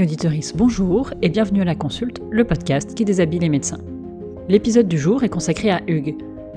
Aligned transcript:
amis 0.00 0.52
bonjour 0.54 1.12
et 1.20 1.28
bienvenue 1.28 1.60
à 1.60 1.64
la 1.64 1.74
consulte, 1.74 2.22
le 2.30 2.44
podcast 2.44 2.94
qui 2.94 3.04
déshabille 3.04 3.40
les 3.40 3.50
médecins. 3.50 3.80
L'épisode 4.48 4.88
du 4.88 4.96
jour 4.96 5.24
est 5.24 5.28
consacré 5.28 5.70
à 5.70 5.82
Hugues. 5.88 6.16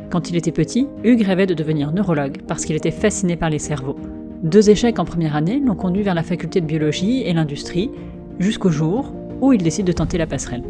Quand 0.09 0.29
il 0.29 0.37
était 0.37 0.53
petit, 0.53 0.87
Hugues 1.03 1.23
rêvait 1.23 1.45
de 1.45 1.53
devenir 1.53 1.91
neurologue 1.91 2.37
parce 2.47 2.63
qu'il 2.63 2.77
était 2.77 2.89
fasciné 2.89 3.35
par 3.35 3.49
les 3.49 3.59
cerveaux. 3.59 3.97
Deux 4.43 4.69
échecs 4.69 4.97
en 4.97 5.03
première 5.03 5.35
année 5.35 5.59
l'ont 5.59 5.75
conduit 5.75 6.03
vers 6.03 6.15
la 6.15 6.23
faculté 6.23 6.61
de 6.61 6.65
biologie 6.65 7.23
et 7.23 7.33
l'industrie, 7.33 7.91
jusqu'au 8.39 8.69
jour 8.69 9.13
où 9.41 9.51
il 9.51 9.61
décide 9.61 9.87
de 9.87 9.91
tenter 9.91 10.17
la 10.17 10.27
passerelle. 10.27 10.63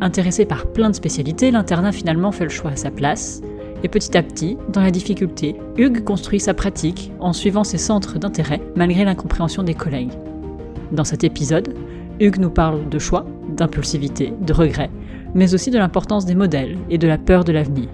Intéressé 0.00 0.44
par 0.44 0.66
plein 0.66 0.90
de 0.90 0.94
spécialités, 0.94 1.50
l'internat 1.50 1.90
finalement 1.90 2.30
fait 2.30 2.44
le 2.44 2.50
choix 2.50 2.70
à 2.70 2.76
sa 2.76 2.92
place, 2.92 3.42
et 3.82 3.88
petit 3.88 4.16
à 4.16 4.22
petit, 4.22 4.56
dans 4.72 4.80
la 4.80 4.92
difficulté, 4.92 5.56
Hugues 5.76 6.04
construit 6.04 6.38
sa 6.38 6.54
pratique 6.54 7.10
en 7.18 7.32
suivant 7.32 7.64
ses 7.64 7.78
centres 7.78 8.20
d'intérêt 8.20 8.60
malgré 8.76 9.04
l'incompréhension 9.04 9.64
des 9.64 9.74
collègues. 9.74 10.12
Dans 10.92 11.04
cet 11.04 11.24
épisode, 11.24 11.74
Hugues 12.20 12.38
nous 12.38 12.50
parle 12.50 12.88
de 12.88 12.98
choix, 12.98 13.26
d'impulsivité, 13.56 14.32
de 14.40 14.52
regret, 14.52 14.90
mais 15.34 15.54
aussi 15.54 15.70
de 15.70 15.78
l'importance 15.78 16.24
des 16.24 16.34
modèles 16.34 16.78
et 16.90 16.98
de 16.98 17.08
la 17.08 17.18
peur 17.18 17.44
de 17.44 17.52
l'avenir. 17.52 17.88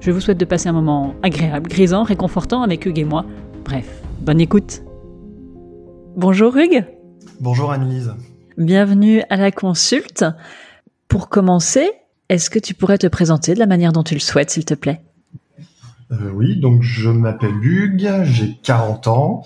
Je 0.00 0.10
vous 0.10 0.20
souhaite 0.20 0.38
de 0.38 0.44
passer 0.44 0.68
un 0.68 0.72
moment 0.72 1.14
agréable, 1.22 1.68
grisant, 1.68 2.04
réconfortant 2.04 2.62
avec 2.62 2.86
Hugues 2.86 2.98
et 3.00 3.04
moi. 3.04 3.24
Bref, 3.64 4.02
bonne 4.20 4.40
écoute. 4.40 4.82
Bonjour 6.16 6.56
Hugues. 6.56 6.84
Bonjour 7.40 7.70
Annelise. 7.72 8.14
Bienvenue 8.56 9.22
à 9.30 9.36
la 9.36 9.50
consulte. 9.50 10.24
Pour 11.08 11.28
commencer, 11.28 11.90
est-ce 12.28 12.50
que 12.50 12.58
tu 12.58 12.74
pourrais 12.74 12.98
te 12.98 13.06
présenter 13.06 13.54
de 13.54 13.58
la 13.58 13.66
manière 13.66 13.92
dont 13.92 14.02
tu 14.02 14.14
le 14.14 14.20
souhaites, 14.20 14.50
s'il 14.50 14.64
te 14.64 14.74
plaît? 14.74 15.00
Euh, 16.12 16.30
Oui, 16.34 16.58
donc 16.60 16.82
je 16.82 17.08
m'appelle 17.10 17.54
Hugues, 17.62 18.22
j'ai 18.24 18.56
40 18.62 19.08
ans. 19.08 19.42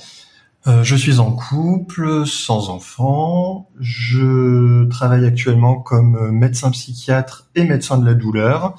Euh, 0.67 0.83
je 0.83 0.97
suis 0.97 1.19
en 1.19 1.33
couple, 1.33 2.27
sans 2.27 2.71
enfant. 2.71 3.69
Je 3.81 4.85
travaille 4.89 5.27
actuellement 5.27 5.77
comme 5.77 6.31
médecin 6.31 6.71
psychiatre 6.71 7.49
et 7.55 7.65
médecin 7.65 7.99
de 7.99 8.07
la 8.07 8.15
douleur 8.15 8.75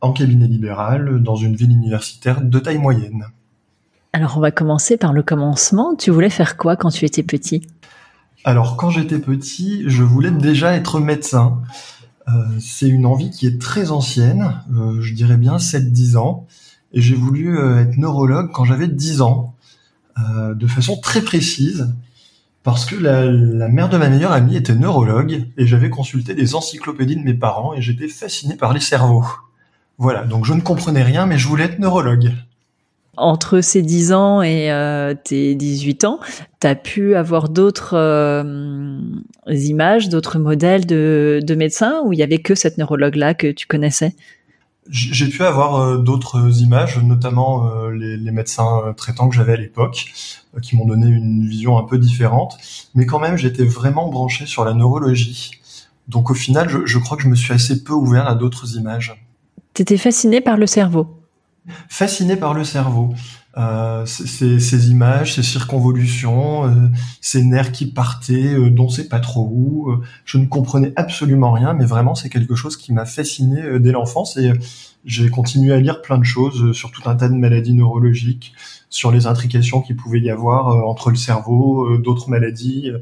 en 0.00 0.12
cabinet 0.12 0.46
libéral 0.46 1.22
dans 1.22 1.36
une 1.36 1.54
ville 1.56 1.72
universitaire 1.72 2.40
de 2.40 2.58
taille 2.58 2.78
moyenne. 2.78 3.26
Alors 4.12 4.38
on 4.38 4.40
va 4.40 4.50
commencer 4.50 4.96
par 4.96 5.12
le 5.12 5.22
commencement. 5.22 5.94
Tu 5.94 6.10
voulais 6.10 6.30
faire 6.30 6.56
quoi 6.56 6.76
quand 6.76 6.90
tu 6.90 7.04
étais 7.04 7.22
petit? 7.22 7.62
Alors 8.44 8.76
quand 8.76 8.90
j'étais 8.90 9.18
petit, 9.18 9.84
je 9.86 10.02
voulais 10.02 10.30
déjà 10.30 10.74
être 10.74 11.00
médecin. 11.00 11.60
Euh, 12.28 12.32
c'est 12.60 12.88
une 12.88 13.06
envie 13.06 13.30
qui 13.30 13.46
est 13.46 13.60
très 13.60 13.90
ancienne, 13.90 14.62
euh, 14.74 15.00
je 15.00 15.14
dirais 15.14 15.36
bien 15.36 15.58
7-10 15.58 16.16
ans. 16.16 16.46
Et 16.92 17.00
j'ai 17.00 17.14
voulu 17.14 17.56
être 17.78 17.98
neurologue 17.98 18.50
quand 18.52 18.64
j'avais 18.64 18.88
10 18.88 19.20
ans. 19.20 19.54
Euh, 20.20 20.54
de 20.54 20.66
façon 20.66 20.96
très 20.96 21.22
précise 21.22 21.88
parce 22.62 22.84
que 22.84 22.94
la, 22.96 23.68
mère 23.68 23.88
de 23.88 23.96
ma 23.96 24.08
meilleure 24.08 24.32
amie 24.32 24.56
était 24.56 24.74
neurologue 24.74 25.46
et 25.56 25.66
j'avais 25.66 25.88
consulté 25.88 26.34
des 26.34 26.54
encyclopédies 26.54 27.16
de 27.16 27.22
mes 27.22 27.34
parents 27.34 27.74
et 27.74 27.80
j'étais 27.80 28.08
fasciné 28.08 28.56
par 28.56 28.72
les 28.74 28.80
cerveaux. 28.80 29.24
Voilà, 29.98 30.24
donc 30.24 30.44
je 30.44 30.52
ne 30.52 30.60
comprenais 30.60 31.02
rien 31.02 31.26
mais 31.26 31.38
je 31.38 31.48
voulais 31.48 31.64
être 31.64 31.78
neurologue. 31.78 32.32
Entre 33.16 33.60
ces 33.60 33.82
10 33.82 34.12
ans 34.12 34.42
et 34.42 34.70
euh, 34.70 35.14
tes 35.14 35.54
18 35.54 36.04
ans, 36.04 36.20
tu 36.60 36.66
as 36.66 36.74
pu 36.74 37.14
avoir 37.14 37.48
d'autres 37.48 37.94
euh, 37.94 38.98
images, 39.46 40.08
d'autres 40.08 40.38
modèles 40.38 40.86
de, 40.86 41.40
de 41.42 41.54
médecins 41.54 42.00
ou 42.04 42.12
il 42.12 42.18
y 42.18 42.22
avait 42.22 42.38
que 42.38 42.54
cette 42.54 42.78
neurologue-là 42.78 43.34
que 43.34 43.50
tu 43.50 43.66
connaissais? 43.66 44.14
J'ai 44.90 45.28
pu 45.28 45.44
avoir 45.44 45.76
euh, 45.76 45.98
d'autres 45.98 46.60
images, 46.62 46.98
notamment 46.98 47.68
euh, 47.68 47.90
les, 47.90 48.16
les, 48.16 48.30
médecins 48.32 48.82
euh, 48.84 48.92
traitants 48.92 49.28
que 49.28 49.36
j'avais 49.36 49.52
à 49.52 49.56
l'époque, 49.56 50.06
qui 50.62 50.76
m'ont 50.76 50.84
donné 50.84 51.06
une 51.06 51.46
vision 51.46 51.78
un 51.78 51.84
peu 51.84 51.98
différente. 51.98 52.58
Mais 52.94 53.06
quand 53.06 53.20
même, 53.20 53.36
j'étais 53.36 53.64
vraiment 53.64 54.08
branché 54.08 54.46
sur 54.46 54.64
la 54.64 54.74
neurologie. 54.74 55.52
Donc 56.08 56.30
au 56.30 56.34
final, 56.34 56.68
je, 56.68 56.86
je 56.86 56.98
crois 56.98 57.16
que 57.16 57.22
je 57.22 57.28
me 57.28 57.36
suis 57.36 57.52
assez 57.52 57.84
peu 57.84 57.92
ouvert 57.92 58.26
à 58.26 58.34
d'autres 58.34 58.76
images. 58.76 59.24
T'étais 59.74 59.96
fasciné 59.96 60.40
par 60.40 60.56
le 60.56 60.66
cerveau? 60.66 61.06
Fasciné 61.88 62.36
par 62.36 62.54
le 62.54 62.64
cerveau. 62.64 63.14
Euh, 63.56 64.06
ces, 64.06 64.60
ces, 64.60 64.90
images, 64.90 65.34
ces 65.34 65.42
circonvolutions, 65.42 66.66
euh, 66.66 66.88
ces 67.20 67.42
nerfs 67.42 67.72
qui 67.72 67.86
partaient, 67.86 68.54
euh, 68.54 68.70
dont 68.70 68.88
c'est 68.88 69.08
pas 69.08 69.18
trop 69.18 69.42
où. 69.52 70.00
je 70.24 70.38
ne 70.38 70.46
comprenais 70.46 70.92
absolument 70.94 71.50
rien, 71.50 71.72
mais 71.72 71.84
vraiment 71.84 72.14
c'est 72.14 72.28
quelque 72.28 72.54
chose 72.54 72.76
qui 72.76 72.92
m'a 72.92 73.06
fasciné 73.06 73.80
dès 73.80 73.90
l'enfance 73.90 74.36
et 74.36 74.52
j'ai 75.04 75.30
continué 75.30 75.72
à 75.72 75.80
lire 75.80 76.00
plein 76.00 76.18
de 76.18 76.24
choses 76.24 76.72
sur 76.72 76.92
tout 76.92 77.02
un 77.08 77.16
tas 77.16 77.28
de 77.28 77.34
maladies 77.34 77.72
neurologiques, 77.72 78.52
sur 78.88 79.10
les 79.10 79.26
intrications 79.26 79.80
qu'il 79.80 79.96
pouvait 79.96 80.20
y 80.20 80.30
avoir 80.30 80.68
entre 80.86 81.10
le 81.10 81.16
cerveau, 81.16 81.96
d'autres 81.98 82.30
maladies 82.30 82.92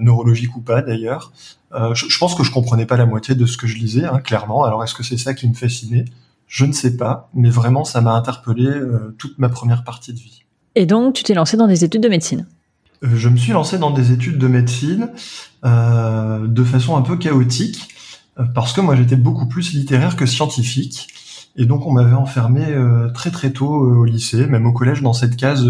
neurologiques 0.00 0.56
ou 0.56 0.60
pas 0.60 0.80
d'ailleurs. 0.80 1.32
Je, 1.72 2.06
je, 2.08 2.18
pense 2.18 2.34
que 2.34 2.44
je 2.44 2.50
comprenais 2.50 2.86
pas 2.86 2.96
la 2.96 3.06
moitié 3.06 3.34
de 3.34 3.44
ce 3.44 3.56
que 3.56 3.66
je 3.66 3.76
lisais, 3.76 4.04
hein, 4.04 4.20
clairement. 4.20 4.64
Alors 4.64 4.84
est-ce 4.84 4.94
que 4.94 5.02
c'est 5.02 5.18
ça 5.18 5.34
qui 5.34 5.48
me 5.48 5.54
fascinait? 5.54 6.04
Je 6.52 6.66
ne 6.66 6.72
sais 6.72 6.98
pas, 6.98 7.30
mais 7.32 7.48
vraiment, 7.48 7.82
ça 7.82 8.02
m'a 8.02 8.12
interpellé 8.12 8.66
euh, 8.66 9.16
toute 9.16 9.38
ma 9.38 9.48
première 9.48 9.84
partie 9.84 10.12
de 10.12 10.18
vie. 10.18 10.44
Et 10.74 10.84
donc, 10.84 11.14
tu 11.14 11.22
t'es 11.22 11.32
lancé 11.32 11.56
dans 11.56 11.66
des 11.66 11.82
études 11.82 12.02
de 12.02 12.10
médecine? 12.10 12.46
Euh, 13.02 13.08
Je 13.14 13.30
me 13.30 13.38
suis 13.38 13.52
lancé 13.52 13.78
dans 13.78 13.90
des 13.90 14.12
études 14.12 14.36
de 14.36 14.46
médecine 14.48 15.08
euh, 15.64 16.46
de 16.46 16.62
façon 16.62 16.94
un 16.94 17.00
peu 17.00 17.16
chaotique, 17.16 17.88
parce 18.54 18.74
que 18.74 18.82
moi, 18.82 18.96
j'étais 18.96 19.16
beaucoup 19.16 19.46
plus 19.46 19.72
littéraire 19.72 20.14
que 20.14 20.26
scientifique. 20.26 21.08
Et 21.56 21.64
donc, 21.64 21.86
on 21.86 21.92
m'avait 21.92 22.14
enfermé 22.14 22.66
très 23.14 23.30
très 23.30 23.50
tôt 23.50 23.68
au 23.68 24.04
lycée, 24.04 24.46
même 24.46 24.66
au 24.66 24.72
collège, 24.72 25.02
dans 25.02 25.12
cette 25.12 25.36
case 25.36 25.66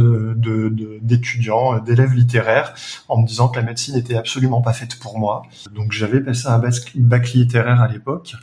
d'étudiants, 1.03 1.81
d'élèves 1.81 2.15
littéraires, 2.15 2.75
en 3.09 3.21
me 3.21 3.27
disant 3.27 3.49
que 3.49 3.57
la 3.57 3.65
médecine 3.65 3.95
n'était 3.95 4.17
absolument 4.17 4.63
pas 4.63 4.73
faite 4.73 4.97
pour 5.01 5.19
moi. 5.19 5.43
Donc, 5.75 5.91
j'avais 5.91 6.21
passé 6.21 6.47
un 6.47 6.61
bac 6.95 7.33
littéraire 7.33 7.81
à 7.81 7.89
l'époque. 7.89 8.37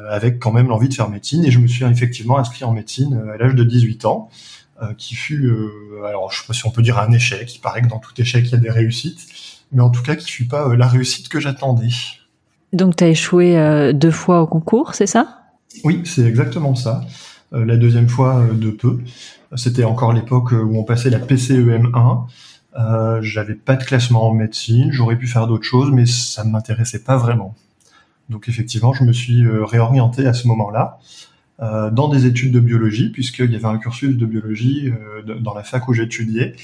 Euh, 0.00 0.10
avec 0.10 0.38
quand 0.38 0.52
même 0.52 0.68
l'envie 0.68 0.88
de 0.88 0.94
faire 0.94 1.08
médecine. 1.08 1.44
Et 1.44 1.50
je 1.50 1.58
me 1.58 1.66
suis 1.66 1.84
effectivement 1.84 2.38
inscrit 2.38 2.64
en 2.64 2.72
médecine 2.72 3.14
euh, 3.14 3.34
à 3.34 3.36
l'âge 3.36 3.54
de 3.54 3.64
18 3.64 4.04
ans, 4.04 4.28
euh, 4.82 4.94
qui 4.96 5.14
fut, 5.14 5.52
alors 6.06 6.32
je 6.32 6.40
sais 6.40 6.46
pas 6.46 6.52
si 6.52 6.66
on 6.66 6.70
peut 6.70 6.82
dire 6.82 6.98
un 6.98 7.12
échec, 7.12 7.54
il 7.54 7.58
paraît 7.58 7.82
que 7.82 7.88
dans 7.88 7.98
tout 7.98 8.12
échec 8.18 8.44
il 8.46 8.52
y 8.52 8.54
a 8.54 8.58
des 8.58 8.70
réussites, 8.70 9.26
mais 9.72 9.82
en 9.82 9.90
tout 9.90 10.02
cas 10.02 10.16
qui 10.16 10.30
fut 10.30 10.46
pas 10.46 10.74
la 10.74 10.86
réussite 10.86 11.28
que 11.28 11.38
j'attendais. 11.38 11.88
Donc 12.72 12.96
tu 12.96 13.04
as 13.04 13.08
échoué 13.08 13.92
deux 13.92 14.10
fois 14.10 14.40
au 14.40 14.46
concours, 14.46 14.94
c'est 14.94 15.06
ça? 15.06 15.40
Oui, 15.84 16.02
c'est 16.04 16.24
exactement 16.24 16.74
ça. 16.74 17.02
la 17.52 17.76
deuxième 17.76 18.08
fois 18.08 18.46
de 18.52 18.70
peu. 18.70 19.00
C'était 19.54 19.84
encore 19.84 20.14
l'époque 20.14 20.52
où 20.52 20.78
on 20.78 20.84
passait 20.84 21.10
la 21.10 21.18
PCEM1. 21.18 22.26
Euh, 22.78 23.20
j'avais 23.22 23.54
pas 23.54 23.76
de 23.76 23.84
classement 23.84 24.28
en 24.28 24.34
médecine, 24.34 24.92
j'aurais 24.92 25.16
pu 25.16 25.26
faire 25.26 25.46
d'autres 25.46 25.64
choses, 25.64 25.90
mais 25.92 26.06
ça 26.06 26.44
ne 26.44 26.50
m'intéressait 26.50 27.02
pas 27.02 27.16
vraiment. 27.16 27.54
Donc 28.30 28.48
effectivement, 28.48 28.94
je 28.94 29.04
me 29.04 29.12
suis 29.12 29.44
euh, 29.44 29.64
réorienté 29.64 30.26
à 30.26 30.32
ce 30.32 30.46
moment-là 30.48 30.98
euh, 31.60 31.90
dans 31.90 32.08
des 32.08 32.26
études 32.26 32.52
de 32.52 32.60
biologie, 32.60 33.10
puisqu'il 33.10 33.50
y 33.50 33.56
avait 33.56 33.66
un 33.66 33.76
cursus 33.76 34.16
de 34.16 34.24
biologie 34.24 34.88
euh, 34.88 35.34
dans 35.40 35.52
la 35.52 35.64
fac 35.64 35.88
où 35.88 35.92
j'étudiais, 35.92 36.54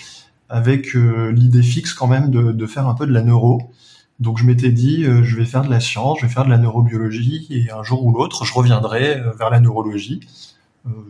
avec 0.49 0.95
l'idée 0.95 1.63
fixe 1.63 1.93
quand 1.93 2.07
même 2.07 2.31
de, 2.31 2.67
faire 2.67 2.87
un 2.87 2.95
peu 2.95 3.05
de 3.05 3.13
la 3.13 3.23
neuro. 3.23 3.63
Donc 4.21 4.39
je 4.39 4.45
m'étais 4.45 4.71
dit, 4.71 5.03
je 5.03 5.37
vais 5.37 5.45
faire 5.45 5.65
de 5.65 5.71
la 5.71 5.81
science, 5.81 6.21
je 6.21 6.27
vais 6.27 6.33
faire 6.33 6.45
de 6.45 6.51
la 6.51 6.57
neurobiologie, 6.57 7.49
et 7.51 7.73
un 7.73 7.83
jour 7.83 8.07
ou 8.07 8.13
l'autre, 8.13 8.45
je 8.45 8.55
reviendrai 8.55 9.21
vers 9.37 9.51
la 9.51 9.59
neurologie. 9.59 10.21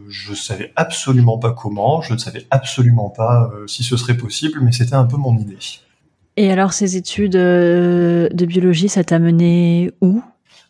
je 0.08 0.32
savais 0.32 0.72
absolument 0.74 1.36
pas 1.36 1.52
comment, 1.52 2.00
je 2.00 2.14
ne 2.14 2.18
savais 2.18 2.46
absolument 2.50 3.10
pas 3.10 3.50
si 3.66 3.84
ce 3.84 3.98
serait 3.98 4.16
possible, 4.16 4.60
mais 4.62 4.72
c'était 4.72 4.94
un 4.94 5.04
peu 5.04 5.18
mon 5.18 5.36
idée. 5.36 5.58
Et 6.38 6.50
alors 6.50 6.72
ces 6.72 6.96
études 6.96 7.32
de 7.32 8.46
biologie, 8.46 8.88
ça 8.88 9.04
t'a 9.04 9.18
mené 9.18 9.90
où? 10.00 10.22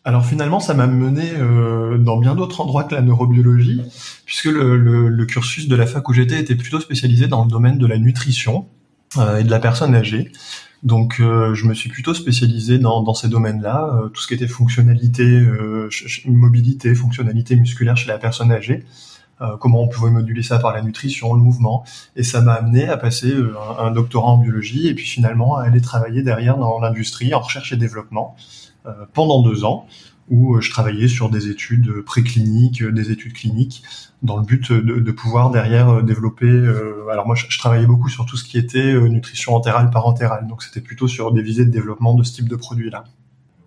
Alors 0.07 0.25
finalement, 0.25 0.61
ça 0.61 0.73
m'a 0.73 0.87
mené 0.87 1.33
euh, 1.33 1.97
dans 1.97 2.15
bien 2.15 2.33
d'autres 2.33 2.61
endroits 2.61 2.85
que 2.85 2.95
la 2.95 3.01
neurobiologie, 3.01 3.81
puisque 4.25 4.45
le, 4.45 5.25
cursus 5.25 5.67
de 5.67 5.75
la 5.75 5.85
fac 5.85 6.07
où 6.07 6.13
j'étais 6.13 6.39
était 6.39 6.55
plutôt 6.55 6.79
spécialisé 6.79 7.27
dans 7.27 7.43
le 7.43 7.51
domaine 7.51 7.77
de 7.77 7.85
la 7.85 7.97
nutrition 7.97 8.69
euh, 9.17 9.39
et 9.39 9.43
de 9.43 9.51
la 9.51 9.59
personne 9.59 9.93
âgée. 9.93 10.31
Donc 10.81 11.17
euh, 11.19 11.53
je 11.55 11.65
me 11.65 11.73
suis 11.73 11.89
plutôt 11.89 12.13
spécialisé 12.13 12.79
dans, 12.79 13.13
ces 13.13 13.27
domaines-là, 13.27 14.03
tout 14.13 14.21
ce 14.21 14.27
qui 14.27 14.33
était 14.33 14.47
fonctionnalité, 14.47 15.45
mobilité, 16.25 16.95
fonctionnalité 16.95 17.57
musculaire 17.57 17.97
chez 17.97 18.07
la 18.07 18.17
personne 18.17 18.49
âgée. 18.53 18.85
comment 19.59 19.83
on 19.83 19.89
pouvait 19.89 20.11
moduler 20.11 20.41
ça 20.41 20.57
par 20.57 20.71
la 20.71 20.83
nutrition, 20.83 21.33
le 21.33 21.41
mouvement, 21.41 21.83
et 22.15 22.23
ça 22.23 22.39
m'a 22.39 22.53
amené 22.53 22.87
à 22.87 22.95
passer 22.95 23.33
un, 23.33 23.87
un, 23.87 23.91
doctorat 23.91 24.29
en 24.29 24.37
biologie 24.37 24.87
et 24.87 24.95
puis 24.95 25.05
finalement 25.05 25.57
à 25.57 25.63
aller 25.63 25.81
travailler 25.81 26.23
derrière 26.23 26.55
dans 26.55 26.79
l'industrie 26.79 27.33
en 27.33 27.41
recherche 27.41 27.73
et 27.73 27.75
développement. 27.75 28.37
Euh, 28.87 29.05
pendant 29.13 29.41
deux 29.41 29.65
ans 29.65 29.85
où 30.29 30.55
euh, 30.55 30.61
je 30.61 30.69
travaillais 30.69 31.07
sur 31.07 31.29
des 31.29 31.49
études 31.49 32.01
précliniques, 32.01 32.81
euh, 32.81 32.91
des 32.91 33.11
études 33.11 33.33
cliniques, 33.33 33.83
dans 34.23 34.37
le 34.37 34.43
but 34.43 34.71
de, 34.71 35.11
pouvoir 35.11 35.51
derrière 35.51 36.01
développer. 36.01 36.49
alors 37.11 37.27
moi, 37.27 37.35
je, 37.35 37.59
travaillais 37.59 37.85
beaucoup 37.85 38.09
sur 38.09 38.25
tout 38.25 38.35
ce 38.35 38.43
qui 38.43 38.57
était 38.57 38.99
nutrition 39.09 39.53
entérale, 39.53 39.91
parentérale, 39.91 40.47
donc 40.47 40.63
c'était 40.63 40.81
plutôt 40.81 41.07
sur 41.07 41.31
des 41.31 41.43
visées 41.43 41.65
de 41.65 41.69
développement 41.69 42.15
de 42.15 42.23
ce 42.23 42.33
type 42.33 42.49
de 42.49 42.55
produit-là. 42.55 43.03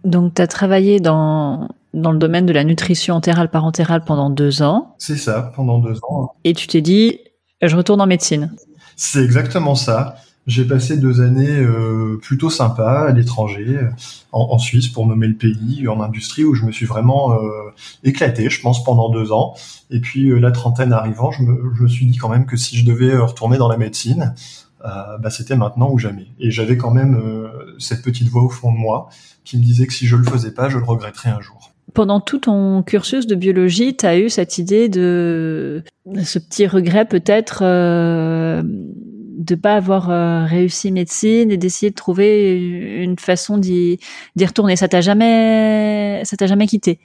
Donc 0.03 0.35
tu 0.35 0.43
as 0.43 0.49
travaillé 0.49 0.99
dans, 0.99 1.69
dans 1.95 2.11
le 2.11 2.19
domaine 2.19 2.47
de 2.47 2.53
la 2.53 2.65
nutrition 2.65 3.15
entérale, 3.15 3.49
parentérale 3.49 4.05
pendant 4.05 4.29
deux 4.29 4.61
ans. 4.61 4.97
C'est 4.99 5.17
ça, 5.17 5.53
pendant 5.55 5.79
deux 5.79 6.01
ans. 6.03 6.35
Et 6.43 6.53
tu 6.53 6.67
t'es 6.67 6.81
dit, 6.81 7.21
je 7.63 7.77
retourne 7.77 8.01
en 8.01 8.07
médecine. 8.09 8.53
C'est 8.97 9.23
exactement 9.23 9.77
ça. 9.77 10.17
J'ai 10.47 10.65
passé 10.65 10.97
deux 10.97 11.21
années 11.21 11.61
euh, 11.61 12.19
plutôt 12.21 12.51
sympas 12.51 13.09
à 13.09 13.13
l'étranger, 13.13 13.79
en, 14.33 14.59
Suisse 14.59 14.89
pour 14.89 15.07
nommer 15.07 15.29
le 15.29 15.37
pays, 15.37 15.87
en 15.87 16.01
industrie 16.01 16.45
où 16.45 16.55
je 16.55 16.65
me 16.65 16.73
suis 16.73 16.87
vraiment 16.87 17.35
euh, 17.35 17.71
éclaté, 18.05 18.49
je 18.51 18.61
pense, 18.61 18.83
pendant 18.83 19.11
deux 19.11 19.33
ans. 19.33 19.55
Et 19.91 20.01
puis 20.01 20.31
la 20.41 20.51
trentaine 20.51 20.93
arrivant, 20.93 21.31
je 21.31 21.43
me, 21.43 21.75
je 21.75 21.83
me, 21.83 21.89
suis 21.89 22.07
dit 22.07 22.17
quand 22.17 22.29
même 22.29 22.47
que 22.47 22.57
si 22.57 22.77
je 22.77 22.87
devais 22.87 23.17
retourner 23.17 23.59
dans 23.59 23.69
la 23.69 23.77
médecine, 23.77 24.35
bah, 24.83 25.29
c'était 25.29 25.57
maintenant 25.57 25.91
ou 25.91 25.99
jamais. 25.99 26.27
Et 26.39 26.51
j'avais 26.51 26.79
quand 26.79 26.91
même 26.91 27.21
cette 27.79 28.03
petite 28.03 28.29
voix 28.29 28.43
au 28.43 28.49
fond 28.49 28.73
de 28.73 28.79
moi 28.79 29.11
qui 29.45 29.59
me 29.59 29.63
disait 29.63 29.87
que 29.87 29.93
si 29.93 30.07
je 30.07 30.17
le 30.17 30.25
faisais 30.25 30.53
pas, 30.53 30.71
je 30.71 30.79
le 30.79 30.85
regretterais 30.85 31.31
un 31.31 31.41
jour 31.41 31.71
pendant 31.91 32.21
tout 32.21 32.39
ton 32.39 32.83
cursus 32.83 33.27
de 33.27 33.35
biologie, 33.35 33.97
tu 33.97 34.07
as 34.07 34.19
eu 34.19 34.31
cette 34.31 34.59
idée 34.59 34.89
de 34.89 35.83
ce 36.23 36.39
petit 36.39 36.67
regret 36.67 37.05
peut-être 37.05 37.61
euh, 37.63 38.63
de 39.39 39.55
pas 39.55 39.77
avoir 39.77 40.11
euh, 40.11 40.45
réussi 40.45 40.91
médecine 40.93 41.51
et 41.51 41.57
d'essayer 41.57 41.91
de 41.91 41.95
trouver 41.95 42.59
une 43.03 43.19
façon 43.19 43.59
d'y 43.59 43.99
retourner. 44.41 44.77
Ça 44.77 44.89
t'a 44.89 45.01
jamais, 45.01 46.23
ça 46.25 46.37
t'a 46.37 46.47
jamais 46.47 46.67
quitté? 46.67 46.99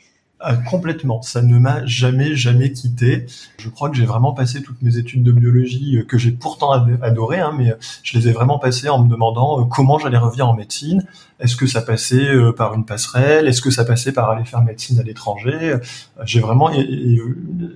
Ah, 0.47 0.57
complètement. 0.57 1.21
Ça 1.21 1.41
ne 1.41 1.57
m'a 1.57 1.85
jamais, 1.85 2.35
jamais 2.35 2.71
quitté. 2.71 3.25
Je 3.57 3.69
crois 3.69 3.89
que 3.89 3.95
j'ai 3.95 4.05
vraiment 4.05 4.33
passé 4.33 4.61
toutes 4.61 4.81
mes 4.81 4.97
études 4.97 5.23
de 5.23 5.31
biologie, 5.31 5.97
euh, 5.97 6.03
que 6.03 6.17
j'ai 6.17 6.31
pourtant 6.31 6.71
adoré, 7.01 7.39
hein, 7.39 7.53
mais 7.57 7.73
je 8.03 8.17
les 8.17 8.27
ai 8.27 8.31
vraiment 8.33 8.59
passées 8.59 8.89
en 8.89 9.01
me 9.03 9.09
demandant 9.09 9.61
euh, 9.61 9.63
comment 9.63 9.97
j'allais 9.97 10.17
revenir 10.17 10.49
en 10.49 10.53
médecine. 10.53 11.07
Est-ce 11.39 11.55
que 11.55 11.67
ça 11.67 11.81
passait 11.81 12.27
euh, 12.27 12.51
par 12.51 12.73
une 12.73 12.85
passerelle? 12.85 13.47
Est-ce 13.47 13.61
que 13.61 13.71
ça 13.71 13.85
passait 13.85 14.11
par 14.11 14.29
aller 14.29 14.43
faire 14.43 14.61
médecine 14.61 14.99
à 14.99 15.03
l'étranger? 15.03 15.77
J'ai 16.25 16.41
vraiment 16.41 16.69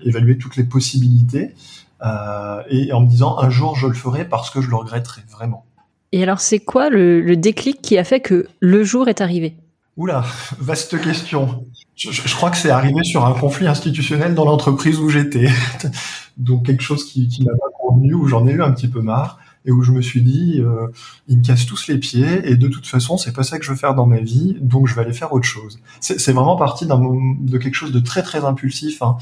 évalué 0.03 0.37
toutes 0.37 0.57
les 0.57 0.65
possibilités 0.65 1.55
et 2.01 2.93
en 2.93 3.01
me 3.01 3.07
disant 3.07 3.37
un 3.39 3.49
jour 3.49 3.75
je 3.75 3.87
le 3.87 3.93
ferai 3.93 4.25
parce 4.25 4.49
que 4.49 4.61
je 4.61 4.69
le 4.69 4.75
regretterai 4.75 5.21
vraiment. 5.29 5.65
Et 6.11 6.23
alors 6.23 6.39
c'est 6.39 6.59
quoi 6.59 6.89
le 6.89 7.35
déclic 7.35 7.81
qui 7.81 7.97
a 7.97 8.03
fait 8.03 8.19
que 8.19 8.47
le 8.59 8.83
jour 8.83 9.07
est 9.07 9.21
arrivé? 9.21 9.55
Oula, 9.99 10.23
vaste 10.59 10.99
question. 11.01 11.65
Je, 11.97 12.33
crois 12.33 12.49
que 12.49 12.55
c'est 12.55 12.69
arrivé 12.69 13.03
sur 13.03 13.25
un 13.25 13.33
conflit 13.33 13.67
institutionnel 13.67 14.33
dans 14.33 14.45
l'entreprise 14.45 14.97
où 14.97 15.09
j'étais. 15.09 15.49
Donc 16.37 16.65
quelque 16.65 16.81
chose 16.81 17.03
qui, 17.03 17.27
qui 17.27 17.43
m'a 17.43 17.51
pas 17.51 17.67
convenu, 17.77 18.13
où 18.13 18.25
j'en 18.25 18.47
ai 18.47 18.51
eu 18.51 18.63
un 18.63 18.71
petit 18.71 18.87
peu 18.87 19.01
marre 19.01 19.39
et 19.65 19.71
où 19.71 19.81
je 19.81 19.91
me 19.91 20.01
suis 20.01 20.21
dit, 20.21 20.59
euh, 20.59 20.87
ils 21.27 21.37
me 21.37 21.43
cassent 21.43 21.65
tous 21.65 21.87
les 21.87 21.97
pieds 21.97 22.49
et 22.49 22.55
de 22.55 22.67
toute 22.67 22.87
façon, 22.87 23.17
c'est 23.17 23.33
pas 23.33 23.43
ça 23.43 23.59
que 23.59 23.65
je 23.65 23.71
veux 23.71 23.77
faire 23.77 23.95
dans 23.95 24.05
ma 24.05 24.19
vie, 24.19 24.57
donc 24.61 24.87
je 24.87 24.95
vais 24.95 25.01
aller 25.01 25.13
faire 25.13 25.33
autre 25.33 25.45
chose. 25.45 25.79
C'est 25.99 26.31
vraiment 26.31 26.55
parti 26.55 26.85
de 26.85 27.57
quelque 27.57 27.73
chose 27.73 27.91
de 27.91 27.99
très 27.99 28.23
très 28.23 28.45
impulsif, 28.45 29.01
hein, 29.01 29.17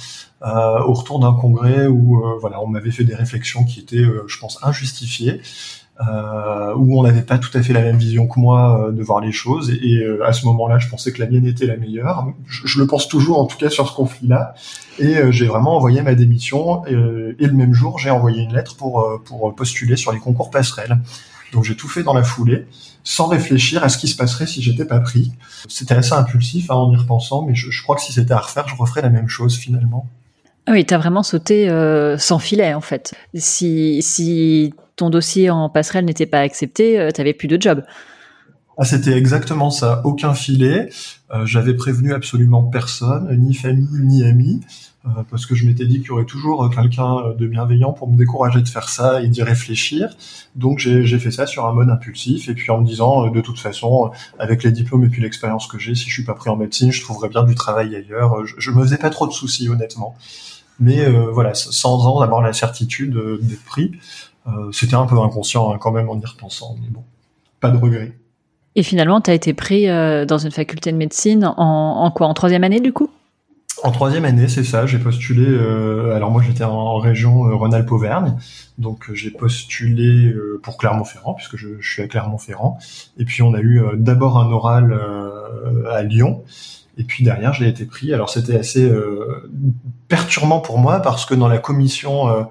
euh, 0.45 0.83
au 0.83 0.93
retour 0.93 1.19
d'un 1.19 1.33
congrès 1.33 1.87
où 1.87 2.23
euh, 2.23 2.37
voilà, 2.39 2.61
on 2.61 2.67
m'avait 2.67 2.91
fait 2.91 3.03
des 3.03 3.15
réflexions 3.15 3.63
qui 3.65 3.79
étaient, 3.79 3.97
euh, 3.97 4.23
je 4.27 4.37
pense, 4.37 4.59
injustifiées 4.63 5.41
euh, 5.99 6.73
où 6.75 6.99
on 6.99 7.03
n'avait 7.03 7.23
pas 7.23 7.37
tout 7.37 7.55
à 7.57 7.61
fait 7.61 7.73
la 7.73 7.81
même 7.81 7.97
vision 7.97 8.27
que 8.27 8.39
moi 8.39 8.87
euh, 8.87 8.91
de 8.91 9.01
voir 9.01 9.19
les 9.19 9.31
choses. 9.31 9.71
Et, 9.71 10.03
euh, 10.03 10.25
à 10.25 10.33
ce 10.33 10.45
moment-là, 10.45 10.77
je 10.77 10.87
pensais 10.89 11.11
que 11.11 11.19
la 11.19 11.27
mienne 11.27 11.45
était 11.45 11.65
la 11.65 11.77
meilleure. 11.77 12.27
Je, 12.45 12.79
le 12.79 12.87
pense 12.87 13.07
toujours, 13.07 13.39
en 13.39 13.45
tout 13.45 13.57
cas, 13.57 13.69
sur 13.69 13.87
ce 13.87 13.95
conflit-là. 13.95 14.53
Et 14.99 15.17
euh, 15.17 15.31
j'ai 15.31 15.47
vraiment 15.47 15.75
envoyé 15.75 16.01
ma 16.01 16.15
démission. 16.15 16.85
Et, 16.85 16.93
le 16.93 17.53
même 17.53 17.73
jour, 17.73 17.99
j'ai 17.99 18.09
envoyé 18.09 18.43
une 18.43 18.53
lettre 18.53 18.75
pour, 18.75 19.21
pour 19.25 19.55
postuler 19.55 19.95
sur 19.95 20.11
les 20.11 20.19
concours 20.19 20.51
passerelles. 20.51 20.99
Donc 21.53 21.63
j'ai 21.63 21.75
tout 21.75 21.87
fait 21.87 22.03
dans 22.03 22.13
la 22.13 22.23
foulée, 22.23 22.67
sans 23.05 23.27
réfléchir 23.27 23.81
à 23.81 23.87
ce 23.87 23.97
qui 23.97 24.09
se 24.09 24.17
passerait 24.17 24.47
si 24.47 24.61
j'étais 24.61 24.83
pas 24.83 24.99
pris. 24.99 25.31
C'était 25.69 25.95
assez 25.95 26.11
impulsif 26.11 26.69
hein, 26.69 26.75
en 26.75 26.91
y 26.91 26.97
repensant, 26.97 27.43
mais 27.43 27.55
je, 27.55 27.71
je 27.71 27.83
crois 27.83 27.95
que 27.95 28.01
si 28.01 28.11
c'était 28.11 28.33
à 28.33 28.39
refaire, 28.39 28.67
je 28.67 28.75
referais 28.75 29.01
la 29.01 29.09
même 29.09 29.29
chose 29.29 29.55
finalement. 29.55 30.07
Ah 30.67 30.73
oui, 30.73 30.85
t'as 30.85 30.97
vraiment 30.97 31.23
sauté 31.23 31.69
euh, 31.69 32.17
sans 32.17 32.39
filet 32.39 32.73
en 32.73 32.81
fait. 32.81 33.13
Si, 33.33 34.01
si 34.01 34.73
ton 34.97 35.09
dossier 35.09 35.49
en 35.49 35.69
passerelle 35.69 36.03
n'était 36.03 36.25
pas 36.25 36.39
accepté, 36.39 36.99
euh, 36.99 37.11
t'avais 37.11 37.33
plus 37.33 37.47
de 37.47 37.61
job. 37.61 37.83
Ah, 38.79 38.83
c'était 38.83 39.13
exactement 39.13 39.69
ça, 39.69 40.01
aucun 40.03 40.33
filet. 40.33 40.89
Euh, 41.33 41.45
j'avais 41.45 41.73
prévenu 41.73 42.13
absolument 42.13 42.63
personne, 42.63 43.35
ni 43.39 43.55
famille 43.55 43.87
ni 44.01 44.23
amis, 44.23 44.61
euh, 45.05 45.09
parce 45.31 45.45
que 45.45 45.55
je 45.55 45.65
m'étais 45.65 45.85
dit 45.85 45.99
qu'il 45.99 46.07
y 46.07 46.11
aurait 46.11 46.25
toujours 46.25 46.69
quelqu'un 46.69 47.33
de 47.37 47.47
bienveillant 47.47 47.93
pour 47.93 48.07
me 48.07 48.15
décourager 48.15 48.61
de 48.61 48.67
faire 48.67 48.89
ça 48.89 49.21
et 49.21 49.29
d'y 49.29 49.41
réfléchir. 49.41 50.09
Donc 50.55 50.79
j'ai 50.79 51.19
fait 51.19 51.31
ça 51.31 51.47
sur 51.47 51.65
un 51.65 51.73
mode 51.73 51.89
impulsif 51.89 52.49
et 52.49 52.53
puis 52.53 52.69
en 52.71 52.81
me 52.81 52.85
disant 52.85 53.29
de 53.29 53.41
toute 53.41 53.59
façon, 53.59 54.11
avec 54.37 54.63
les 54.63 54.71
diplômes 54.71 55.05
et 55.05 55.09
puis 55.09 55.21
l'expérience 55.21 55.67
que 55.67 55.79
j'ai, 55.79 55.95
si 55.95 56.09
je 56.09 56.13
suis 56.13 56.25
pas 56.25 56.35
pris 56.35 56.49
en 56.49 56.55
médecine, 56.55 56.91
je 56.91 57.01
trouverais 57.01 57.29
bien 57.29 57.43
du 57.43 57.55
travail 57.55 57.95
ailleurs. 57.95 58.45
Je, 58.45 58.55
je 58.57 58.71
me 58.71 58.83
faisais 58.83 58.97
pas 58.97 59.09
trop 59.09 59.27
de 59.27 59.33
soucis 59.33 59.69
honnêtement. 59.69 60.15
Mais 60.79 61.09
voilà, 61.31 61.55
sans 61.55 62.21
avoir 62.21 62.43
la 62.43 62.53
certitude 62.53 63.17
d'être 63.41 63.63
pris, 63.63 63.93
c'était 64.71 64.95
un 64.95 65.05
peu 65.05 65.19
inconscient 65.19 65.73
hein, 65.73 65.77
quand 65.79 65.91
même 65.91 66.09
en 66.09 66.19
y 66.19 66.25
repensant. 66.25 66.75
Mais 66.81 66.89
bon, 66.89 67.03
pas 67.59 67.69
de 67.69 67.77
regret. 67.77 68.13
Et 68.75 68.83
finalement, 68.83 69.21
tu 69.21 69.31
as 69.31 69.33
été 69.33 69.53
pris 69.53 69.87
dans 69.87 70.37
une 70.37 70.51
faculté 70.51 70.91
de 70.91 70.97
médecine 70.97 71.45
en, 71.45 72.03
en 72.03 72.11
quoi? 72.11 72.27
En 72.27 72.33
troisième 72.33 72.63
année 72.63 72.79
du 72.79 72.93
coup? 72.93 73.09
En 73.83 73.91
troisième 73.91 74.25
année, 74.25 74.47
c'est 74.47 74.63
ça. 74.63 74.87
J'ai 74.87 74.97
postulé. 74.97 75.45
Euh, 75.45 76.15
alors 76.15 76.31
moi, 76.31 76.41
j'étais 76.41 76.63
en 76.63 76.97
région 76.97 77.47
euh, 77.47 77.55
Rhône-Alpes-Auvergne, 77.55 78.35
donc 78.79 79.13
j'ai 79.13 79.29
postulé 79.29 80.29
euh, 80.29 80.59
pour 80.63 80.77
Clermont-Ferrand 80.77 81.35
puisque 81.35 81.57
je, 81.57 81.79
je, 81.79 81.87
suis 81.87 82.01
à 82.01 82.07
Clermont-Ferrand. 82.07 82.79
Et 83.19 83.25
puis 83.25 83.43
on 83.43 83.53
a 83.53 83.59
eu 83.59 83.81
d'abord 83.93 84.39
un 84.39 84.51
oral 84.51 84.99
à 85.91 86.01
Lyon, 86.01 86.43
et 86.97 87.03
puis 87.03 87.23
derrière, 87.23 87.53
j'ai 87.53 87.67
été 87.67 87.85
pris. 87.85 88.13
Alors 88.13 88.29
c'était 88.29 88.57
assez 88.57 88.83
euh, 88.83 89.47
perturbant 90.07 90.59
pour 90.59 90.79
moi 90.79 90.99
parce 90.99 91.25
que 91.25 91.35
dans 91.35 91.47
la 91.47 91.59
commission, 91.59 92.47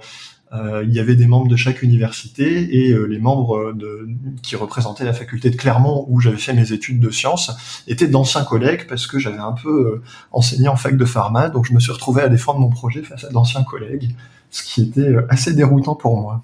euh, 0.56 0.76
euh, 0.76 0.84
il 0.84 0.92
y 0.92 1.00
avait 1.00 1.16
des 1.16 1.26
membres 1.26 1.48
de 1.48 1.56
chaque 1.56 1.82
université 1.82 2.86
et 2.86 2.94
les 3.08 3.18
membres 3.18 3.72
de, 3.72 4.08
qui 4.42 4.56
représentaient 4.56 5.04
la 5.04 5.12
faculté 5.12 5.50
de 5.50 5.56
Clermont 5.56 6.06
où 6.08 6.20
j'avais 6.20 6.36
fait 6.36 6.52
mes 6.52 6.72
études 6.72 7.00
de 7.00 7.10
sciences 7.10 7.82
étaient 7.86 8.08
d'anciens 8.08 8.44
collègues 8.44 8.86
parce 8.88 9.06
que 9.06 9.18
j'avais 9.18 9.38
un 9.38 9.52
peu 9.52 10.02
enseigné 10.32 10.68
en 10.68 10.76
fac 10.76 10.96
de 10.96 11.04
pharma, 11.04 11.48
donc 11.48 11.66
je 11.66 11.72
me 11.72 11.80
suis 11.80 11.92
retrouvé 11.92 12.22
à 12.22 12.28
défendre 12.28 12.60
mon 12.60 12.70
projet 12.70 13.02
face 13.02 13.24
à 13.24 13.30
d'anciens 13.30 13.64
collègues, 13.64 14.14
ce 14.50 14.62
qui 14.62 14.82
était 14.82 15.14
assez 15.28 15.54
déroutant 15.54 15.94
pour 15.94 16.20
moi. 16.20 16.42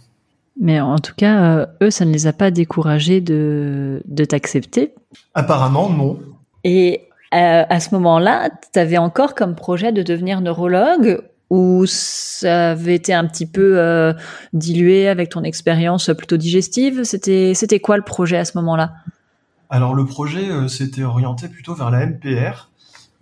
Mais 0.60 0.80
en 0.80 0.98
tout 0.98 1.14
cas, 1.16 1.68
eux, 1.82 1.90
ça 1.90 2.04
ne 2.04 2.12
les 2.12 2.26
a 2.26 2.32
pas 2.32 2.50
découragés 2.50 3.20
de, 3.20 4.02
de 4.04 4.24
t'accepter? 4.24 4.92
Apparemment, 5.34 5.88
non. 5.88 6.18
Et 6.64 7.08
euh, 7.34 7.64
à 7.68 7.80
ce 7.80 7.94
moment-là, 7.94 8.50
tu 8.72 8.78
avais 8.78 8.98
encore 8.98 9.34
comme 9.34 9.54
projet 9.54 9.92
de 9.92 10.02
devenir 10.02 10.40
neurologue 10.42 11.22
ou 11.52 11.84
ça 11.84 12.70
avait 12.70 12.94
été 12.94 13.12
un 13.12 13.26
petit 13.26 13.44
peu 13.44 13.78
euh, 13.78 14.14
dilué 14.54 15.06
avec 15.06 15.28
ton 15.28 15.42
expérience 15.42 16.10
plutôt 16.16 16.38
digestive? 16.38 17.04
C'était 17.04 17.52
c'était 17.54 17.78
quoi 17.78 17.98
le 17.98 18.02
projet 18.02 18.38
à 18.38 18.46
ce 18.46 18.56
moment-là? 18.56 18.94
Alors 19.68 19.94
le 19.94 20.06
projet 20.06 20.48
euh, 20.50 20.66
s'était 20.66 21.02
orienté 21.02 21.48
plutôt 21.48 21.74
vers 21.74 21.90
la 21.90 22.06
MPR, 22.06 22.70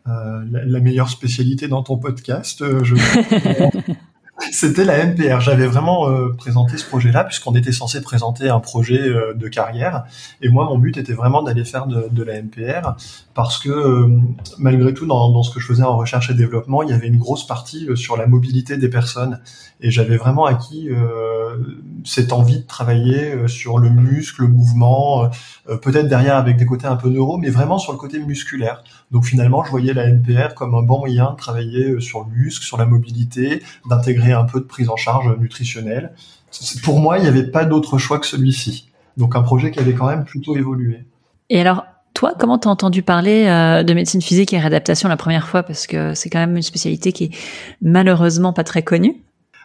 la, 0.07 0.43
la, 0.65 0.81
meilleure 0.81 1.09
spécialité 1.09 1.67
dans 1.67 1.83
ton 1.83 1.97
podcast. 1.97 2.63
je 2.85 2.95
C'était 4.52 4.85
la 4.85 5.04
MPR. 5.04 5.40
J'avais 5.40 5.66
vraiment 5.66 6.09
euh, 6.09 6.35
présenté 6.37 6.76
ce 6.76 6.85
projet-là 6.85 7.25
puisqu'on 7.25 7.54
était 7.54 7.73
censé 7.73 8.00
présenter 8.00 8.49
un 8.49 8.61
projet 8.61 9.00
euh, 9.00 9.35
de 9.35 9.49
carrière. 9.49 10.04
Et 10.40 10.49
moi, 10.49 10.64
mon 10.64 10.78
but 10.78 10.97
était 10.97 11.12
vraiment 11.12 11.42
d'aller 11.42 11.64
faire 11.64 11.87
de, 11.87 12.23
la 12.23 12.42
MPR 12.42 12.94
parce 13.35 13.59
que 13.59 13.70
euh, 13.70 14.09
malgré 14.59 14.94
tout, 14.94 15.06
dans, 15.06 15.30
dans, 15.30 15.42
ce 15.42 15.54
que 15.54 15.61
je 15.61 15.66
faisais 15.66 15.82
en 15.82 15.97
recherche 15.97 16.30
et 16.30 16.35
développement, 16.35 16.82
il 16.82 16.90
y 16.90 16.92
avait 16.92 17.09
une 17.09 17.18
grosse 17.18 17.47
partie 17.47 17.88
sur 17.94 18.16
la 18.16 18.26
mobilité 18.26 18.76
des 18.76 18.88
personnes. 18.88 19.40
Et 19.83 19.91
j'avais 19.91 20.17
vraiment 20.17 20.45
acquis 20.45 20.89
cette 22.05 22.33
envie 22.33 22.61
de 22.61 22.67
travailler 22.67 23.49
sur 23.49 23.79
le 23.79 23.89
muscle, 23.89 24.43
le 24.43 24.49
mouvement, 24.49 25.31
peut-être 25.83 26.07
derrière 26.07 26.37
avec 26.37 26.57
des 26.57 26.67
côtés 26.67 26.87
un 26.87 26.97
peu 26.97 27.09
neuro, 27.09 27.39
mais 27.39 27.49
vraiment 27.49 27.79
sur 27.79 27.93
le 27.93 27.99
côté 27.99 28.19
musculaire. 28.19 28.85
Donc 29.11 29.25
finalement, 29.25 29.65
je 29.65 29.71
voyais 29.71 29.95
la 29.95 30.13
MPR 30.13 30.55
comme 30.55 30.75
un 30.75 30.83
bon 30.83 30.99
moyen 30.99 31.33
de 31.33 31.37
travailler 31.37 32.01
sur 32.01 32.21
le 32.21 32.27
muscle, 32.31 32.65
sur 32.65 32.77
la 32.77 32.87
mobilité, 32.87 33.63
d'intégrer 33.89 34.33
un 34.33 34.45
peu 34.45 34.61
de 34.61 34.67
prise 34.67 34.89
en 34.89 34.97
charge 34.97 35.35
nutritionnelle. 35.39 36.13
Pour 36.83 37.01
moi, 37.01 37.19
il 37.19 37.23
n'y 37.23 37.29
avait 37.29 37.47
pas 37.47 37.65
d'autre 37.65 37.99
choix 37.99 38.19
que 38.19 38.27
celui-ci. 38.27 38.91
Donc 39.17 39.37
un 39.37 39.43
projet 39.43 39.71
qui 39.71 39.79
avait 39.79 39.95
quand 39.95 40.07
même 40.07 40.25
plutôt 40.25 40.57
évolué. 40.57 41.05
Et 41.49 41.61
alors, 41.61 41.85
toi, 42.15 42.35
comment 42.39 42.59
t'as 42.59 42.71
entendu 42.71 43.03
parler 43.03 43.47
euh, 43.47 43.83
de 43.83 43.95
médecine 43.95 44.23
physique 44.23 44.53
et 44.53 44.59
réadaptation 44.59 45.09
la 45.09 45.17
première 45.17 45.49
fois? 45.49 45.63
Parce 45.63 45.87
que 45.87 46.15
c'est 46.15 46.31
quand 46.31 46.39
même 46.39 46.57
une 46.57 46.63
spécialité 46.63 47.13
qui 47.13 47.25
est 47.25 47.31
malheureusement 47.83 48.53
pas 48.53 48.65
très 48.65 48.83
connue. 48.83 49.23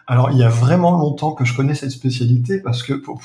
Alors, 0.08 0.30
il 0.30 0.38
y 0.38 0.44
a 0.44 0.48
vraiment 0.48 0.92
longtemps 0.92 1.32
que 1.32 1.44
je 1.44 1.56
connais 1.56 1.74
cette 1.74 1.90
spécialité 1.90 2.60
parce 2.60 2.84
que, 2.84 2.92
pour, 2.92 3.20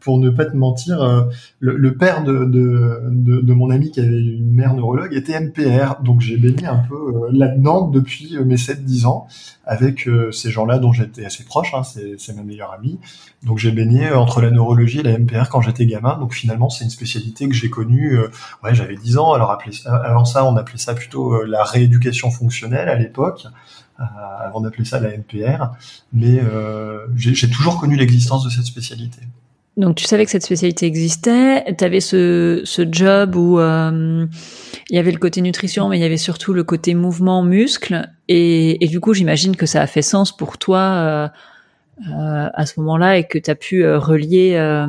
pour 0.00 0.18
ne 0.18 0.28
pas 0.28 0.44
te 0.44 0.56
mentir, 0.56 1.00
euh, 1.00 1.22
le, 1.60 1.76
le, 1.76 1.96
père 1.96 2.24
de, 2.24 2.44
de, 2.44 3.00
de, 3.10 3.40
de, 3.40 3.52
mon 3.52 3.70
ami 3.70 3.92
qui 3.92 4.00
avait 4.00 4.20
une 4.20 4.52
mère 4.52 4.74
neurologue 4.74 5.14
était 5.14 5.38
MPR. 5.38 6.02
Donc, 6.02 6.20
j'ai 6.20 6.36
baigné 6.36 6.66
un 6.66 6.78
peu 6.78 6.96
euh, 6.96 7.28
là-dedans 7.30 7.86
depuis 7.86 8.36
euh, 8.36 8.44
mes 8.44 8.56
7-10 8.56 9.06
ans 9.06 9.28
avec 9.68 10.08
ces 10.30 10.52
gens-là 10.52 10.78
dont 10.78 10.92
j'étais 10.92 11.24
assez 11.24 11.42
proche. 11.42 11.74
Hein, 11.74 11.82
c'est 11.82 12.36
ma 12.36 12.44
meilleure 12.44 12.72
amie. 12.72 13.00
Donc, 13.44 13.58
j'ai 13.58 13.72
baigné 13.72 14.12
entre 14.12 14.40
la 14.40 14.52
neurologie 14.52 15.00
et 15.00 15.02
la 15.02 15.18
MPR 15.18 15.48
quand 15.48 15.60
j'étais 15.60 15.86
gamin. 15.86 16.16
Donc, 16.18 16.34
finalement, 16.34 16.70
c'est 16.70 16.84
une 16.84 16.90
spécialité 16.90 17.48
que 17.48 17.54
j'ai 17.54 17.68
connue. 17.68 18.16
ouais, 18.62 18.74
j'avais 18.74 18.94
10 18.94 19.18
ans. 19.18 19.32
Alors, 19.32 19.58
avant 19.86 20.24
ça, 20.24 20.44
on 20.44 20.56
appelait 20.56 20.78
ça 20.78 20.94
plutôt 20.94 21.42
la 21.42 21.64
rééducation 21.64 22.30
fonctionnelle 22.30 22.88
à 22.88 22.94
l'époque. 22.94 23.48
Avant 23.98 24.60
d'appeler 24.60 24.84
ça 24.84 25.00
la 25.00 25.10
NPR. 25.14 25.72
Mais 26.12 26.40
euh, 26.40 27.06
j'ai 27.16 27.50
toujours 27.50 27.80
connu 27.80 27.96
l'existence 27.96 28.44
de 28.44 28.50
cette 28.50 28.64
spécialité. 28.64 29.20
Donc 29.76 29.96
tu 29.96 30.04
savais 30.04 30.24
que 30.24 30.30
cette 30.30 30.44
spécialité 30.44 30.86
existait, 30.86 31.74
tu 31.76 31.84
avais 31.84 32.00
ce, 32.00 32.62
ce 32.64 32.86
job 32.90 33.36
où 33.36 33.58
euh, 33.58 34.26
il 34.88 34.96
y 34.96 34.98
avait 34.98 35.12
le 35.12 35.18
côté 35.18 35.42
nutrition, 35.42 35.90
mais 35.90 35.98
il 35.98 36.00
y 36.00 36.04
avait 36.04 36.16
surtout 36.16 36.54
le 36.54 36.64
côté 36.64 36.94
mouvement, 36.94 37.42
muscle, 37.42 38.10
et, 38.28 38.82
et 38.82 38.88
du 38.88 39.00
coup 39.00 39.12
j'imagine 39.12 39.54
que 39.54 39.66
ça 39.66 39.82
a 39.82 39.86
fait 39.86 40.00
sens 40.00 40.34
pour 40.34 40.56
toi 40.56 40.78
euh, 40.78 41.28
euh, 42.08 42.48
à 42.52 42.66
ce 42.66 42.78
moment-là 42.80 43.16
et 43.16 43.24
que 43.24 43.38
tu 43.38 43.50
as 43.50 43.54
pu 43.54 43.82
euh, 43.82 43.98
relier 43.98 44.52
euh, 44.56 44.86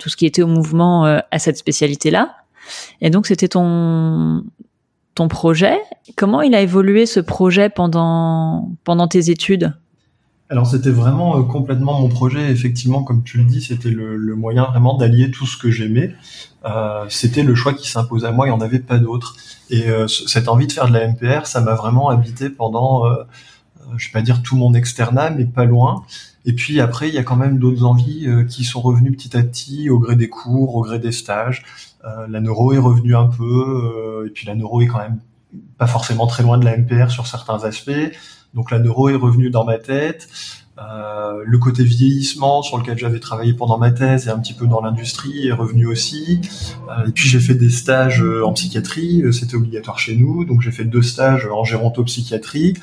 tout 0.00 0.08
ce 0.08 0.16
qui 0.16 0.26
était 0.26 0.42
au 0.42 0.48
mouvement 0.48 1.04
à 1.04 1.38
cette 1.38 1.56
spécialité-là. 1.56 2.34
Et 3.00 3.08
donc 3.08 3.28
c'était 3.28 3.46
ton 3.46 4.44
ton 5.18 5.26
projet. 5.26 5.78
Comment 6.16 6.42
il 6.42 6.54
a 6.54 6.60
évolué 6.60 7.04
ce 7.04 7.18
projet 7.18 7.68
pendant 7.68 8.70
pendant 8.84 9.08
tes 9.08 9.30
études? 9.30 9.74
Alors 10.48 10.66
c'était 10.66 10.90
vraiment 10.90 11.38
euh, 11.38 11.42
complètement 11.42 12.00
mon 12.00 12.08
projet. 12.08 12.52
Effectivement, 12.52 13.02
comme 13.02 13.24
tu 13.24 13.38
le 13.38 13.44
dis, 13.44 13.60
c'était 13.60 13.90
le, 13.90 14.36
moyen 14.36 14.64
vraiment 14.66 14.96
d'allier 14.96 15.32
tout 15.32 15.44
ce 15.44 15.56
que 15.56 15.72
j'aimais. 15.72 16.14
Euh, 16.64 17.04
c'était 17.08 17.42
le 17.42 17.56
choix 17.56 17.74
qui 17.74 17.90
s'impose 17.90 18.24
à 18.24 18.30
moi. 18.30 18.46
Il 18.46 18.50
n'y 18.50 18.56
en 18.56 18.60
avait 18.60 18.78
pas 18.78 18.98
d'autre. 18.98 19.34
Et 19.70 19.88
euh, 19.88 20.06
cette 20.06 20.46
envie 20.46 20.68
de 20.68 20.72
faire 20.72 20.86
de 20.86 20.92
la 20.92 21.08
MPR, 21.08 21.46
ça 21.46 21.60
m'a 21.60 21.74
vraiment 21.74 22.10
habité 22.10 22.48
pendant, 22.48 23.02
je 23.98 24.08
vais 24.08 24.12
pas 24.12 24.22
dire 24.22 24.42
tout 24.42 24.56
mon 24.56 24.74
externat, 24.74 25.30
mais 25.30 25.44
pas 25.44 25.64
loin. 25.64 26.04
Et 26.44 26.52
puis 26.52 26.80
après, 26.80 27.08
il 27.08 27.14
y 27.14 27.18
a 27.18 27.24
quand 27.24 27.36
même 27.36 27.58
d'autres 27.58 27.84
envies 27.84 28.26
euh, 28.26 28.44
qui 28.44 28.64
sont 28.64 28.80
revenues 28.80 29.12
petit 29.12 29.36
à 29.36 29.42
petit 29.42 29.90
au 29.90 29.98
gré 29.98 30.16
des 30.16 30.28
cours, 30.28 30.76
au 30.76 30.82
gré 30.82 30.98
des 30.98 31.12
stages. 31.12 31.64
la 32.04 32.40
neuro 32.40 32.72
est 32.72 32.78
revenue 32.78 33.14
un 33.14 33.26
peu, 33.26 34.24
et 34.26 34.30
puis 34.30 34.46
la 34.46 34.54
neuro 34.54 34.80
est 34.80 34.86
quand 34.86 34.98
même 34.98 35.18
pas 35.76 35.86
forcément 35.86 36.26
très 36.26 36.42
loin 36.42 36.56
de 36.56 36.64
la 36.64 36.76
MPR 36.76 37.10
sur 37.10 37.26
certains 37.26 37.64
aspects. 37.64 38.12
Donc 38.54 38.70
la 38.70 38.78
neuro 38.78 39.08
est 39.08 39.14
revenue 39.14 39.50
dans 39.50 39.64
ma 39.64 39.78
tête. 39.78 40.28
Euh, 40.80 41.42
le 41.44 41.58
côté 41.58 41.82
vieillissement 41.82 42.62
sur 42.62 42.78
lequel 42.78 42.96
j'avais 42.98 43.18
travaillé 43.18 43.52
pendant 43.52 43.78
ma 43.78 43.90
thèse 43.90 44.28
et 44.28 44.30
un 44.30 44.38
petit 44.38 44.54
peu 44.54 44.68
dans 44.68 44.80
l'industrie 44.80 45.48
est 45.48 45.52
revenu 45.52 45.86
aussi. 45.86 46.40
Euh, 46.88 47.08
et 47.08 47.12
puis 47.12 47.28
j'ai 47.28 47.40
fait 47.40 47.54
des 47.54 47.70
stages 47.70 48.22
euh, 48.22 48.46
en 48.46 48.52
psychiatrie, 48.52 49.22
euh, 49.22 49.32
c'était 49.32 49.56
obligatoire 49.56 49.98
chez 49.98 50.14
nous, 50.14 50.44
donc 50.44 50.60
j'ai 50.60 50.70
fait 50.70 50.84
deux 50.84 51.02
stages 51.02 51.46
en 51.46 51.64
gérontopsychiatrie, 51.64 52.74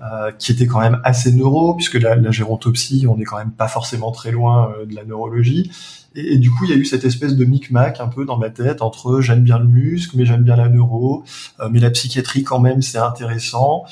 euh, 0.00 0.30
qui 0.32 0.52
étaient 0.52 0.66
quand 0.66 0.80
même 0.80 1.00
assez 1.04 1.32
neuro, 1.32 1.74
puisque 1.74 1.94
la, 1.94 2.16
la 2.16 2.30
gérontopsie, 2.30 3.06
on 3.08 3.16
n'est 3.16 3.24
quand 3.24 3.38
même 3.38 3.52
pas 3.52 3.68
forcément 3.68 4.12
très 4.12 4.30
loin 4.30 4.70
euh, 4.70 4.86
de 4.86 4.94
la 4.94 5.04
neurologie. 5.04 5.70
Et, 6.14 6.38
du 6.38 6.50
coup, 6.50 6.64
il 6.64 6.70
y 6.70 6.72
a 6.72 6.76
eu 6.76 6.86
cette 6.86 7.04
espèce 7.04 7.36
de 7.36 7.44
micmac 7.44 8.00
un 8.00 8.08
peu 8.08 8.24
dans 8.24 8.38
ma 8.38 8.48
tête 8.48 8.80
entre 8.80 9.20
j'aime 9.20 9.42
bien 9.42 9.58
le 9.58 9.66
muscle, 9.66 10.16
mais 10.16 10.24
j'aime 10.24 10.44
bien 10.44 10.56
la 10.56 10.70
neuro, 10.70 11.24
mais 11.70 11.78
la 11.78 11.90
psychiatrie 11.90 12.42
quand 12.42 12.58
même 12.58 12.80
c'est 12.80 12.96
intéressant. 12.96 13.84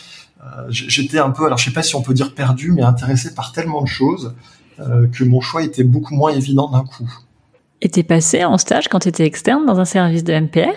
Euh, 0.45 0.67
j'étais 0.69 1.19
un 1.19 1.31
peu, 1.31 1.47
alors 1.47 1.59
je 1.59 1.65
sais 1.65 1.73
pas 1.73 1.83
si 1.83 1.95
on 1.95 2.03
peut 2.03 2.15
dire 2.15 2.35
perdu, 2.35 2.73
mais 2.73 2.83
intéressé 2.83 3.35
par 3.35 3.53
tellement 3.53 3.83
de 3.83 3.89
choses 3.89 4.35
euh, 4.81 5.07
que 5.09 5.25
mon 5.25 5.41
choix 5.41 5.63
était 5.63 5.85
beaucoup 5.85 6.15
moins 6.15 6.33
évident 6.33 6.69
d'un 6.69 6.85
coup. 6.85 7.11
Et 7.81 7.89
t'es 7.89 8.03
passé 8.03 8.45
en 8.45 8.59
stage 8.59 8.89
quand 8.89 9.01
tu 9.01 9.09
étais 9.09 9.25
externe 9.25 9.65
dans 9.67 9.81
un 9.81 9.85
service 9.85 10.25
de 10.25 10.39
MPR 10.39 10.77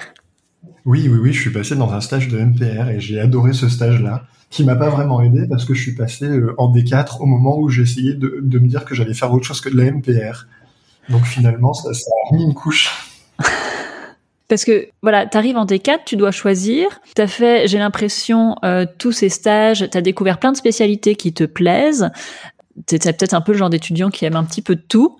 Oui, 0.88 1.10
oui, 1.10 1.20
oui, 1.22 1.34
je 1.34 1.42
suis 1.42 1.50
passé 1.50 1.76
dans 1.76 1.92
un 1.92 2.00
stage 2.00 2.30
de 2.30 2.40
MPR 2.40 2.88
et 2.88 3.02
j'ai 3.02 3.20
adoré 3.20 3.52
ce 3.52 3.68
stage-là, 3.68 4.24
qui 4.50 4.64
m'a 4.64 4.78
pas 4.78 4.88
vraiment 4.88 5.22
aidé 5.22 5.46
parce 5.46 5.66
que 5.66 5.74
je 5.74 5.82
suis 5.82 5.96
passé 5.96 6.24
euh, 6.24 6.56
en 6.58 6.74
D4 6.74 7.18
au 7.20 7.26
moment 7.26 7.60
où 7.60 7.70
essayé 7.70 8.14
de, 8.14 8.40
de, 8.42 8.60
me 8.60 8.70
dire 8.70 8.86
que 8.86 8.96
j'allais 8.96 9.14
faire 9.14 9.34
autre 9.34 9.46
chose 9.46 9.60
que 9.60 9.68
de 9.68 9.76
la 9.76 9.92
MPR. 9.92 10.46
Donc 11.10 11.26
finalement, 11.26 11.74
ça, 11.74 11.94
ça 11.94 12.10
a 12.32 12.36
mis 12.36 12.44
une 12.44 12.54
couche. 12.54 12.90
Parce 14.48 14.64
que 14.64 14.88
voilà, 15.02 15.26
tu 15.26 15.36
arrives 15.36 15.58
en 15.58 15.66
D4, 15.66 16.06
tu 16.06 16.16
dois 16.16 16.32
choisir. 16.32 17.02
Tu 17.18 17.22
as 17.22 17.28
fait, 17.28 17.68
j'ai 17.68 17.80
l'impression, 17.80 18.56
euh, 18.64 18.86
tous 18.98 19.12
ces 19.12 19.28
stages, 19.28 19.90
tu 19.92 19.98
as 19.98 20.02
découvert 20.02 20.40
plein 20.40 20.54
de 20.54 20.58
spécialités 20.58 21.18
qui 21.18 21.34
te 21.34 21.44
plaisent. 21.44 22.12
Tu 22.88 22.96
es 22.96 23.00
peut-être 23.00 23.34
un 23.34 23.42
peu 23.42 23.52
le 23.52 23.58
genre 23.58 23.70
d'étudiant 23.70 24.10
qui 24.10 24.24
aime 24.24 24.38
un 24.38 24.46
petit 24.46 24.62
peu 24.62 24.76
de 24.76 24.84
tout. 24.88 25.18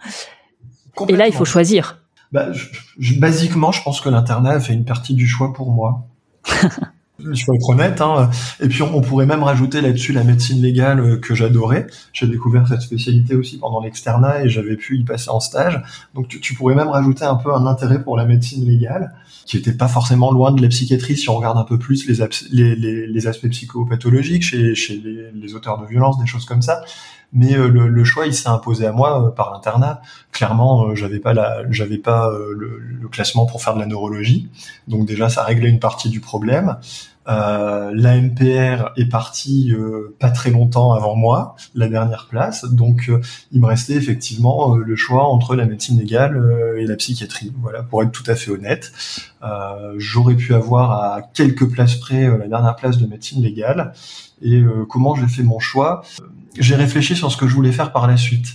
Et 1.10 1.18
là, 1.18 1.28
il 1.28 1.34
faut 1.34 1.44
choisir. 1.44 2.00
Bah, 2.32 2.52
je, 2.52 2.66
je, 3.00 3.20
basiquement, 3.20 3.72
je 3.72 3.82
pense 3.82 4.02
que 4.02 4.10
l'internat 4.10 4.52
a 4.52 4.60
fait 4.60 4.74
une 4.74 4.86
partie 4.86 5.14
du 5.14 5.28
choix 5.28 5.54
pour 5.54 5.72
moi. 5.72 6.08
Il 7.20 7.44
faut 7.44 7.54
être 7.54 7.70
honnête. 7.70 8.02
Hein. 8.02 8.30
Et 8.60 8.68
puis 8.68 8.84
on, 8.84 9.02
pourrait 9.02 9.26
même 9.26 9.44
rajouter 9.44 9.82
là-dessus 9.82 10.14
la 10.14 10.24
médecine 10.24 10.62
légale 10.62 11.00
euh, 11.00 11.18
que 11.18 11.34
j'adorais. 11.34 11.88
J'ai 12.14 12.28
découvert 12.28 12.68
cette 12.68 12.82
spécialité 12.82 13.36
aussi 13.36 13.58
pendant 13.58 13.82
l'externat 13.82 14.44
et 14.44 14.50
j'avais 14.50 14.76
pu 14.76 14.98
y 14.98 15.04
passer 15.04 15.30
en 15.30 15.40
stage. 15.40 15.82
Donc 16.14 16.28
tu, 16.28 16.54
pourrais 16.54 16.76
même 16.76 16.90
rajouter 16.90 17.26
un 17.26 17.36
peu 17.36 17.54
un 17.54 17.66
intérêt 17.66 18.04
pour 18.04 18.18
la 18.18 18.26
médecine 18.26 18.66
légale, 18.66 19.14
qui 19.46 19.58
était 19.58 19.74
pas 19.74 19.88
forcément 19.88 20.32
loin 20.32 20.52
de 20.52 20.62
la 20.62 20.68
psychiatrie 20.68 21.18
si 21.18 21.30
on 21.30 21.36
regarde 21.36 21.58
un 21.58 21.64
peu 21.64 21.80
plus 21.80 22.08
les, 22.08 22.26
les, 22.52 22.76
les, 22.76 23.08
les 23.08 23.28
aspects 23.28 23.50
psychopathologiques 23.50 24.44
chez, 24.44 24.76
chez 24.76 25.02
les, 25.34 25.56
auteurs 25.56 25.80
de 25.82 25.88
violence, 25.88 26.20
des 26.20 26.28
choses 26.28 26.46
comme 26.46 26.62
ça 26.62 26.84
mais 27.34 27.56
euh, 27.56 27.68
le, 27.68 27.88
le, 27.88 28.04
choix 28.04 28.26
il 28.26 28.34
s'est 28.34 28.50
imposé 28.50 28.86
à 28.86 28.92
moi 28.92 29.28
euh, 29.28 29.32
par 29.32 29.52
l'internat. 29.52 30.02
Clairement, 30.32 30.88
euh, 30.88 30.96
j'avais 30.96 31.20
pas 31.20 31.34
la, 31.34 31.70
j'avais 31.70 31.98
pas 31.98 32.32
le, 32.32 32.80
le, 32.80 33.08
classement 33.10 33.46
pour 33.46 33.62
faire 33.62 33.74
de 33.74 33.80
la 33.80 33.86
neurologie, 33.86 34.50
donc 34.88 35.06
déjà 35.06 35.30
ça 35.30 35.44
réglait 35.44 35.70
une 35.70 35.80
partie 35.80 36.10
du 36.10 36.20
problème. 36.20 36.78
Euh, 37.28 37.92
la 37.94 38.16
MPR 38.20 38.92
est 38.96 39.10
partie 39.10 39.74
euh, 39.74 40.16
pas 40.20 40.30
très 40.30 40.50
longtemps 40.50 40.94
avant 40.94 41.16
moi, 41.16 41.56
la 41.76 41.90
dernière 41.90 42.28
place, 42.30 42.64
donc 42.64 43.10
euh, 43.10 43.20
il 43.52 43.60
me 43.60 43.66
restait 43.66 43.96
effectivement 43.96 44.76
le 44.76 44.96
choix 44.96 45.28
entre 45.28 45.56
la 45.56 45.66
médecine 45.66 46.00
légale 46.00 46.76
et 46.78 46.86
la 46.86 46.96
psychiatrie. 46.96 47.52
Voilà, 47.62 47.84
pour 47.84 48.02
être 48.04 48.12
tout 48.12 48.24
à 48.28 48.36
fait 48.36 48.52
honnête, 48.52 48.92
j'aurais 49.98 50.36
pu 50.36 50.54
avoir 50.54 50.92
à 50.92 51.22
quelques 51.22 51.70
places 51.70 51.96
près 51.96 52.28
la 52.38 52.48
dernière 52.48 52.76
place 52.76 52.98
de 52.98 53.06
médecine 53.06 53.42
légale. 53.42 53.94
Et 54.42 54.64
comment 54.90 55.16
j'ai 55.16 55.28
fait 55.28 55.44
mon 55.44 55.60
choix? 55.60 56.04
J'ai 56.58 56.76
réfléchi 56.76 57.16
sur 57.16 57.32
ce 57.32 57.38
que 57.38 57.48
je 57.48 57.54
voulais 57.54 57.72
faire 57.72 57.92
par 57.92 58.08
la 58.08 58.18
suite. 58.18 58.48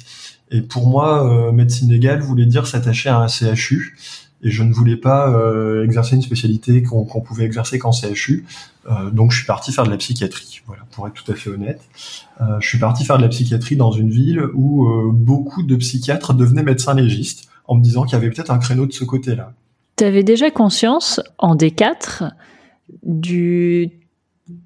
Et 0.51 0.61
pour 0.61 0.87
moi, 0.87 1.53
médecine 1.53 1.91
légale 1.91 2.21
voulait 2.21 2.47
dire 2.47 2.67
s'attacher 2.67 3.09
à 3.09 3.19
un 3.19 3.29
CHU 3.29 3.97
et 4.43 4.51
je 4.51 4.63
ne 4.63 4.73
voulais 4.73 4.97
pas 4.97 5.31
euh, 5.31 5.85
exercer 5.85 6.17
une 6.17 6.23
spécialité 6.23 6.83
qu'on 6.83 7.05
qu 7.05 7.21
pouvait 7.23 7.45
exercer 7.45 7.79
qu'en 7.79 7.93
CHU. 7.93 8.45
Euh, 8.91 9.11
donc 9.11 9.31
je 9.31 9.39
suis 9.39 9.47
parti 9.47 9.73
faire 9.73 9.85
de 9.85 9.91
la 9.91 9.97
psychiatrie, 9.97 10.63
voilà, 10.67 10.83
pour 10.91 11.07
être 11.07 11.15
tout 11.15 11.31
à 11.31 11.35
fait 11.35 11.51
honnête. 11.51 11.81
Euh, 12.41 12.59
je 12.61 12.69
suis 12.69 12.79
parti 12.79 13.05
faire 13.05 13.19
de 13.19 13.23
la 13.23 13.29
psychiatrie 13.29 13.77
dans 13.77 13.93
une 13.93 14.11
ville 14.11 14.43
où 14.55 14.89
beaucoup 15.13 15.63
de 15.63 15.77
psychiatres 15.77 16.35
devenaient 16.35 16.65
médecins 16.65 16.95
légistes 16.95 17.49
en 17.69 17.77
me 17.77 17.83
disant 17.83 18.03
qu'il 18.03 18.15
y 18.15 18.17
avait 18.17 18.31
peut-être 18.31 18.51
un 18.51 18.59
créneau 18.59 18.87
de 18.87 18.93
ce 18.93 19.05
côté-là. 19.05 19.53
Tu 19.97 20.05
avais 20.05 20.25
déjà 20.25 20.51
conscience 20.51 21.21
en 21.39 21.55
D4 21.55 22.33
du 23.05 23.91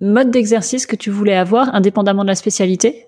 mode 0.01 0.31
d'exercice 0.31 0.87
que 0.87 0.97
tu 0.97 1.11
voulais 1.11 1.37
avoir 1.37 1.75
indépendamment 1.75 2.23
de 2.23 2.29
la 2.29 2.35
spécialité? 2.35 3.07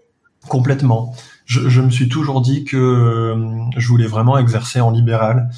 Complètement. 0.48 1.14
Je, 1.46 1.68
je, 1.68 1.80
me 1.80 1.90
suis 1.90 2.08
toujours 2.08 2.42
dit 2.42 2.64
que 2.64 3.34
je 3.76 3.88
voulais 3.88 4.06
vraiment 4.06 4.36
exercer 4.36 4.80
en 4.80 4.90
libéral. 4.90 5.48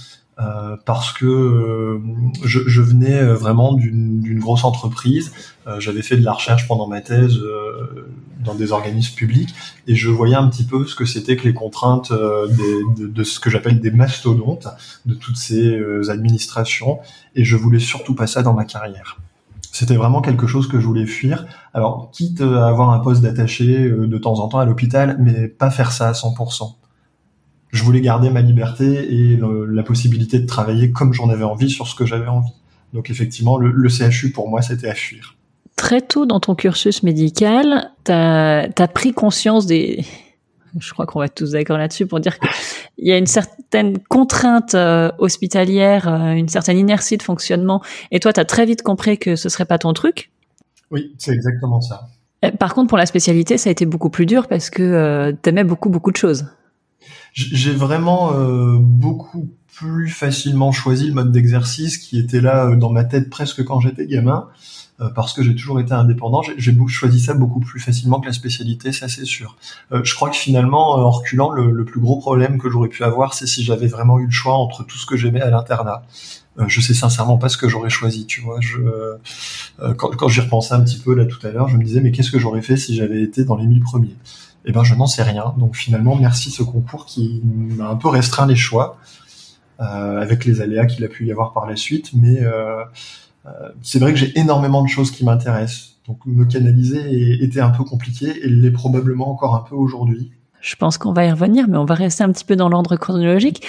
Euh, 0.40 0.76
parce 0.86 1.12
que 1.12 1.26
euh, 1.26 1.98
je, 2.44 2.60
je, 2.66 2.80
venais 2.80 3.22
vraiment 3.34 3.74
d'une 3.74 4.38
grosse 4.38 4.64
entreprise. 4.64 5.32
Euh, 5.66 5.80
J'avais 5.80 6.02
fait 6.02 6.16
de 6.16 6.24
la 6.24 6.32
recherche 6.32 6.66
pendant 6.66 6.86
ma 6.86 7.00
thèse 7.00 7.36
euh, 7.36 8.08
dans 8.42 8.54
des 8.54 8.72
organismes 8.72 9.14
publics 9.14 9.54
et 9.86 9.94
je 9.94 10.08
voyais 10.08 10.36
un 10.36 10.48
petit 10.48 10.64
peu 10.64 10.86
ce 10.86 10.94
que 10.94 11.04
c'était 11.04 11.36
que 11.36 11.44
les 11.44 11.52
contraintes 11.52 12.10
euh, 12.10 12.46
des, 12.46 13.02
de, 13.02 13.08
de, 13.08 13.24
ce 13.24 13.38
que 13.38 13.50
j'appelle 13.50 13.80
des 13.80 13.90
mastodontes 13.90 14.68
de 15.04 15.14
toutes 15.14 15.36
ces 15.36 15.78
administrations 16.08 17.00
et 17.34 17.44
je 17.44 17.56
voulais 17.56 17.78
surtout 17.78 18.14
pas 18.14 18.26
ça 18.26 18.42
dans 18.42 18.54
ma 18.54 18.64
carrière. 18.64 19.18
C'était 19.72 19.96
vraiment 19.96 20.20
quelque 20.22 20.46
chose 20.46 20.66
que 20.66 20.80
je 20.80 20.86
voulais 20.86 21.06
fuir. 21.06 21.46
Alors, 21.74 22.10
quitte 22.12 22.40
à 22.40 22.66
avoir 22.66 22.90
un 22.90 22.98
poste 22.98 23.22
d'attaché 23.22 23.88
de 23.88 24.18
temps 24.18 24.40
en 24.40 24.48
temps 24.48 24.58
à 24.58 24.64
l'hôpital, 24.64 25.16
mais 25.20 25.46
pas 25.46 25.70
faire 25.70 25.92
ça 25.92 26.08
à 26.08 26.12
100% 26.12 26.74
je 27.72 27.82
voulais 27.82 28.00
garder 28.00 28.30
ma 28.30 28.40
liberté 28.40 28.84
et 28.84 29.36
le, 29.36 29.66
la 29.66 29.82
possibilité 29.82 30.38
de 30.38 30.46
travailler 30.46 30.90
comme 30.90 31.12
j'en 31.12 31.28
avais 31.28 31.44
envie 31.44 31.70
sur 31.70 31.86
ce 31.86 31.94
que 31.94 32.04
j'avais 32.04 32.26
envie. 32.26 32.52
Donc 32.92 33.10
effectivement, 33.10 33.56
le, 33.58 33.70
le, 33.70 33.88
CHU 33.88 34.32
pour 34.32 34.48
moi, 34.48 34.62
c'était 34.62 34.88
à 34.88 34.94
fuir. 34.94 35.36
Très 35.76 36.00
tôt 36.00 36.26
dans 36.26 36.40
ton 36.40 36.54
cursus 36.54 37.02
médical, 37.02 37.90
tu 38.04 38.12
as, 38.12 38.68
as, 38.76 38.88
pris 38.88 39.12
conscience 39.12 39.66
des... 39.66 40.04
Je 40.78 40.92
crois 40.92 41.06
qu'on 41.06 41.18
va 41.18 41.26
être 41.26 41.34
tous 41.34 41.52
d'accord 41.52 41.78
là-dessus 41.78 42.06
pour 42.06 42.20
dire 42.20 42.38
qu'il 42.38 43.06
y 43.06 43.12
a 43.12 43.18
une 43.18 43.26
certaine 43.26 43.98
contrainte 44.08 44.74
euh, 44.74 45.10
hospitalière, 45.18 46.06
euh, 46.06 46.32
une 46.32 46.48
certaine 46.48 46.78
inertie 46.78 47.16
de 47.16 47.24
fonctionnement, 47.24 47.82
et 48.12 48.20
toi, 48.20 48.32
tu 48.32 48.38
as 48.38 48.44
très 48.44 48.66
vite 48.66 48.82
compris 48.82 49.18
que 49.18 49.34
ce 49.34 49.48
serait 49.48 49.64
pas 49.64 49.78
ton 49.78 49.92
truc? 49.92 50.30
Oui, 50.92 51.12
c'est 51.18 51.32
exactement 51.32 51.80
ça. 51.80 52.08
Euh, 52.44 52.50
par 52.50 52.74
contre, 52.74 52.88
pour 52.88 52.98
la 52.98 53.06
spécialité, 53.06 53.58
ça 53.58 53.68
a 53.68 53.72
été 53.72 53.86
beaucoup 53.86 54.10
plus 54.10 54.26
dur 54.26 54.46
parce 54.46 54.70
que 54.70 54.82
euh, 54.82 55.32
tu 55.42 55.48
aimais 55.50 55.64
beaucoup, 55.64 55.88
beaucoup 55.88 56.10
de 56.10 56.16
choses 56.16 56.46
j'ai 57.32 57.72
vraiment 57.72 58.34
euh, 58.34 58.76
beaucoup 58.78 59.48
plus 59.80 60.08
facilement 60.08 60.72
choisi 60.72 61.06
le 61.06 61.14
mode 61.14 61.32
d'exercice 61.32 61.96
qui 61.96 62.18
était 62.18 62.42
là 62.42 62.66
euh, 62.66 62.76
dans 62.76 62.90
ma 62.90 63.04
tête 63.04 63.30
presque 63.30 63.64
quand 63.64 63.80
j'étais 63.80 64.06
gamin, 64.06 64.48
euh, 65.00 65.08
parce 65.08 65.32
que 65.32 65.42
j'ai 65.42 65.54
toujours 65.54 65.80
été 65.80 65.92
indépendant. 65.92 66.42
J'ai 66.42 66.76
choisi 66.88 67.20
ça 67.20 67.32
beaucoup 67.32 67.60
plus 67.60 67.80
facilement 67.80 68.20
que 68.20 68.26
la 68.26 68.34
spécialité, 68.34 68.92
ça 68.92 69.08
c'est 69.08 69.24
sûr. 69.24 69.56
Euh, 69.92 70.02
je 70.04 70.14
crois 70.14 70.28
que 70.28 70.36
finalement, 70.36 70.96
en 70.96 71.10
reculant, 71.10 71.50
le, 71.50 71.70
le 71.70 71.84
plus 71.86 71.98
gros 71.98 72.18
problème 72.18 72.58
que 72.58 72.68
j'aurais 72.68 72.90
pu 72.90 73.04
avoir, 73.04 73.32
c'est 73.32 73.46
si 73.46 73.64
j'avais 73.64 73.86
vraiment 73.86 74.18
eu 74.18 74.26
le 74.26 74.30
choix 74.30 74.54
entre 74.54 74.84
tout 74.84 74.98
ce 74.98 75.06
que 75.06 75.16
j'aimais 75.16 75.40
à 75.40 75.48
l'internat. 75.48 76.02
je 76.66 76.80
sais 76.82 76.92
sincèrement 76.92 77.38
pas 77.38 77.48
ce 77.48 77.56
que 77.56 77.68
j'aurais 77.68 77.88
choisi, 77.88 78.26
tu 78.26 78.42
vois. 78.42 78.60
Je, 78.60 78.80
quand, 79.96 80.10
quand 80.14 80.28
j'y 80.28 80.42
repensais 80.42 80.74
un 80.74 80.82
petit 80.82 80.98
peu 80.98 81.14
là 81.14 81.24
tout 81.24 81.44
à 81.46 81.50
l'heure, 81.50 81.68
je 81.68 81.78
me 81.78 81.84
disais 81.84 82.00
mais 82.02 82.10
qu'est-ce 82.12 82.30
que 82.30 82.38
j'aurais 82.38 82.60
fait 82.60 82.76
si 82.76 82.94
j'avais 82.94 83.22
été 83.22 83.44
dans 83.44 83.56
les 83.56 83.66
mille 83.66 83.80
premiers? 83.80 84.16
Eh 84.64 84.72
ben, 84.72 84.84
je 84.84 84.94
n'en 84.94 85.06
sais 85.06 85.22
rien. 85.22 85.54
Donc 85.58 85.76
finalement, 85.76 86.16
merci 86.16 86.50
ce 86.50 86.62
concours 86.62 87.06
qui 87.06 87.42
m'a 87.44 87.88
un 87.88 87.96
peu 87.96 88.08
restreint 88.08 88.46
les 88.46 88.56
choix, 88.56 88.98
euh, 89.80 90.20
avec 90.20 90.44
les 90.44 90.60
aléas 90.60 90.86
qu'il 90.86 91.04
a 91.04 91.08
pu 91.08 91.26
y 91.26 91.32
avoir 91.32 91.52
par 91.52 91.66
la 91.66 91.76
suite. 91.76 92.10
Mais 92.14 92.42
euh, 92.42 92.84
euh, 93.46 93.50
c'est 93.82 93.98
vrai 93.98 94.12
que 94.12 94.18
j'ai 94.18 94.38
énormément 94.38 94.82
de 94.82 94.88
choses 94.88 95.10
qui 95.10 95.24
m'intéressent. 95.24 95.96
Donc 96.06 96.18
me 96.26 96.44
canaliser 96.44 97.42
était 97.42 97.60
un 97.60 97.70
peu 97.70 97.84
compliqué 97.84 98.44
et 98.44 98.48
l'est 98.48 98.70
probablement 98.70 99.30
encore 99.30 99.54
un 99.54 99.60
peu 99.60 99.74
aujourd'hui. 99.74 100.32
Je 100.60 100.76
pense 100.76 100.98
qu'on 100.98 101.12
va 101.12 101.24
y 101.24 101.30
revenir, 101.30 101.68
mais 101.68 101.78
on 101.78 101.84
va 101.84 101.94
rester 101.94 102.22
un 102.22 102.32
petit 102.32 102.44
peu 102.44 102.56
dans 102.56 102.68
l'ordre 102.68 102.96
chronologique. 102.96 103.62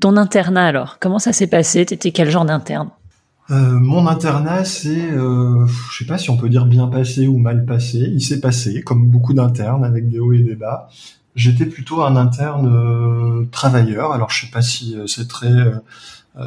Ton 0.00 0.16
internat 0.16 0.64
alors, 0.64 0.98
comment 1.00 1.18
ça 1.18 1.32
s'est 1.32 1.48
passé? 1.48 1.84
T'étais 1.84 2.12
quel 2.12 2.30
genre 2.30 2.44
d'interne? 2.44 2.90
Euh, 3.50 3.78
mon 3.78 4.06
internat, 4.06 4.64
c'est, 4.64 5.10
euh, 5.10 5.66
je 5.90 5.98
sais 5.98 6.04
pas 6.04 6.18
si 6.18 6.28
on 6.28 6.36
peut 6.36 6.50
dire 6.50 6.66
bien 6.66 6.86
passé 6.86 7.26
ou 7.26 7.38
mal 7.38 7.64
passé. 7.64 7.98
Il 7.98 8.20
s'est 8.22 8.40
passé, 8.40 8.82
comme 8.82 9.08
beaucoup 9.08 9.32
d'internes, 9.32 9.84
avec 9.84 10.10
des 10.10 10.18
hauts 10.18 10.34
et 10.34 10.40
des 10.40 10.54
bas. 10.54 10.90
J'étais 11.34 11.64
plutôt 11.66 12.02
un 12.02 12.16
interne 12.16 12.68
euh, 12.70 13.46
travailleur. 13.50 14.12
Alors 14.12 14.30
je 14.30 14.44
sais 14.44 14.50
pas 14.50 14.62
si 14.62 14.96
euh, 14.96 15.06
c'est 15.06 15.28
très 15.28 15.72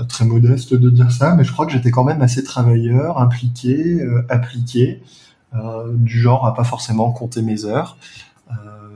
très 0.08 0.24
modeste 0.24 0.74
de 0.74 0.90
dire 0.90 1.12
ça, 1.12 1.36
mais 1.36 1.44
je 1.44 1.52
crois 1.52 1.66
que 1.66 1.74
j'étais 1.74 1.92
quand 1.92 2.06
même 2.06 2.22
assez 2.22 2.46
travailleur, 2.46 3.18
impliqué, 3.20 4.00
appliqué, 4.30 5.04
du 5.96 6.22
genre 6.22 6.46
à 6.48 6.54
pas 6.54 6.64
forcément 6.64 7.12
compter 7.12 7.42
mes 7.42 7.66
heures. 7.66 7.98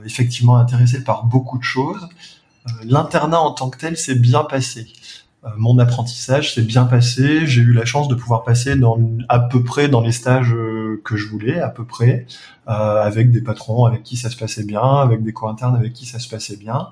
effectivement 0.06 0.56
intéressé 0.56 1.04
par 1.04 1.24
beaucoup 1.24 1.58
de 1.58 1.64
choses. 1.64 2.08
L'internat 2.82 3.40
en 3.40 3.50
tant 3.50 3.68
que 3.68 3.76
tel 3.76 3.98
s'est 3.98 4.14
bien 4.14 4.44
passé. 4.44 4.86
Euh, 5.46 5.50
mon 5.56 5.78
apprentissage 5.78 6.54
s'est 6.54 6.62
bien 6.62 6.84
passé. 6.84 7.46
J'ai 7.46 7.62
eu 7.62 7.72
la 7.72 7.84
chance 7.84 8.08
de 8.08 8.14
pouvoir 8.14 8.42
passer 8.44 8.76
dans 8.76 8.98
à 9.28 9.38
peu 9.40 9.62
près 9.62 9.88
dans 9.88 10.00
les 10.00 10.12
stages 10.12 10.52
euh, 10.52 11.00
que 11.04 11.16
je 11.16 11.26
voulais, 11.28 11.60
à 11.60 11.68
peu 11.68 11.84
près, 11.84 12.26
euh, 12.68 12.72
avec 13.02 13.30
des 13.30 13.40
patrons 13.40 13.84
avec 13.84 14.02
qui 14.02 14.16
ça 14.16 14.30
se 14.30 14.36
passait 14.36 14.64
bien, 14.64 14.82
avec 14.82 15.22
des 15.22 15.32
co-internes 15.32 15.76
avec 15.76 15.92
qui 15.92 16.06
ça 16.06 16.18
se 16.18 16.28
passait 16.28 16.56
bien. 16.56 16.88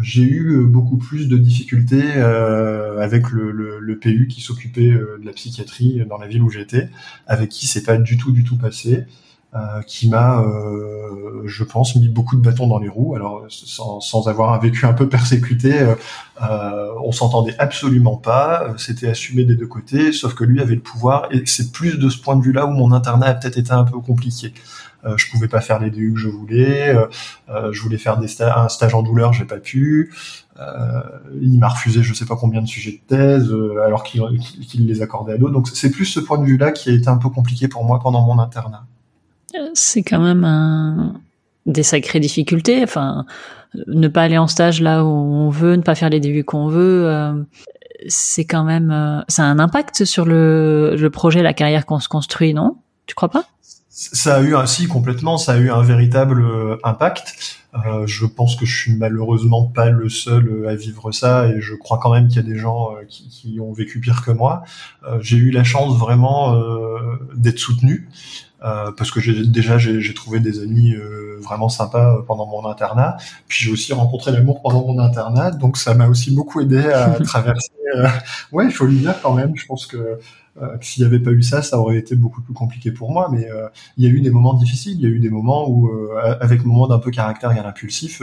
J'ai 0.00 0.22
eu 0.22 0.64
beaucoup 0.64 0.96
plus 0.96 1.26
de 1.28 1.36
difficultés 1.36 2.12
avec 2.12 3.30
le, 3.30 3.50
le, 3.50 3.80
le, 3.80 3.98
PU 3.98 4.28
qui 4.28 4.40
s'occupait 4.40 4.92
de 4.92 5.20
la 5.24 5.32
psychiatrie 5.32 6.04
dans 6.08 6.18
la 6.18 6.28
ville 6.28 6.40
où 6.40 6.50
j'étais, 6.50 6.88
avec 7.26 7.48
qui 7.48 7.66
c'est 7.66 7.82
pas 7.82 7.96
du 7.96 8.16
tout 8.16 8.30
du 8.30 8.44
tout 8.44 8.56
passé. 8.56 9.06
Euh, 9.54 9.80
qui 9.86 10.10
m'a, 10.10 10.42
euh, 10.42 11.42
je 11.46 11.64
pense, 11.64 11.96
mis 11.96 12.10
beaucoup 12.10 12.36
de 12.36 12.42
bâtons 12.42 12.66
dans 12.66 12.78
les 12.78 12.90
roues. 12.90 13.14
Alors, 13.14 13.46
sans, 13.48 14.28
avoir 14.28 14.52
un 14.52 14.58
vécu 14.58 14.84
un 14.84 14.92
peu 14.92 15.08
persécuté, 15.08 15.80
euh, 15.80 15.94
euh 16.42 16.92
on 17.02 17.12
s'entendait 17.12 17.54
absolument 17.58 18.18
pas. 18.18 18.74
C'était 18.76 19.08
assumé 19.08 19.44
des 19.44 19.56
deux 19.56 19.66
côtés, 19.66 20.12
sauf 20.12 20.34
que 20.34 20.44
lui 20.44 20.60
avait 20.60 20.74
le 20.74 20.82
pouvoir. 20.82 21.28
Et 21.30 21.46
c'est 21.46 21.72
plus 21.72 21.98
de 21.98 22.10
ce 22.10 22.18
point 22.18 22.36
de 22.36 22.42
vue-là 22.42 22.66
où 22.66 22.72
mon 22.72 22.92
internat 22.92 23.28
a 23.28 23.34
peut-être 23.34 23.56
été 23.56 23.72
un 23.72 23.84
peu 23.84 23.98
compliqué. 24.00 24.52
Euh, 25.06 25.16
je 25.16 25.30
pouvais 25.30 25.48
pas 25.48 25.62
faire 25.62 25.78
les 25.78 25.90
DU 25.90 26.12
que 26.12 26.20
je 26.20 26.28
voulais. 26.28 26.94
Euh, 27.48 27.72
je 27.72 27.80
voulais 27.80 27.96
faire 27.96 28.18
des 28.18 28.42
un 28.42 28.68
stage 28.68 28.94
en 28.94 29.02
douleur, 29.02 29.32
j'ai 29.32 29.46
pas 29.46 29.60
pu. 29.60 30.12
il 31.40 31.58
m'a 31.58 31.68
refusé 31.68 32.02
je 32.02 32.12
sais 32.12 32.26
pas 32.26 32.36
combien 32.36 32.60
de 32.60 32.66
sujets 32.66 33.00
de 33.02 33.16
thèse, 33.16 33.50
alors 33.82 34.02
qu'il 34.02 34.22
qu'il 34.68 34.86
les 34.86 35.00
accordait 35.00 35.32
à 35.32 35.38
d'autres. 35.38 35.54
Donc 35.54 35.68
c'est 35.68 35.90
plus 35.90 36.04
ce 36.04 36.20
point 36.20 36.36
de 36.36 36.44
vue-là 36.44 36.70
qui 36.70 36.90
a 36.90 36.92
été 36.92 37.08
un 37.08 37.16
peu 37.16 37.30
compliqué 37.30 37.66
pour 37.66 37.84
moi 37.84 37.98
pendant 38.00 38.20
mon 38.26 38.38
internat 38.38 38.84
c'est 39.74 40.02
quand 40.02 40.20
même 40.20 40.44
un, 40.44 41.20
des 41.66 41.82
sacrées 41.82 42.20
difficultés. 42.20 42.82
Enfin, 42.82 43.24
ne 43.86 44.08
pas 44.08 44.22
aller 44.22 44.38
en 44.38 44.46
stage 44.46 44.80
là 44.80 45.04
où 45.04 45.08
on 45.08 45.50
veut, 45.50 45.76
ne 45.76 45.82
pas 45.82 45.94
faire 45.94 46.10
les 46.10 46.20
débuts 46.20 46.44
qu'on 46.44 46.68
veut, 46.68 47.06
euh, 47.06 47.32
c'est 48.06 48.44
quand 48.44 48.64
même, 48.64 48.90
euh, 48.90 49.20
ça 49.28 49.44
a 49.44 49.46
un 49.46 49.58
impact 49.58 50.04
sur 50.04 50.24
le, 50.24 50.96
le 50.96 51.10
projet, 51.10 51.42
la 51.42 51.54
carrière 51.54 51.86
qu'on 51.86 52.00
se 52.00 52.08
construit, 52.08 52.54
non? 52.54 52.76
Tu 53.06 53.14
crois 53.14 53.30
pas? 53.30 53.44
Ça 53.90 54.36
a 54.36 54.40
eu 54.42 54.54
ainsi 54.54 54.86
complètement, 54.86 55.38
ça 55.38 55.54
a 55.54 55.56
eu 55.56 55.70
un 55.70 55.82
véritable 55.82 56.42
euh, 56.42 56.76
impact. 56.84 57.56
Euh, 57.74 58.06
je 58.06 58.24
pense 58.26 58.54
que 58.54 58.64
je 58.64 58.76
suis 58.76 58.94
malheureusement 58.94 59.64
pas 59.66 59.90
le 59.90 60.08
seul 60.08 60.66
à 60.68 60.74
vivre 60.74 61.12
ça 61.12 61.48
et 61.48 61.60
je 61.60 61.74
crois 61.74 61.98
quand 61.98 62.12
même 62.12 62.28
qu'il 62.28 62.36
y 62.36 62.38
a 62.38 62.48
des 62.48 62.56
gens 62.56 62.94
qui, 63.08 63.28
qui, 63.28 63.60
ont 63.60 63.72
vécu 63.72 64.00
pire 64.00 64.24
que 64.24 64.30
moi. 64.30 64.62
j'ai 65.20 65.36
eu 65.36 65.50
la 65.50 65.64
chance 65.64 65.98
vraiment 65.98 66.58
d'être 67.34 67.58
soutenu. 67.58 68.08
Euh, 68.64 68.90
parce 68.90 69.12
que 69.12 69.20
j'ai 69.20 69.46
déjà 69.46 69.78
j'ai 69.78 70.14
trouvé 70.14 70.40
des 70.40 70.60
amis 70.60 70.92
euh, 70.92 71.38
vraiment 71.40 71.68
sympas 71.68 72.16
euh, 72.16 72.22
pendant 72.22 72.46
mon 72.46 72.66
internat. 72.66 73.16
Puis 73.46 73.64
j'ai 73.64 73.70
aussi 73.70 73.92
rencontré 73.92 74.32
l'amour 74.32 74.62
pendant 74.62 74.84
mon 74.84 74.98
internat, 74.98 75.52
donc 75.52 75.76
ça 75.76 75.94
m'a 75.94 76.08
aussi 76.08 76.34
beaucoup 76.34 76.60
aidé 76.60 76.80
à 76.90 77.10
traverser. 77.24 77.70
Ouais, 78.52 78.66
il 78.66 78.72
faut 78.72 78.86
le 78.86 78.94
dire 78.94 79.14
quand 79.22 79.32
même. 79.32 79.52
Je 79.56 79.64
pense 79.64 79.86
que, 79.86 80.18
s'il 80.80 81.02
n'y 81.02 81.06
avait 81.06 81.20
pas 81.20 81.30
eu 81.30 81.42
ça, 81.42 81.62
ça 81.62 81.78
aurait 81.78 81.96
été 81.98 82.16
beaucoup 82.16 82.42
plus 82.42 82.52
compliqué 82.52 82.90
pour 82.90 83.12
moi. 83.12 83.28
Mais 83.32 83.48
il 83.96 84.04
y 84.04 84.06
a 84.06 84.10
eu 84.10 84.20
des 84.20 84.30
moments 84.30 84.54
difficiles. 84.54 84.94
Il 84.94 85.00
y 85.00 85.06
a 85.06 85.08
eu 85.08 85.20
des 85.20 85.30
moments 85.30 85.70
où, 85.70 85.90
avec 86.40 86.64
mon 86.64 86.74
monde 86.74 86.92
un 86.92 86.98
peu 86.98 87.10
caractère 87.10 87.52
et 87.52 87.60
impulsif, 87.60 88.22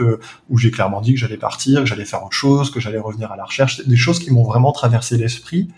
où 0.50 0.58
j'ai 0.58 0.70
clairement 0.70 1.00
dit 1.00 1.14
que 1.14 1.18
j'allais 1.18 1.36
partir, 1.36 1.80
que 1.80 1.86
j'allais 1.86 2.04
faire 2.04 2.22
autre 2.22 2.36
chose, 2.36 2.70
que 2.70 2.78
j'allais 2.78 2.98
revenir 2.98 3.32
à 3.32 3.36
la 3.36 3.44
recherche. 3.44 3.84
Des 3.86 3.96
choses 3.96 4.20
qui 4.20 4.30
m'ont 4.30 4.44
vraiment 4.44 4.70
traversé 4.70 5.16
l'esprit. 5.16 5.68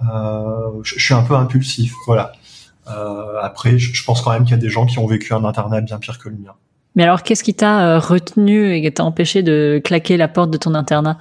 je 0.00 0.98
suis 0.98 1.14
un 1.14 1.22
peu 1.22 1.36
impulsif, 1.36 1.94
voilà. 2.06 2.32
Euh, 2.90 3.38
après, 3.42 3.78
je, 3.78 4.04
pense 4.04 4.22
quand 4.22 4.32
même 4.32 4.44
qu'il 4.44 4.52
y 4.52 4.54
a 4.54 4.58
des 4.58 4.68
gens 4.68 4.86
qui 4.86 4.98
ont 4.98 5.06
vécu 5.06 5.34
un 5.34 5.44
internat 5.44 5.80
bien 5.80 5.98
pire 5.98 6.18
que 6.18 6.28
le 6.28 6.36
mien. 6.36 6.54
Mais 6.94 7.02
alors, 7.04 7.22
qu'est-ce 7.22 7.44
qui 7.44 7.54
t'a 7.54 7.86
euh, 7.86 7.98
retenu 7.98 8.74
et 8.74 8.90
t'a 8.92 9.04
empêché 9.04 9.42
de 9.42 9.80
claquer 9.84 10.16
la 10.16 10.28
porte 10.28 10.50
de 10.50 10.58
ton 10.58 10.74
internat? 10.74 11.18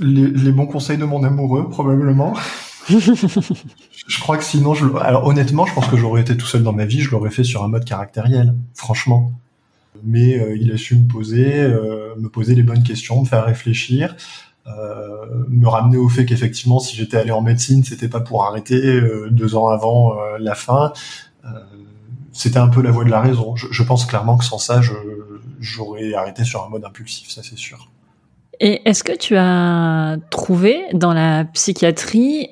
Les, 0.00 0.52
bons 0.52 0.66
conseils 0.66 0.96
de 0.96 1.04
mon 1.04 1.24
amoureux, 1.24 1.68
probablement. 1.68 2.34
je 2.88 4.20
crois 4.20 4.36
que 4.36 4.44
sinon, 4.44 4.74
je... 4.74 4.86
alors 5.00 5.26
honnêtement, 5.26 5.66
je 5.66 5.74
pense 5.74 5.88
que 5.88 5.96
j'aurais 5.96 6.20
été 6.20 6.36
tout 6.36 6.46
seul 6.46 6.62
dans 6.62 6.72
ma 6.72 6.84
vie, 6.84 7.00
je 7.00 7.10
l'aurais 7.10 7.30
fait 7.30 7.42
sur 7.42 7.64
un 7.64 7.68
mode 7.68 7.84
caractériel, 7.84 8.54
franchement. 8.74 9.32
Mais 10.04 10.38
euh, 10.38 10.56
il 10.56 10.70
a 10.70 10.76
su 10.76 10.94
me 10.94 11.08
poser, 11.08 11.66
me 12.16 12.28
poser 12.28 12.54
les 12.54 12.62
bonnes 12.62 12.84
questions, 12.84 13.20
me 13.20 13.26
faire 13.26 13.44
réfléchir. 13.44 14.14
Euh, 14.76 15.44
me 15.48 15.66
ramener 15.66 15.96
au 15.96 16.08
fait 16.08 16.26
qu'effectivement, 16.26 16.78
si 16.78 16.96
j'étais 16.96 17.16
allé 17.16 17.30
en 17.30 17.40
médecine, 17.40 17.84
c'était 17.84 18.08
pas 18.08 18.20
pour 18.20 18.44
arrêter 18.44 18.74
euh, 18.74 19.28
deux 19.30 19.54
ans 19.54 19.68
avant 19.68 20.12
euh, 20.12 20.36
la 20.38 20.54
fin. 20.54 20.92
c'était 22.32 22.58
un 22.58 22.68
peu 22.68 22.82
la 22.82 22.90
voie 22.90 23.04
de 23.04 23.10
la 23.10 23.20
raison. 23.20 23.56
Je, 23.56 23.82
pense 23.82 24.04
clairement 24.04 24.36
que 24.36 24.44
sans 24.44 24.58
ça, 24.58 24.80
j'aurais 25.60 26.12
arrêté 26.14 26.44
sur 26.44 26.64
un 26.64 26.68
mode 26.68 26.84
impulsif, 26.84 27.30
ça 27.30 27.42
c'est 27.42 27.58
sûr. 27.58 27.88
Et 28.60 28.82
est-ce 28.88 29.02
que 29.04 29.16
tu 29.16 29.36
as 29.36 30.16
trouvé 30.30 30.82
dans 30.92 31.14
la 31.14 31.44
psychiatrie 31.46 32.50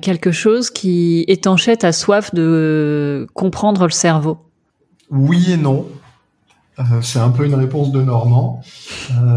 quelque 0.00 0.32
chose 0.32 0.70
qui 0.70 1.24
étanchait 1.28 1.76
ta 1.76 1.92
soif 1.92 2.32
de 2.34 3.26
comprendre 3.34 3.84
le 3.84 3.90
cerveau? 3.90 4.38
Oui 5.10 5.52
et 5.52 5.56
non. 5.56 5.86
c'est 7.02 7.20
un 7.20 7.30
peu 7.30 7.44
une 7.44 7.54
réponse 7.54 7.92
de 7.92 8.00
Normand. 8.02 8.62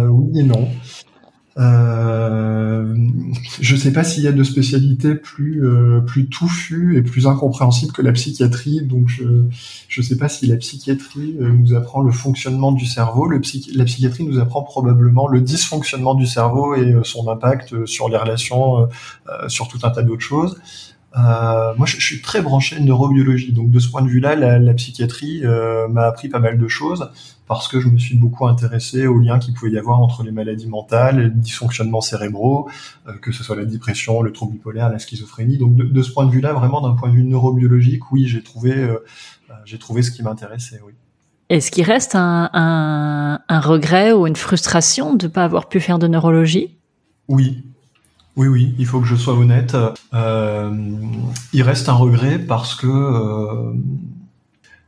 oui 0.10 0.40
et 0.40 0.44
non. 0.44 0.70
Euh, 1.58 2.96
je 3.60 3.76
ne 3.76 3.80
sais 3.80 3.92
pas 3.92 4.06
s'il 4.06 4.24
y 4.24 4.28
a 4.28 4.32
de 4.32 4.44
spécialités 4.44 5.16
plus 5.16 5.66
euh, 5.66 6.00
plus 6.00 6.30
touffues 6.30 6.98
et 6.98 7.02
plus 7.02 7.28
incompréhensibles 7.28 7.92
que 7.92 8.02
la 8.02 8.14
psychiatrie. 8.14 8.82
Donc 8.82 9.10
je 9.10 9.24
je 9.90 10.02
sais 10.02 10.18
pas 10.18 10.30
si 10.30 10.48
la 10.48 10.56
psychiatrie 10.56 11.36
euh, 11.42 11.52
nous 11.52 11.74
apprend 11.74 12.02
le 12.02 12.12
fonctionnement 12.12 12.72
du 12.72 12.86
cerveau. 12.86 13.30
La 13.30 13.40
psychiatrie 13.40 14.24
nous 14.24 14.40
apprend 14.40 14.64
probablement 14.64 15.28
le 15.28 15.42
dysfonctionnement 15.42 16.16
du 16.16 16.26
cerveau 16.26 16.76
et 16.76 16.96
son 17.04 17.28
impact 17.28 17.86
sur 17.86 18.08
les 18.08 18.18
relations, 18.18 18.88
sur 19.48 19.68
tout 19.68 19.80
un 19.84 19.90
tas 19.90 20.04
d'autres 20.04 20.22
choses. 20.22 20.58
Euh, 21.18 21.74
moi, 21.78 21.86
je, 21.86 21.98
je, 21.98 22.06
suis 22.06 22.22
très 22.22 22.42
branché 22.42 22.80
neurobiologie, 22.80 23.52
donc 23.52 23.70
de 23.70 23.80
ce 23.80 23.90
point 23.90 24.02
de 24.02 24.08
vue-là, 24.08 24.36
la, 24.36 24.60
la, 24.60 24.74
psychiatrie 24.74 25.42
euh, 25.44 25.90
m'a 25.90 26.04
appris 26.04 26.30
pas 26.30 26.40
mal 26.40 26.58
de 26.58 26.68
choses 26.70 27.12
parce 27.48 27.68
que 27.68 27.82
je 27.82 27.90
me 27.90 27.98
suis 27.98 28.16
beaucoup 28.16 28.48
intéressé 28.48 29.08
aux 29.08 29.20
liens 29.20 29.38
qu'il 29.38 29.54
pouvait 29.54 29.72
y 29.72 29.78
avoir 29.78 30.00
entre 30.00 30.24
les 30.24 30.32
maladies 30.32 30.68
mentales, 30.68 31.20
les 31.20 31.30
dysfonctionnements 31.30 32.00
cérébraux, 32.00 32.70
euh, 33.08 33.14
que 33.22 33.34
ce 33.34 33.44
soit 33.44 33.58
la 33.58 33.66
dépression, 33.66 34.22
le 34.22 34.32
trouble 34.32 34.54
bipolaire, 34.54 34.90
la 34.90 35.00
schizophrénie. 35.00 35.58
Donc, 35.58 35.76
de, 35.76 35.84
de 35.84 36.02
ce 36.02 36.12
point 36.12 36.26
de 36.26 36.32
vue-là, 36.32 36.54
vraiment 36.54 36.80
d'un 36.80 36.96
point 36.96 37.10
de 37.10 37.16
vue 37.16 37.26
neurobiologique, 37.26 38.10
oui, 38.14 38.26
j'ai 38.26 38.42
trouvé, 38.42 38.74
euh, 38.74 39.04
j'ai 39.66 39.80
trouvé 39.80 40.04
ce 40.04 40.12
qui 40.12 40.24
m'intéressait. 40.24 40.80
Oui. 40.86 40.94
Est-ce 41.50 41.72
qu'il 41.72 41.84
reste 41.84 42.16
un, 42.16 42.50
un, 42.54 43.42
un 43.50 43.60
regret 43.60 44.14
ou 44.14 44.28
une 44.28 44.38
frustration 44.38 45.14
de 45.16 45.28
ne 45.28 45.32
pas 45.32 45.44
avoir 45.44 45.68
pu 45.68 45.82
faire 45.82 46.00
de 46.00 46.08
neurologie? 46.08 46.78
Oui, 47.28 47.66
oui, 48.38 48.48
oui, 48.48 48.74
il 48.80 48.86
faut 48.86 49.02
que 49.02 49.08
je 49.08 49.16
sois 49.16 49.34
honnête. 49.34 49.76
Euh, 50.14 50.74
il 51.52 51.64
reste 51.64 51.90
un 51.90 51.94
regret 51.94 52.40
parce 52.40 52.76
que 52.76 52.88
euh, 52.88 53.74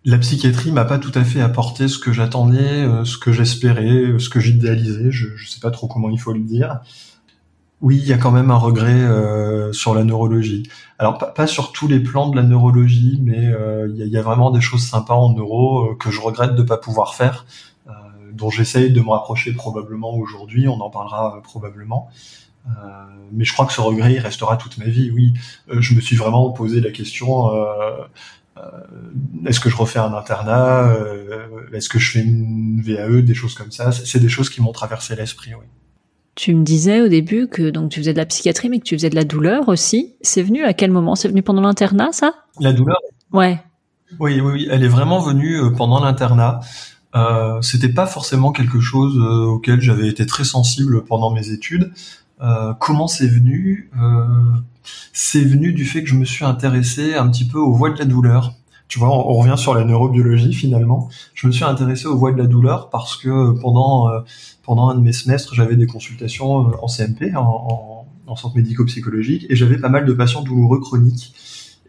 la 0.06 0.18
psychiatrie 0.18 0.72
m'a 0.72 0.86
pas 0.86 0.98
tout 0.98 1.12
à 1.14 1.26
fait 1.26 1.42
apporté 1.42 1.90
ce 1.90 2.00
que 2.00 2.14
j'attendais, 2.14 2.58
euh, 2.62 3.04
ce 3.04 3.18
que 3.18 3.34
j'espérais, 3.34 4.18
ce 4.18 4.30
que 4.30 4.40
j'idéalisais. 4.40 5.12
Je, 5.12 5.34
ne 5.34 5.38
sais 5.38 5.60
pas 5.60 5.72
trop 5.72 5.88
comment 5.88 6.10
il 6.10 6.20
faut 6.20 6.32
le 6.32 6.40
dire. 6.40 6.80
Oui, 7.82 7.98
il 7.98 8.08
y 8.08 8.14
a 8.14 8.18
quand 8.18 8.32
même 8.32 8.50
un 8.50 8.58
regret 8.58 9.10
sur 9.74 9.94
la 9.94 10.06
neurologie. 10.06 10.64
Alors 11.00 11.18
pas, 11.18 11.48
sur 11.48 11.74
tous 11.74 11.90
les 11.90 12.00
plans 12.00 12.30
de 12.30 12.38
la 12.38 12.44
neurologie, 12.44 13.20
mais 13.22 13.52
il 13.90 14.08
y, 14.08 14.18
a, 14.18 14.22
vraiment 14.22 14.52
des 14.52 14.62
choses 14.62 14.84
sympas 14.88 15.16
en 15.16 15.34
neuro 15.34 15.94
que 16.00 16.10
je 16.10 16.22
regrette 16.22 16.56
de 16.56 16.64
pas 16.64 16.78
pouvoir 16.78 17.14
faire, 17.14 17.46
dont 18.32 18.50
j'essaye 18.50 18.94
de 18.94 19.02
me 19.02 19.10
rapprocher 19.10 19.52
probablement 19.52 20.16
aujourd'hui. 20.16 20.70
On 20.70 20.80
en 20.80 20.90
parlera 20.90 21.42
probablement. 21.44 22.10
Euh, 22.68 22.72
mais 23.32 23.44
je 23.44 23.54
crois 23.54 23.66
que 23.66 23.74
ce 23.74 23.82
regret 23.82 24.14
il 24.14 24.20
restera 24.20 24.58
toute 24.58 24.78
ma 24.78 24.86
vie. 24.86 25.12
Oui, 25.12 25.34
euh, 25.70 25.82
je 25.82 25.94
me 25.94 26.02
suis 26.02 26.16
vraiment 26.16 26.52
posé 26.52 26.82
la 26.82 26.92
question 26.92 27.54
euh, 27.54 28.06
est-ce 29.46 29.60
que 29.60 29.70
je 29.70 29.76
refais 29.76 30.00
un 30.00 30.14
internat 30.14 30.96
Est-ce 31.74 31.90
que 31.90 32.00
je 32.00 32.12
fais 32.12 32.22
une 32.22 32.82
VAE 32.82 33.22
Des 33.22 33.34
choses 33.34 33.56
comme 33.56 33.72
ça. 33.72 33.92
C'est 33.92 34.20
des 34.20 34.30
choses 34.30 34.50
qui 34.50 34.62
m'ont 34.62 34.72
traversé 34.72 35.16
l'esprit, 35.16 35.56
oui. 35.56 35.66
Tu 36.36 36.56
me 36.56 36.64
disais 36.64 37.02
au 37.02 37.08
début 37.08 37.48
que 37.48 37.70
donc 37.70 37.92
tu 37.92 38.00
faisais 38.00 38.14
de 38.14 38.18
la 38.18 38.26
psychiatrie, 38.26 38.70
mais 38.70 38.80
que 38.80 38.86
tu 38.86 38.96
faisais 38.96 39.10
de 39.10 39.16
la 39.16 39.24
douleur 39.24 39.70
aussi. 39.70 40.14
C'est 40.22 40.44
venu 40.44 40.64
à 40.64 40.74
quel 40.74 40.92
moment? 40.92 41.16
C'est 41.16 41.28
venu 41.28 41.42
pendant 41.42 41.62
l'internat, 41.62 42.12
ça? 42.12 42.34
La 42.60 42.74
douleur? 42.74 42.98
Ouais. 43.32 43.60
Oui, 44.20 44.40
oui, 44.40 44.52
oui. 44.54 44.68
Elle 44.72 44.84
est 44.84 44.88
vraiment 44.88 45.20
venue 45.20 45.60
pendant 45.76 46.00
l'internat. 46.00 46.62
Euh, 47.16 47.62
C'était 47.62 47.90
pas 47.90 48.06
forcément 48.06 48.52
quelque 48.52 48.80
chose 48.80 49.18
auquel 49.18 49.82
j'avais 49.82 50.08
été 50.08 50.26
très 50.26 50.44
sensible 50.44 51.04
pendant 51.06 51.32
mes 51.32 51.50
études. 51.50 51.92
Euh, 52.44 52.74
comment 52.80 53.08
c'est 53.08 53.28
venu 53.28 53.90
euh, 54.00 54.26
C'est 55.14 55.44
venu 55.44 55.74
du 55.74 55.86
fait 55.86 56.04
que 56.04 56.10
je 56.10 56.16
me 56.16 56.26
suis 56.26 56.46
intéressé 56.46 57.16
un 57.16 57.30
petit 57.30 57.46
peu 57.46 57.58
aux 57.58 57.74
voies 57.74 57.92
de 57.92 58.00
la 58.00 58.06
douleur. 58.06 58.54
Tu 58.90 59.00
vois, 59.00 59.10
on, 59.10 59.34
revient 59.34 59.58
sur 59.58 59.74
la 59.74 59.86
neurobiologie 59.86 60.54
finalement. 60.54 61.10
Je 61.34 61.48
me 61.48 61.52
suis 61.52 61.64
intéressé 61.64 62.06
aux 62.06 62.18
voies 62.18 62.32
de 62.32 62.38
la 62.38 62.46
douleur 62.46 62.90
parce 62.90 63.16
que 63.16 63.60
pendant 63.60 64.10
pendant 64.62 64.90
un 64.90 64.96
de 64.96 65.02
mes 65.02 65.14
semestres, 65.14 65.56
j'avais 65.56 65.76
des 65.76 65.88
consultations 65.88 66.72
en 66.84 66.88
CMP, 66.88 67.36
en, 67.36 67.42
en, 67.42 68.08
en 68.28 68.36
centre 68.36 68.56
médico-psychologique, 68.56 69.46
et 69.50 69.56
j'avais 69.56 69.78
pas 69.78 69.90
mal 69.90 70.06
de 70.06 70.14
patients 70.14 70.44
douloureux 70.44 70.80
chroniques 70.80 71.34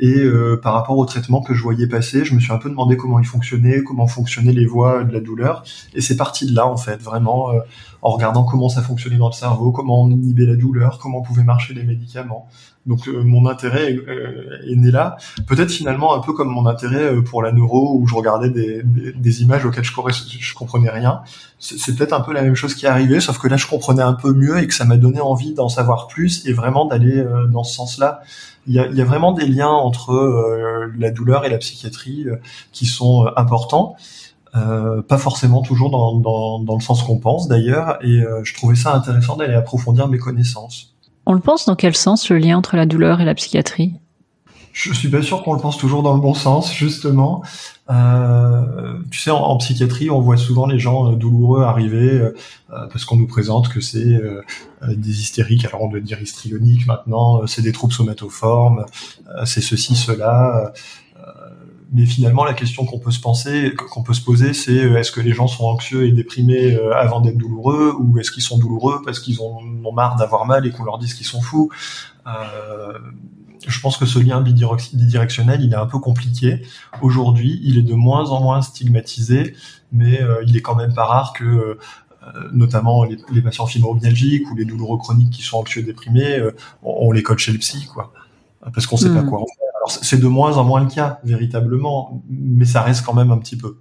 et 0.00 0.18
euh, 0.18 0.58
par 0.60 0.74
rapport 0.74 0.98
au 0.98 1.04
traitement 1.04 1.40
que 1.40 1.54
je 1.54 1.62
voyais 1.62 1.86
passer, 1.86 2.24
je 2.24 2.34
me 2.34 2.40
suis 2.40 2.52
un 2.52 2.58
peu 2.58 2.68
demandé 2.68 2.96
comment 2.96 3.20
il 3.20 3.26
fonctionnait, 3.26 3.82
comment 3.84 4.08
fonctionnaient 4.08 4.52
les 4.52 4.66
voies 4.66 5.04
de 5.04 5.12
la 5.12 5.20
douleur. 5.20 5.62
Et 5.94 6.00
c'est 6.00 6.16
parti 6.16 6.46
de 6.46 6.54
là, 6.54 6.66
en 6.66 6.76
fait, 6.76 7.00
vraiment, 7.00 7.52
euh, 7.52 7.60
en 8.04 8.10
regardant 8.10 8.44
comment 8.44 8.68
ça 8.68 8.82
fonctionnait 8.82 9.16
dans 9.16 9.28
le 9.28 9.32
cerveau, 9.32 9.72
comment 9.72 10.02
on 10.02 10.10
inhibait 10.10 10.46
la 10.46 10.56
douleur, 10.56 10.98
comment 10.98 11.22
pouvaient 11.22 11.42
marcher 11.42 11.74
les 11.74 11.82
médicaments. 11.82 12.48
Donc 12.86 13.08
euh, 13.08 13.24
mon 13.24 13.46
intérêt 13.46 13.94
est, 13.94 14.76
né 14.76 14.90
là. 14.90 15.16
Peut-être 15.46 15.70
finalement 15.70 16.14
un 16.14 16.20
peu 16.20 16.34
comme 16.34 16.48
mon 16.48 16.66
intérêt 16.66 17.14
pour 17.22 17.42
la 17.42 17.50
neuro, 17.50 17.96
où 17.98 18.06
je 18.06 18.14
regardais 18.14 18.50
des, 18.50 18.82
des, 18.84 19.42
images 19.42 19.64
auxquelles 19.64 19.84
je, 19.84 19.90
je 20.38 20.54
comprenais 20.54 20.90
rien. 20.90 21.22
C'est 21.58 21.96
peut-être 21.96 22.12
un 22.12 22.20
peu 22.20 22.34
la 22.34 22.42
même 22.42 22.54
chose 22.54 22.74
qui 22.74 22.84
est 22.84 22.90
arrivée, 22.90 23.20
sauf 23.20 23.38
que 23.38 23.48
là 23.48 23.56
je 23.56 23.66
comprenais 23.66 24.02
un 24.02 24.12
peu 24.12 24.34
mieux 24.34 24.58
et 24.58 24.66
que 24.66 24.74
ça 24.74 24.84
m'a 24.84 24.98
donné 24.98 25.20
envie 25.20 25.54
d'en 25.54 25.70
savoir 25.70 26.06
plus 26.06 26.46
et 26.46 26.52
vraiment 26.52 26.84
d'aller 26.84 27.24
dans 27.50 27.64
ce 27.64 27.74
sens-là 27.74 28.20
il 28.66 28.74
y 28.74 28.78
a, 28.78 28.86
y 28.88 29.00
a, 29.00 29.04
vraiment 29.04 29.32
des 29.32 29.46
liens 29.46 29.68
entre 29.68 30.12
euh, 30.12 30.92
la 30.98 31.10
douleur 31.10 31.44
et 31.44 31.50
la 31.50 31.58
psychiatrie 31.58 32.24
euh, 32.26 32.36
qui 32.72 32.86
sont 32.86 33.26
euh, 33.26 33.30
importants. 33.36 33.96
Euh, 34.56 35.02
pas 35.02 35.18
forcément 35.18 35.62
toujours 35.62 35.90
dans, 35.90 36.16
dans, 36.18 36.60
dans 36.60 36.76
le 36.76 36.80
sens 36.80 37.02
qu'on 37.02 37.18
pense 37.18 37.48
d'ailleurs, 37.48 37.98
et 38.02 38.22
je 38.44 38.54
trouvais 38.54 38.76
ça 38.76 38.94
intéressant 38.94 39.36
d'aller 39.36 39.54
approfondir 39.54 40.08
mes 40.08 40.18
connaissances. 40.18 40.94
On 41.26 41.32
le 41.32 41.40
pense 41.40 41.66
dans 41.66 41.74
quel 41.74 41.96
sens 41.96 42.28
le 42.28 42.38
lien 42.38 42.58
entre 42.58 42.76
la 42.76 42.86
douleur 42.86 43.20
et 43.20 43.24
la 43.24 43.34
psychiatrie? 43.34 43.94
Je 44.74 44.92
suis 44.92 45.08
pas 45.08 45.22
sûr 45.22 45.44
qu'on 45.44 45.54
le 45.54 45.60
pense 45.60 45.78
toujours 45.78 46.02
dans 46.02 46.14
le 46.14 46.20
bon 46.20 46.34
sens, 46.34 46.74
justement. 46.74 47.44
Euh, 47.90 48.98
tu 49.08 49.20
sais, 49.20 49.30
en, 49.30 49.56
psychiatrie, 49.58 50.10
on 50.10 50.20
voit 50.20 50.36
souvent 50.36 50.66
les 50.66 50.80
gens 50.80 51.12
euh, 51.12 51.14
douloureux 51.14 51.62
arriver 51.62 52.10
euh, 52.10 52.32
parce 52.68 53.04
qu'on 53.04 53.16
nous 53.16 53.28
présente 53.28 53.68
que 53.68 53.80
c'est 53.80 54.20
des 54.88 55.20
hystériques. 55.20 55.64
Alors 55.64 55.82
on 55.82 55.88
doit 55.88 56.00
dire 56.00 56.20
histrioniques 56.20 56.88
maintenant. 56.88 57.46
c'est 57.46 57.62
des 57.62 57.70
troubles 57.70 57.92
somatoformes. 57.92 58.84
c'est 59.44 59.60
ceci, 59.60 59.94
cela. 59.94 60.72
Mais 61.94 62.04
finalement, 62.06 62.44
la 62.44 62.54
question 62.54 62.84
qu'on 62.84 62.98
peut 62.98 63.12
se 63.12 63.20
penser, 63.20 63.72
qu'on 63.74 64.02
peut 64.02 64.12
se 64.12 64.20
poser, 64.20 64.52
c'est 64.52 64.74
est-ce 64.74 65.12
que 65.12 65.20
les 65.20 65.32
gens 65.32 65.46
sont 65.46 65.64
anxieux 65.64 66.06
et 66.06 66.12
déprimés 66.12 66.76
avant 66.94 67.20
d'être 67.20 67.38
douloureux, 67.38 67.94
ou 67.98 68.18
est-ce 68.18 68.30
qu'ils 68.30 68.42
sont 68.42 68.58
douloureux 68.58 69.00
parce 69.04 69.20
qu'ils 69.20 69.40
ont, 69.40 69.60
ont 69.84 69.92
marre 69.92 70.16
d'avoir 70.16 70.44
mal 70.44 70.66
et 70.66 70.70
qu'on 70.70 70.84
leur 70.84 70.98
dise 70.98 71.14
qu'ils 71.14 71.26
sont 71.26 71.40
fous? 71.40 71.70
Je 73.66 73.80
pense 73.80 73.96
que 73.96 74.06
ce 74.06 74.18
lien 74.18 74.40
bidirectionnel, 74.40 75.62
il 75.62 75.72
est 75.72 75.76
un 75.76 75.86
peu 75.86 75.98
compliqué. 75.98 76.62
Aujourd'hui, 77.00 77.60
il 77.62 77.78
est 77.78 77.82
de 77.82 77.94
moins 77.94 78.30
en 78.30 78.42
moins 78.42 78.60
stigmatisé, 78.62 79.54
mais 79.92 80.20
euh, 80.20 80.42
il 80.46 80.56
est 80.56 80.62
quand 80.62 80.74
même 80.74 80.92
pas 80.92 81.06
rare 81.06 81.32
que, 81.32 81.44
euh, 81.44 81.78
notamment 82.52 83.04
les, 83.04 83.42
patients 83.42 83.66
fibromyalgiques 83.66 84.50
ou 84.50 84.56
les 84.56 84.64
douloureux 84.64 84.98
chroniques 84.98 85.30
qui 85.30 85.42
sont 85.42 85.58
anxieux 85.58 85.82
déprimés, 85.82 86.38
euh, 86.38 86.54
on, 86.82 87.10
les 87.12 87.22
coach 87.22 87.44
chez 87.44 87.52
le 87.52 87.58
psy, 87.58 87.86
quoi, 87.86 88.12
parce 88.72 88.86
qu'on 88.86 88.96
sait 88.96 89.12
pas 89.12 89.22
hmm. 89.22 89.30
quoi 89.30 89.40
en 89.40 89.46
faire. 89.46 89.63
Alors 89.84 89.90
c'est 90.02 90.18
de 90.18 90.26
moins 90.26 90.56
en 90.56 90.64
moins 90.64 90.82
le 90.82 90.88
cas, 90.88 91.20
véritablement, 91.24 92.22
mais 92.28 92.64
ça 92.64 92.82
reste 92.82 93.04
quand 93.04 93.14
même 93.14 93.30
un 93.30 93.38
petit 93.38 93.56
peu. 93.56 93.76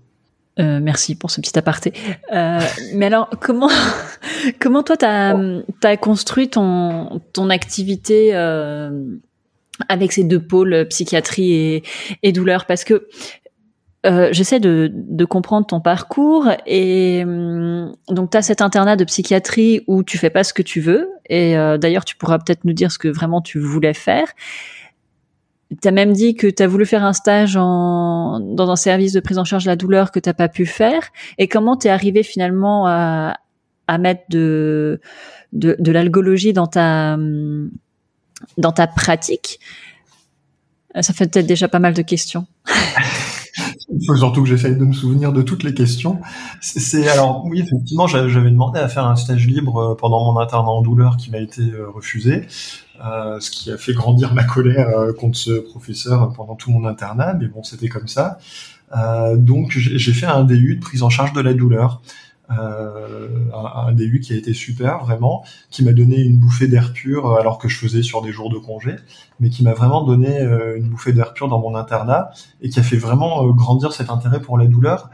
merci 0.57 1.15
pour 1.15 1.31
ce 1.31 1.39
petit 1.39 1.57
aparté. 1.57 1.93
mais 2.31 3.05
alors, 3.05 3.29
comment 3.39 3.69
comment 4.59 4.83
toi 4.83 4.97
t'as 4.97 5.35
as 5.83 5.97
construit 5.97 6.49
ton 6.49 7.21
ton 7.31 7.49
activité 7.49 8.33
avec 9.89 10.11
ces 10.11 10.23
deux 10.23 10.39
pôles 10.39 10.73
euh, 10.73 10.85
psychiatrie 10.85 11.53
et, 11.53 11.83
et 12.21 12.31
douleur? 12.31 12.65
Parce 12.65 12.83
que 12.83 13.07
euh, 14.05 14.29
j'essaie 14.33 14.59
de, 14.59 14.91
de, 14.93 15.23
comprendre 15.23 15.65
ton 15.65 15.79
parcours 15.79 16.49
et 16.65 17.23
hum, 17.23 17.95
donc 18.09 18.31
tu 18.31 18.37
as 18.37 18.41
cet 18.41 18.61
internat 18.61 18.97
de 18.97 19.05
psychiatrie 19.05 19.81
où 19.87 20.03
tu 20.03 20.17
fais 20.17 20.29
pas 20.29 20.43
ce 20.43 20.53
que 20.53 20.61
tu 20.61 20.81
veux 20.81 21.09
et 21.29 21.57
euh, 21.57 21.77
d'ailleurs 21.77 22.03
tu 22.03 22.17
pourras 22.17 22.37
peut-être 22.37 22.65
nous 22.65 22.73
dire 22.73 22.91
ce 22.91 22.99
que 22.99 23.07
vraiment 23.07 23.41
tu 23.41 23.59
voulais 23.59 23.93
faire. 23.93 24.27
Tu 25.81 25.87
as 25.87 25.91
même 25.91 26.13
dit 26.13 26.35
que 26.35 26.47
tu 26.47 26.61
as 26.63 26.67
voulu 26.67 26.85
faire 26.85 27.03
un 27.03 27.13
stage 27.13 27.55
en, 27.57 28.39
dans 28.39 28.69
un 28.69 28.75
service 28.75 29.13
de 29.13 29.19
prise 29.19 29.37
en 29.37 29.43
charge 29.45 29.65
de 29.65 29.69
la 29.69 29.75
douleur 29.75 30.11
que 30.11 30.19
tu 30.19 30.33
pas 30.33 30.49
pu 30.49 30.65
faire 30.65 31.09
et 31.37 31.47
comment 31.47 31.77
tu 31.77 31.87
es 31.87 31.89
arrivé 31.89 32.23
finalement 32.23 32.85
à, 32.87 33.37
à 33.87 33.97
mettre 33.97 34.23
de, 34.29 34.99
de, 35.53 35.75
de 35.79 35.91
l'algologie 35.91 36.53
dans 36.53 36.67
ta 36.67 37.17
dans 38.57 38.71
ta 38.71 38.87
pratique? 38.87 39.59
Euh, 40.95 41.01
Ça 41.01 41.13
fait 41.13 41.31
peut-être 41.31 41.47
déjà 41.47 41.67
pas 41.67 41.79
mal 41.79 41.93
de 41.93 42.01
questions. 42.01 42.45
Il 43.89 44.05
faut 44.07 44.15
surtout 44.15 44.41
que 44.41 44.49
j'essaye 44.49 44.75
de 44.75 44.85
me 44.85 44.93
souvenir 44.93 45.31
de 45.31 45.43
toutes 45.43 45.61
les 45.63 45.73
questions. 45.73 46.19
C'est 46.61 47.07
alors 47.09 47.45
oui 47.45 47.61
effectivement 47.61 48.07
j'avais 48.07 48.49
demandé 48.49 48.79
à 48.79 48.87
faire 48.87 49.05
un 49.05 49.15
stage 49.15 49.45
libre 49.45 49.77
euh, 49.77 49.95
pendant 49.95 50.31
mon 50.31 50.39
internat 50.39 50.71
en 50.71 50.81
douleur 50.81 51.17
qui 51.17 51.29
m'a 51.29 51.37
été 51.37 51.61
euh, 53.03 53.39
ce 53.39 53.49
qui 53.51 53.71
a 53.71 53.77
fait 53.77 53.93
grandir 53.93 54.33
ma 54.33 54.43
colère 54.43 54.89
contre 55.19 55.37
ce 55.37 55.59
professeur 55.59 56.31
pendant 56.33 56.55
tout 56.55 56.71
mon 56.71 56.85
internat. 56.85 57.33
Mais 57.33 57.47
bon 57.47 57.63
c'était 57.63 57.89
comme 57.89 58.07
ça. 58.07 58.37
donc 59.35 59.71
j'ai 59.71 60.13
fait 60.13 60.25
un 60.27 60.43
DU 60.43 60.75
de 60.75 60.81
prise 60.81 61.03
en 61.03 61.09
charge 61.09 61.33
de 61.33 61.41
la 61.41 61.53
douleur 61.53 62.01
euh, 62.51 63.27
un, 63.53 63.87
un, 63.87 63.93
DU 63.93 64.19
qui 64.19 64.33
a 64.33 64.35
été 64.35 64.53
super 64.53 64.99
vraiment, 64.99 65.43
qui 65.69 65.83
m'a 65.83 65.93
donné 65.93 66.17
une 66.17 66.37
bouffée 66.37 66.67
d'air 66.67 66.91
pur 66.93 67.27
euh, 67.27 67.39
alors 67.39 67.57
que 67.57 67.69
je 67.69 67.77
faisais 67.77 68.03
sur 68.03 68.21
des 68.21 68.31
jours 68.31 68.49
de 68.49 68.57
congé, 68.57 68.95
mais 69.39 69.49
qui 69.49 69.63
m'a 69.63 69.73
vraiment 69.73 70.03
donné 70.03 70.39
euh, 70.39 70.77
une 70.77 70.89
bouffée 70.89 71.13
d'air 71.13 71.33
pur 71.33 71.47
dans 71.47 71.59
mon 71.59 71.75
internat 71.75 72.31
et 72.61 72.69
qui 72.69 72.79
a 72.79 72.83
fait 72.83 72.97
vraiment 72.97 73.47
euh, 73.47 73.53
grandir 73.53 73.93
cet 73.93 74.09
intérêt 74.09 74.41
pour 74.41 74.57
la 74.57 74.67
douleur. 74.67 75.09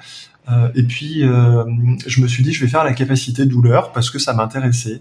et 0.74 0.82
puis 0.82 1.22
je 1.22 2.22
me 2.22 2.28
suis 2.28 2.42
dit 2.44 2.54
je 2.54 2.66
vais 2.66 2.72
faire 2.72 2.84
la 2.84 2.94
capacité 2.94 3.46
douleur 3.46 3.92
parce 3.92 4.10
que 4.10 4.18
ça 4.18 4.34
m'intéressait. 4.34 5.00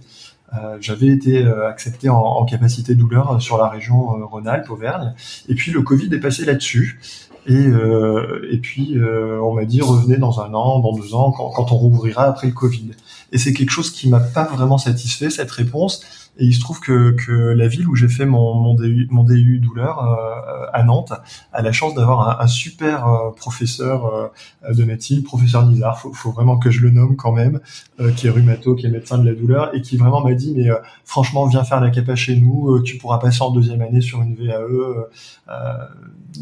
J'avais 0.80 1.08
été 1.08 1.46
accepté 1.46 2.08
en, 2.08 2.16
en, 2.16 2.44
capacité 2.44 2.94
douleur 2.94 3.40
sur 3.40 3.58
la 3.58 3.68
région 3.68 4.26
Rhône-Alpes, 4.26 4.70
Auvergne, 4.70 5.12
et 5.48 5.54
puis 5.54 5.72
le 5.72 5.82
Covid 5.82 6.08
est 6.14 6.20
passé 6.20 6.44
là-dessus. 6.44 7.00
Et, 7.48 7.66
euh, 7.66 8.46
et 8.50 8.58
puis, 8.58 8.98
euh, 8.98 9.40
on 9.40 9.54
m'a 9.54 9.64
dit, 9.64 9.80
revenez 9.80 10.18
dans 10.18 10.40
un 10.40 10.52
an, 10.52 10.80
dans 10.80 10.92
deux 10.92 11.14
ans, 11.14 11.32
quand, 11.32 11.48
quand 11.50 11.72
on 11.72 11.76
rouvrira 11.76 12.24
après 12.24 12.46
le 12.46 12.52
Covid. 12.52 12.90
Et 13.32 13.38
c'est 13.38 13.54
quelque 13.54 13.70
chose 13.70 13.90
qui 13.90 14.08
m'a 14.08 14.20
pas 14.20 14.44
vraiment 14.44 14.76
satisfait, 14.76 15.30
cette 15.30 15.50
réponse. 15.50 16.27
Et 16.38 16.44
il 16.44 16.54
se 16.54 16.60
trouve 16.60 16.80
que, 16.80 17.10
que 17.10 17.32
la 17.32 17.66
ville 17.66 17.88
où 17.88 17.96
j'ai 17.96 18.08
fait 18.08 18.24
mon, 18.24 18.54
mon, 18.54 18.74
DU, 18.74 19.08
mon 19.10 19.24
DU 19.24 19.58
douleur 19.58 20.02
euh, 20.02 20.66
à 20.72 20.82
Nantes 20.84 21.12
a 21.52 21.62
la 21.62 21.72
chance 21.72 21.94
d'avoir 21.94 22.40
un, 22.40 22.44
un, 22.44 22.46
super 22.46 23.08
euh, 23.08 23.30
professeur 23.32 24.06
euh, 24.06 24.72
de 24.72 24.84
médecine, 24.84 25.22
professeur 25.22 25.66
Nizar, 25.66 25.98
faut, 25.98 26.12
faut 26.12 26.30
vraiment 26.30 26.58
que 26.58 26.70
je 26.70 26.80
le 26.80 26.90
nomme 26.90 27.16
quand 27.16 27.32
même, 27.32 27.60
euh, 28.00 28.12
qui 28.12 28.26
est 28.26 28.30
rhumato, 28.30 28.74
qui 28.74 28.86
est 28.86 28.90
médecin 28.90 29.18
de 29.18 29.28
la 29.28 29.34
douleur, 29.34 29.74
et 29.74 29.82
qui 29.82 29.96
vraiment 29.96 30.22
m'a 30.22 30.34
dit, 30.34 30.54
mais 30.56 30.68
franchement, 31.04 31.46
viens 31.46 31.64
faire 31.64 31.80
la 31.80 31.90
CAPA 31.90 32.14
chez 32.14 32.36
nous, 32.36 32.80
tu 32.82 32.98
pourras 32.98 33.18
passer 33.18 33.42
en 33.42 33.50
deuxième 33.50 33.82
année 33.82 34.00
sur 34.00 34.22
une 34.22 34.34
VAE. 34.34 35.08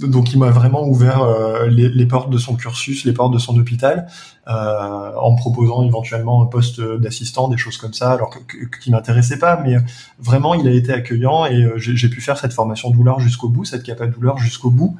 donc 0.06 0.32
il 0.32 0.38
m'a 0.38 0.50
vraiment 0.50 0.86
ouvert 0.86 1.24
les, 1.68 1.88
les, 1.88 2.06
portes 2.06 2.30
de 2.30 2.38
son 2.38 2.56
cursus, 2.56 3.04
les 3.04 3.12
portes 3.12 3.32
de 3.32 3.38
son 3.38 3.56
hôpital, 3.58 4.06
en 4.46 5.32
me 5.32 5.36
proposant 5.36 5.82
éventuellement 5.82 6.42
un 6.42 6.46
poste 6.46 6.80
d'assistant, 6.80 7.48
des 7.48 7.56
choses 7.56 7.78
comme 7.78 7.92
ça, 7.92 8.12
alors 8.12 8.30
que, 8.30 8.38
que, 8.64 8.78
qui 8.78 8.90
m'intéressait 8.90 9.38
pas, 9.38 9.60
mais 9.60 9.76
vraiment, 10.18 10.54
il 10.54 10.66
a 10.68 10.70
été 10.70 10.92
accueillant 10.92 11.46
et 11.46 11.62
euh, 11.62 11.78
j'ai 11.78 12.08
pu 12.08 12.20
faire 12.20 12.38
cette 12.38 12.52
formation 12.52 12.90
douleur 12.90 13.20
jusqu'au 13.20 13.48
bout, 13.48 13.64
cette 13.64 13.82
capa 13.82 14.06
douleur 14.06 14.38
jusqu'au 14.38 14.70
bout. 14.70 14.96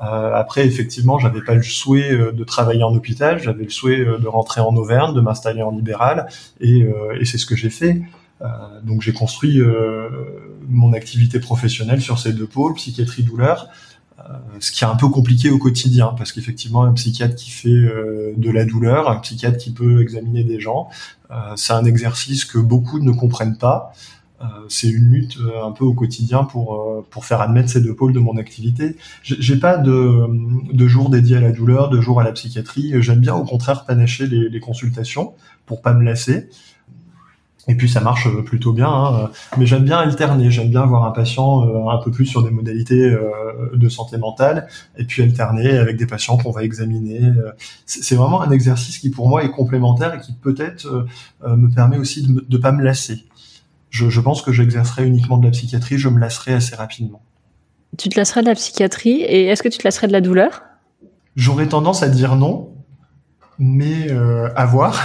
Euh, 0.00 0.34
après, 0.34 0.66
effectivement, 0.66 1.18
j'avais 1.18 1.42
pas 1.42 1.54
le 1.54 1.62
souhait 1.62 2.12
euh, 2.12 2.32
de 2.32 2.44
travailler 2.44 2.84
en 2.84 2.94
hôpital, 2.94 3.40
j'avais 3.40 3.64
le 3.64 3.70
souhait 3.70 4.04
de 4.04 4.26
rentrer 4.28 4.60
en 4.60 4.74
Auvergne, 4.76 5.14
de 5.14 5.20
m'installer 5.20 5.62
en 5.62 5.70
libéral, 5.70 6.28
et, 6.60 6.86
et 7.20 7.24
c'est 7.24 7.38
ce 7.38 7.46
que 7.46 7.56
j'ai 7.56 7.70
fait. 7.70 8.02
donc 8.84 9.02
j'ai 9.02 9.12
construit 9.12 9.60
mon 10.68 10.92
activité 10.92 11.40
professionnelle 11.40 12.00
sur 12.00 12.18
ces 12.18 12.32
deux 12.32 12.46
pôles, 12.46 12.74
psychiatrie 12.74 13.24
douleur, 13.24 13.68
ce 14.60 14.72
qui 14.72 14.84
est 14.84 14.86
un 14.86 14.96
peu 14.96 15.08
compliqué 15.08 15.50
au 15.50 15.58
quotidien, 15.58 16.14
parce 16.16 16.32
qu'effectivement, 16.32 16.82
un 16.82 16.92
psychiatre 16.92 17.34
qui 17.34 17.50
fait 17.50 17.68
de 17.68 18.50
la 18.50 18.64
douleur, 18.64 19.10
un 19.10 19.16
psychiatre 19.20 19.58
qui 19.58 19.70
peut 19.72 20.02
examiner 20.02 20.44
des 20.44 20.60
gens, 20.60 20.88
c'est 21.56 21.72
un 21.72 21.84
exercice 21.84 22.44
que 22.44 22.58
beaucoup 22.58 22.98
ne 22.98 23.12
comprennent 23.12 23.58
pas. 23.58 23.92
c'est 24.68 24.88
une 24.88 25.10
lutte 25.10 25.38
un 25.62 25.72
peu 25.72 25.84
au 25.84 25.94
quotidien 25.94 26.44
pour 26.44 27.04
pour 27.10 27.24
faire 27.24 27.40
admettre 27.40 27.70
ces 27.70 27.80
deux 27.80 27.94
pôles 27.94 28.12
de 28.12 28.20
mon 28.20 28.36
activité. 28.36 28.96
J'ai 29.22 29.56
pas 29.56 29.76
de 29.76 30.26
de 30.72 30.86
jours 30.86 31.10
dédiés 31.10 31.36
à 31.36 31.40
la 31.40 31.52
douleur, 31.52 31.88
de 31.88 32.00
jours 32.00 32.20
à 32.20 32.24
la 32.24 32.32
psychiatrie. 32.32 32.94
J'aime 33.00 33.20
bien 33.20 33.34
au 33.34 33.44
contraire 33.44 33.84
panacher 33.84 34.26
les, 34.26 34.48
les 34.48 34.60
consultations 34.60 35.34
pour 35.66 35.80
pas 35.82 35.92
me 35.92 36.04
lasser. 36.04 36.48
Et 37.68 37.74
puis 37.74 37.88
ça 37.88 38.00
marche 38.00 38.26
euh, 38.26 38.42
plutôt 38.42 38.72
bien, 38.72 38.90
hein. 38.90 39.30
mais 39.58 39.66
j'aime 39.66 39.84
bien 39.84 39.98
alterner, 39.98 40.50
j'aime 40.50 40.70
bien 40.70 40.82
avoir 40.82 41.04
un 41.04 41.10
patient 41.10 41.68
euh, 41.68 41.90
un 41.90 41.98
peu 41.98 42.10
plus 42.10 42.24
sur 42.24 42.42
des 42.42 42.50
modalités 42.50 43.04
euh, 43.04 43.70
de 43.74 43.88
santé 43.90 44.16
mentale, 44.16 44.68
et 44.96 45.04
puis 45.04 45.22
alterner 45.22 45.76
avec 45.76 45.98
des 45.98 46.06
patients 46.06 46.38
qu'on 46.38 46.50
va 46.50 46.64
examiner. 46.64 47.20
C'est 47.84 48.14
vraiment 48.14 48.40
un 48.40 48.50
exercice 48.50 48.98
qui 48.98 49.10
pour 49.10 49.28
moi 49.28 49.44
est 49.44 49.50
complémentaire 49.50 50.14
et 50.14 50.20
qui 50.20 50.32
peut-être 50.32 51.06
me 51.46 51.68
permet 51.68 51.98
aussi 51.98 52.26
de 52.26 52.44
ne 52.48 52.56
pas 52.56 52.72
me 52.72 52.82
lasser. 52.82 53.26
Je, 53.90 54.08
je 54.08 54.20
pense 54.20 54.40
que 54.40 54.52
j'exercerai 54.52 55.06
uniquement 55.06 55.36
de 55.36 55.44
la 55.44 55.50
psychiatrie, 55.50 55.98
je 55.98 56.08
me 56.08 56.18
lasserai 56.18 56.54
assez 56.54 56.74
rapidement. 56.74 57.20
Tu 57.98 58.08
te 58.08 58.18
lasserais 58.18 58.42
de 58.42 58.46
la 58.46 58.54
psychiatrie, 58.54 59.20
et 59.22 59.46
est-ce 59.46 59.62
que 59.62 59.68
tu 59.68 59.78
te 59.78 59.84
lasserais 59.84 60.06
de 60.06 60.12
la 60.12 60.20
douleur? 60.22 60.62
J'aurais 61.36 61.68
tendance 61.68 62.02
à 62.02 62.08
dire 62.08 62.36
non, 62.36 62.72
mais 63.58 64.10
à 64.10 64.64
voir 64.64 64.98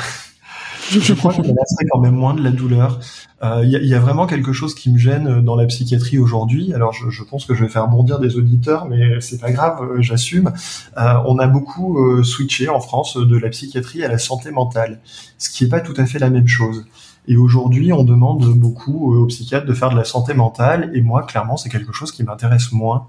je 0.90 1.14
crois 1.14 1.32
que 1.34 1.44
je 1.44 1.48
serait 1.48 1.86
quand 1.92 2.00
même 2.00 2.16
moins 2.16 2.34
de 2.34 2.44
la 2.44 2.52
douleur. 2.52 3.00
Il 3.42 3.48
euh, 3.48 3.66
y, 3.66 3.88
y, 3.88 3.94
a 3.94 4.00
vraiment 4.00 4.26
quelque 4.26 4.54
chose 4.54 4.74
qui 4.74 4.90
me 4.90 4.98
gêne 4.98 5.42
dans 5.42 5.56
la 5.56 5.66
psychiatrie 5.66 6.18
aujourd'hui. 6.18 6.74
Alors, 6.74 6.94
je, 6.94 7.10
je, 7.10 7.24
pense 7.24 7.46
que 7.46 7.54
je 7.54 7.66
vais 7.66 7.70
faire 7.70 7.88
bondir 7.90 8.20
des 8.20 8.38
auditeurs, 8.38 8.86
mais 8.86 9.20
c'est 9.20 9.40
pas 9.40 9.52
grave, 9.52 9.82
euh, 9.82 10.02
j'assume. 10.02 10.54
Euh, 10.98 11.16
on 11.26 11.40
a 11.40 11.48
beaucoup 11.48 12.00
euh, 12.00 12.24
switché 12.24 12.70
en 12.70 12.80
France 12.80 13.18
de 13.18 13.38
la 13.38 13.50
psychiatrie 13.50 14.04
à 14.04 14.08
la 14.08 14.18
santé 14.18 14.52
mentale, 14.52 15.02
ce 15.38 15.50
qui 15.50 15.66
est 15.66 15.70
pas 15.70 15.82
tout 15.82 15.94
à 15.98 16.06
fait 16.06 16.20
la 16.20 16.30
même 16.30 16.48
chose. 16.48 16.86
Et 17.28 17.36
aujourd'hui, 17.36 17.92
on 17.92 18.04
demande 18.04 18.46
beaucoup 18.54 19.14
aux 19.14 19.26
psychiatres 19.28 19.66
de 19.66 19.74
faire 19.74 19.90
de 19.90 19.98
la 19.98 20.06
santé 20.06 20.34
mentale, 20.34 20.92
et 20.94 21.02
moi, 21.02 21.24
clairement, 21.24 21.58
c'est 21.58 21.70
quelque 21.70 21.92
chose 21.92 22.12
qui 22.12 22.24
m'intéresse 22.24 22.72
moins. 22.72 23.08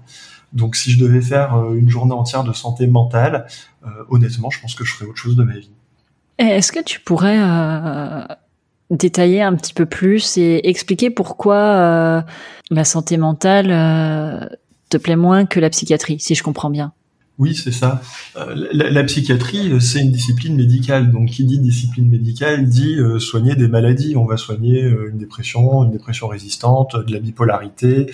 Donc, 0.51 0.75
si 0.75 0.91
je 0.91 0.99
devais 0.99 1.21
faire 1.21 1.73
une 1.73 1.89
journée 1.89 2.13
entière 2.13 2.45
de 2.45 2.53
santé 2.53 2.87
mentale, 2.87 3.45
honnêtement, 4.09 4.49
je 4.49 4.61
pense 4.61 4.73
que 4.73 4.85
je 4.85 4.93
ferais 4.93 5.09
autre 5.09 5.17
chose 5.17 5.35
de 5.35 5.43
ma 5.43 5.57
vie. 5.57 5.71
Est-ce 6.37 6.71
que 6.71 6.83
tu 6.83 6.99
pourrais 6.99 7.37
euh, 7.39 8.23
détailler 8.89 9.41
un 9.41 9.55
petit 9.55 9.73
peu 9.73 9.85
plus 9.85 10.37
et 10.37 10.67
expliquer 10.67 11.09
pourquoi 11.09 11.55
euh, 11.55 12.21
la 12.71 12.83
santé 12.83 13.17
mentale 13.17 13.71
euh, 13.71 14.45
te 14.89 14.97
plaît 14.97 15.15
moins 15.15 15.45
que 15.45 15.59
la 15.59 15.69
psychiatrie, 15.69 16.19
si 16.19 16.35
je 16.35 16.43
comprends 16.43 16.69
bien? 16.69 16.93
Oui, 17.37 17.53
c'est 17.53 17.73
ça. 17.73 18.01
Euh, 18.37 18.55
la, 18.71 19.03
psychiatrie, 19.03 19.73
euh, 19.73 19.81
c'est 19.81 19.99
une 19.99 20.11
discipline 20.11 20.55
médicale. 20.55 21.11
Donc, 21.11 21.29
qui 21.29 21.43
dit 21.43 21.59
discipline 21.59 22.09
médicale 22.09 22.65
dit 22.65 22.95
euh, 22.95 23.19
soigner 23.19 23.55
des 23.55 23.67
maladies. 23.67 24.15
On 24.15 24.23
va 24.23 24.37
soigner 24.37 24.81
une 24.81 25.17
dépression, 25.17 25.83
une 25.83 25.91
dépression 25.91 26.29
résistante, 26.29 26.95
de 26.95 27.11
la 27.11 27.19
bipolarité, 27.19 28.11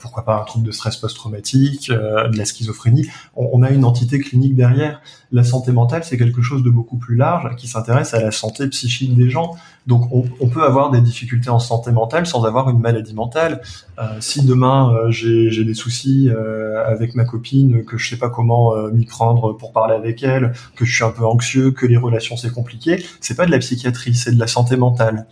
pourquoi 0.00 0.24
pas 0.24 0.40
un 0.40 0.44
trouble 0.44 0.66
de 0.66 0.72
stress 0.72 0.96
post-traumatique, 0.96 1.90
de 1.90 2.36
la 2.36 2.44
schizophrénie. 2.44 3.06
On, 3.36 3.62
a 3.62 3.70
une 3.70 3.84
entité 3.84 4.18
clinique 4.18 4.56
derrière. 4.56 5.02
La 5.32 5.44
santé 5.44 5.70
mentale, 5.70 6.02
c'est 6.02 6.16
quelque 6.16 6.42
chose 6.42 6.62
de 6.62 6.70
beaucoup 6.70 6.96
plus 6.96 7.14
large 7.14 7.54
qui 7.56 7.68
s'intéresse 7.68 8.14
à 8.14 8.20
la 8.20 8.30
santé 8.30 8.66
psychique 8.68 9.16
des 9.16 9.28
gens. 9.28 9.56
Donc 9.90 10.08
on, 10.12 10.46
peut 10.46 10.62
avoir 10.62 10.92
des 10.92 11.00
difficultés 11.00 11.50
en 11.50 11.58
santé 11.58 11.90
mentale 11.90 12.24
sans 12.24 12.44
avoir 12.44 12.70
une 12.70 12.78
maladie 12.78 13.12
mentale. 13.12 13.60
Euh, 13.98 14.04
si 14.20 14.46
demain 14.46 14.94
euh, 14.94 15.10
j'ai 15.10 15.64
des 15.64 15.74
soucis 15.74 16.30
euh, 16.30 16.86
avec 16.86 17.16
ma 17.16 17.24
copine, 17.24 17.84
que 17.84 17.98
je 17.98 18.08
sais 18.08 18.16
pas 18.16 18.30
comment 18.30 18.72
m'y 18.92 19.04
prendre 19.04 19.52
pour 19.52 19.72
parler 19.72 19.96
avec 19.96 20.22
elle, 20.22 20.52
que 20.76 20.84
je 20.84 20.94
suis 20.94 21.02
un 21.02 21.10
peu 21.10 21.26
anxieux, 21.26 21.72
que 21.72 21.86
les 21.86 21.96
relations 21.96 22.36
c'est 22.36 22.52
compliqué, 22.52 23.04
c'est 23.20 23.34
pas 23.34 23.46
de 23.46 23.50
la 23.50 23.58
psychiatrie, 23.58 24.14
c'est 24.14 24.30
de 24.30 24.38
la 24.38 24.46
santé 24.46 24.76
mentale. 24.76 25.26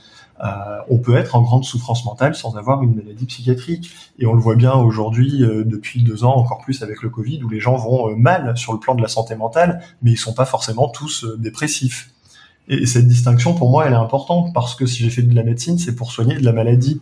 on 0.90 0.99
peut 0.99 1.16
être 1.16 1.37
en 1.37 1.42
grande 1.42 1.64
souffrance 1.64 2.05
mentale 2.05 2.35
sans 2.35 2.57
avoir 2.57 2.83
une 2.83 2.97
maladie 2.97 3.27
psychiatrique. 3.27 3.92
Et 4.18 4.27
on 4.27 4.35
le 4.35 4.40
voit 4.40 4.57
bien 4.57 4.73
aujourd'hui, 4.73 5.38
depuis 5.75 6.03
deux 6.03 6.25
ans, 6.25 6.35
encore 6.35 6.59
plus 6.59 6.83
avec 6.83 7.03
le 7.03 7.11
Covid, 7.11 7.44
où 7.44 7.49
les 7.49 7.61
gens 7.61 7.77
vont 7.77 8.16
mal 8.16 8.57
sur 8.57 8.73
le 8.73 8.81
plan 8.81 8.97
de 8.97 9.03
la 9.03 9.09
santé 9.09 9.37
mentale, 9.37 9.81
mais 10.03 10.11
ils 10.11 10.16
sont 10.16 10.35
pas 10.35 10.47
forcément 10.47 10.88
tous 10.88 11.25
dépressifs. 11.38 12.11
Et 12.68 12.85
cette 12.87 13.09
distinction, 13.09 13.54
pour 13.54 13.70
moi, 13.70 13.87
elle 13.87 13.94
est 13.94 13.96
importante 13.96 14.52
parce 14.52 14.74
que 14.74 14.85
si 14.85 15.02
j'ai 15.02 15.11
fait 15.11 15.22
de 15.22 15.35
la 15.35 15.42
médecine, 15.42 15.78
c'est 15.78 15.94
pour 15.94 16.12
soigner 16.12 16.37
de 16.37 16.44
la 16.44 16.52
maladie, 16.52 17.00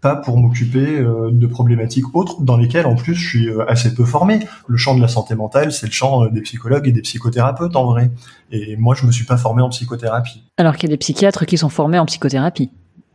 pas 0.00 0.14
pour 0.14 0.38
m'occuper 0.38 0.98
euh, 0.98 1.30
de 1.32 1.46
problématiques 1.46 2.14
autres 2.14 2.40
dans 2.40 2.56
lesquelles, 2.56 2.86
en 2.86 2.94
plus, 2.94 3.14
je 3.14 3.28
suis 3.28 3.48
euh, 3.48 3.68
assez 3.68 3.94
peu 3.94 4.04
formé. 4.04 4.40
Le 4.68 4.76
champ 4.76 4.94
de 4.94 5.00
la 5.00 5.08
santé 5.08 5.34
mentale, 5.34 5.72
c'est 5.72 5.86
le 5.86 5.92
champ 5.92 6.22
euh, 6.22 6.30
des 6.30 6.40
psychologues 6.42 6.86
et 6.86 6.92
des 6.92 7.02
psychothérapeutes, 7.02 7.74
en 7.74 7.86
vrai. 7.86 8.12
Et 8.52 8.76
moi, 8.76 8.94
je 8.94 9.06
me 9.06 9.10
suis 9.10 9.24
pas 9.24 9.36
formé 9.36 9.60
en 9.60 9.70
psychothérapie. 9.70 10.44
Alors 10.56 10.76
qu'il 10.76 10.88
y 10.88 10.92
a 10.92 10.94
des 10.94 10.98
psychiatres 10.98 11.46
qui 11.46 11.58
sont 11.58 11.68
formés 11.68 11.98
en 11.98 12.06
psychothérapie. 12.06 12.70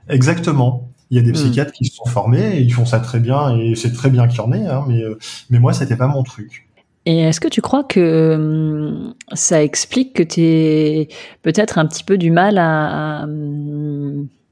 Exactement. 0.10 0.90
Il 1.10 1.16
y 1.16 1.20
a 1.20 1.24
des 1.24 1.32
hmm. 1.32 1.36
psychiatres 1.36 1.72
qui 1.72 1.86
se 1.86 1.96
sont 1.96 2.06
formés 2.06 2.58
et 2.58 2.62
ils 2.62 2.74
font 2.74 2.86
ça 2.86 3.00
très 3.00 3.20
bien 3.20 3.56
et 3.56 3.76
c'est 3.76 3.94
très 3.94 4.10
bien 4.10 4.28
qu'il 4.28 4.40
y 4.40 4.42
en 4.42 4.52
ait, 4.52 4.66
hein, 4.66 4.84
mais, 4.88 5.04
mais 5.50 5.60
moi, 5.60 5.72
c'était 5.72 5.96
pas 5.96 6.08
mon 6.08 6.24
truc. 6.24 6.68
Et 7.06 7.20
est-ce 7.20 7.42
que 7.42 7.50
tu 7.50 7.62
crois 7.62 7.84
que 7.84 8.36
hum, 8.36 9.14
ça 9.34 9.62
explique 9.62 10.14
que 10.14 10.24
tu 10.24 10.42
es 10.42 11.10
peut-être 11.42 11.78
un 11.78 11.86
petit 11.86 12.04
peu 12.04 12.18
du 12.18 12.32
mal 12.32 12.58
à, 12.58 13.26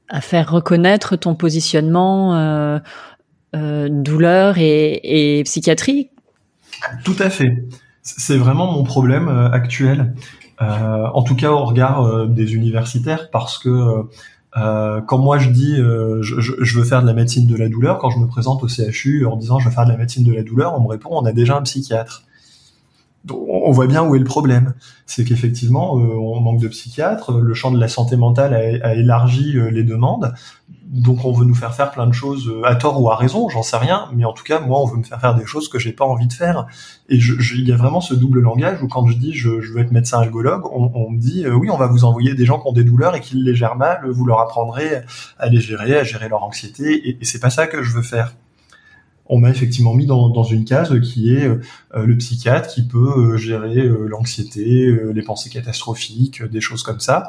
à, 0.08 0.20
faire 0.20 0.50
reconnaître 0.50 1.16
ton 1.16 1.34
positionnement 1.34 2.36
euh, 2.36 2.78
euh, 3.56 3.88
douleur 3.90 4.56
et, 4.58 5.42
psychiatrie? 5.44 6.10
Tout 7.04 7.16
à 7.18 7.30
fait. 7.30 7.64
C'est 8.02 8.36
vraiment 8.36 8.70
mon 8.70 8.82
problème 8.82 9.28
euh, 9.28 9.50
actuel. 9.50 10.14
En 10.58 11.24
tout 11.24 11.34
cas 11.34 11.50
au 11.50 11.64
regard 11.64 12.28
des 12.28 12.54
universitaires, 12.54 13.30
parce 13.32 13.58
que 13.58 14.04
quand 14.54 15.18
moi 15.18 15.38
je 15.38 15.50
dis 15.50 15.74
je, 15.74 16.78
veux 16.78 16.84
faire 16.84 17.02
de 17.02 17.06
la 17.08 17.14
médecine 17.14 17.48
de 17.48 17.56
la 17.56 17.68
douleur, 17.68 17.98
quand 17.98 18.10
je 18.10 18.18
me 18.20 18.28
présente 18.28 18.62
au 18.62 18.68
CHU 18.68 19.26
en 19.26 19.34
disant 19.34 19.58
je 19.58 19.68
veux 19.68 19.74
faire 19.74 19.86
de 19.86 19.90
la 19.90 19.96
médecine 19.96 20.22
de 20.22 20.32
la 20.32 20.44
douleur, 20.44 20.74
on 20.78 20.80
me 20.80 20.86
répond 20.86 21.08
on 21.10 21.24
a 21.24 21.32
déjà 21.32 21.56
un 21.56 21.62
psychiatre 21.62 22.22
on 23.30 23.70
voit 23.70 23.86
bien 23.86 24.02
où 24.02 24.14
est 24.14 24.18
le 24.18 24.24
problème. 24.24 24.74
C'est 25.06 25.24
qu'effectivement, 25.24 25.98
euh, 25.98 26.14
on 26.14 26.40
manque 26.40 26.60
de 26.60 26.68
psychiatres, 26.68 27.32
le 27.32 27.54
champ 27.54 27.70
de 27.70 27.78
la 27.78 27.88
santé 27.88 28.16
mentale 28.16 28.54
a, 28.54 28.94
élargi 28.94 29.56
euh, 29.56 29.70
les 29.70 29.84
demandes, 29.84 30.34
donc 30.86 31.24
on 31.24 31.32
veut 31.32 31.44
nous 31.44 31.54
faire 31.54 31.74
faire 31.74 31.90
plein 31.90 32.06
de 32.06 32.12
choses 32.12 32.48
euh, 32.48 32.66
à 32.66 32.74
tort 32.74 33.00
ou 33.00 33.10
à 33.10 33.16
raison, 33.16 33.48
j'en 33.48 33.62
sais 33.62 33.76
rien, 33.76 34.08
mais 34.12 34.24
en 34.24 34.32
tout 34.32 34.44
cas, 34.44 34.60
moi, 34.60 34.80
on 34.80 34.86
veut 34.86 34.96
me 34.96 35.04
faire 35.04 35.20
faire 35.20 35.34
des 35.34 35.46
choses 35.46 35.68
que 35.68 35.78
j'ai 35.78 35.92
pas 35.92 36.04
envie 36.04 36.26
de 36.26 36.32
faire. 36.32 36.66
Et 37.08 37.16
il 37.16 37.68
y 37.68 37.72
a 37.72 37.76
vraiment 37.76 38.00
ce 38.00 38.14
double 38.14 38.40
langage 38.40 38.82
où 38.82 38.88
quand 38.88 39.06
je 39.06 39.16
dis 39.16 39.32
je, 39.32 39.50
veux 39.50 39.80
être 39.80 39.92
médecin 39.92 40.20
algologue, 40.20 40.64
on, 40.72 41.10
me 41.10 41.18
dit 41.18 41.46
oui, 41.46 41.70
on 41.70 41.76
va 41.76 41.86
vous 41.86 42.04
envoyer 42.04 42.34
des 42.34 42.44
gens 42.44 42.58
qui 42.58 42.66
ont 42.68 42.72
des 42.72 42.84
douleurs 42.84 43.14
et 43.14 43.20
qui 43.20 43.36
les 43.36 43.54
gèrent 43.54 43.76
mal, 43.76 44.08
vous 44.08 44.24
leur 44.24 44.40
apprendrez 44.40 45.02
à 45.38 45.48
les 45.48 45.60
gérer, 45.60 45.98
à 45.98 46.04
gérer 46.04 46.28
leur 46.28 46.42
anxiété, 46.42 47.08
et 47.08 47.24
c'est 47.24 47.40
pas 47.40 47.50
ça 47.50 47.66
que 47.66 47.82
je 47.82 47.94
veux 47.94 48.02
faire 48.02 48.34
on 49.26 49.38
m'a 49.38 49.50
effectivement 49.50 49.94
mis 49.94 50.06
dans, 50.06 50.44
une 50.44 50.64
case 50.64 50.98
qui 51.00 51.34
est 51.34 51.46
euh, 51.46 51.60
le 51.94 52.16
psychiatre 52.16 52.68
qui 52.68 52.86
peut 52.86 53.12
euh, 53.16 53.36
gérer 53.36 53.78
euh, 53.78 54.06
l'anxiété, 54.06 54.94
les 55.14 55.22
pensées 55.22 55.50
catastrophiques, 55.50 56.42
des 56.42 56.60
choses 56.60 56.82
comme 56.82 57.00
ça. 57.00 57.28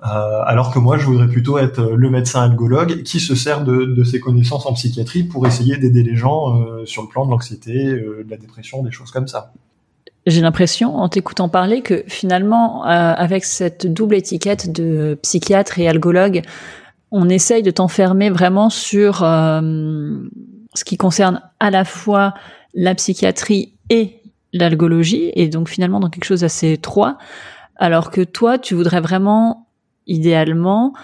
alors 0.00 0.72
que 0.72 0.78
moi, 0.78 0.98
je 0.98 1.06
voudrais 1.06 1.28
plutôt 1.28 1.58
être 1.58 1.80
le 1.80 2.10
médecin 2.10 2.42
algologue 2.42 3.02
qui 3.02 3.20
se 3.20 3.34
sert 3.34 3.64
de 3.64 4.04
ses 4.04 4.20
connaissances 4.20 4.66
en 4.66 4.72
psychiatrie 4.74 5.24
pour 5.24 5.46
essayer 5.46 5.76
d'aider 5.76 6.02
les 6.02 6.16
gens 6.16 6.84
sur 6.84 7.02
le 7.02 7.08
plan 7.08 7.24
de 7.24 7.30
l'anxiété, 7.30 7.72
de 7.72 8.26
la 8.28 8.36
dépression, 8.36 8.82
des 8.82 8.90
choses 8.90 9.10
comme 9.10 9.28
ça. 9.28 9.52
J'ai 10.26 10.40
l'impression, 10.40 10.96
en 10.96 11.08
t'écoutant 11.08 11.48
parler, 11.48 11.82
que 11.82 12.04
finalement, 12.06 12.82
avec 12.84 13.44
cette 13.44 13.86
double 13.86 14.16
étiquette 14.16 14.72
de 14.72 15.18
psychiatre 15.22 15.78
et 15.78 15.88
algologue, 15.88 16.42
on 17.10 17.28
essaye 17.28 17.62
de 17.62 17.70
t'enfermer 17.70 18.28
vraiment 18.28 18.70
sur 18.70 19.22
ce 20.74 20.84
qui 20.84 20.96
concerne 20.96 21.40
à 21.60 21.70
la 21.70 21.84
fois 21.84 22.34
la 22.74 22.94
psychiatrie 22.94 23.74
et 23.90 24.20
l'algologie, 24.52 25.30
et 25.34 25.48
donc 25.48 25.68
finalement 25.68 26.00
dans 26.00 26.10
quelque 26.10 26.24
chose 26.24 26.40
d'assez 26.40 26.72
étroit, 26.72 27.18
alors 27.76 28.10
que 28.10 28.20
toi, 28.20 28.58
tu 28.58 28.74
voudrais 28.74 29.00
vraiment, 29.00 29.68
idéalement, 30.06 30.94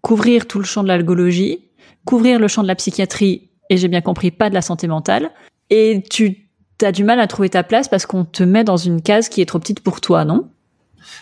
couvrir 0.00 0.46
tout 0.46 0.58
le 0.58 0.64
champ 0.64 0.82
de 0.82 0.88
l'algologie, 0.88 1.60
couvrir 2.04 2.38
le 2.38 2.48
champ 2.48 2.62
de 2.62 2.68
la 2.68 2.74
psychiatrie, 2.74 3.50
et 3.70 3.76
j'ai 3.76 3.88
bien 3.88 4.00
compris, 4.00 4.30
pas 4.30 4.50
de 4.50 4.54
la 4.54 4.62
santé 4.62 4.86
mentale, 4.86 5.30
et 5.70 6.02
tu 6.10 6.48
as 6.82 6.92
du 6.92 7.04
mal 7.04 7.20
à 7.20 7.26
trouver 7.26 7.48
ta 7.48 7.62
place 7.62 7.88
parce 7.88 8.06
qu'on 8.06 8.24
te 8.24 8.42
met 8.42 8.64
dans 8.64 8.76
une 8.76 9.00
case 9.00 9.28
qui 9.28 9.40
est 9.40 9.46
trop 9.46 9.58
petite 9.58 9.80
pour 9.80 10.00
toi, 10.00 10.24
non? 10.24 10.48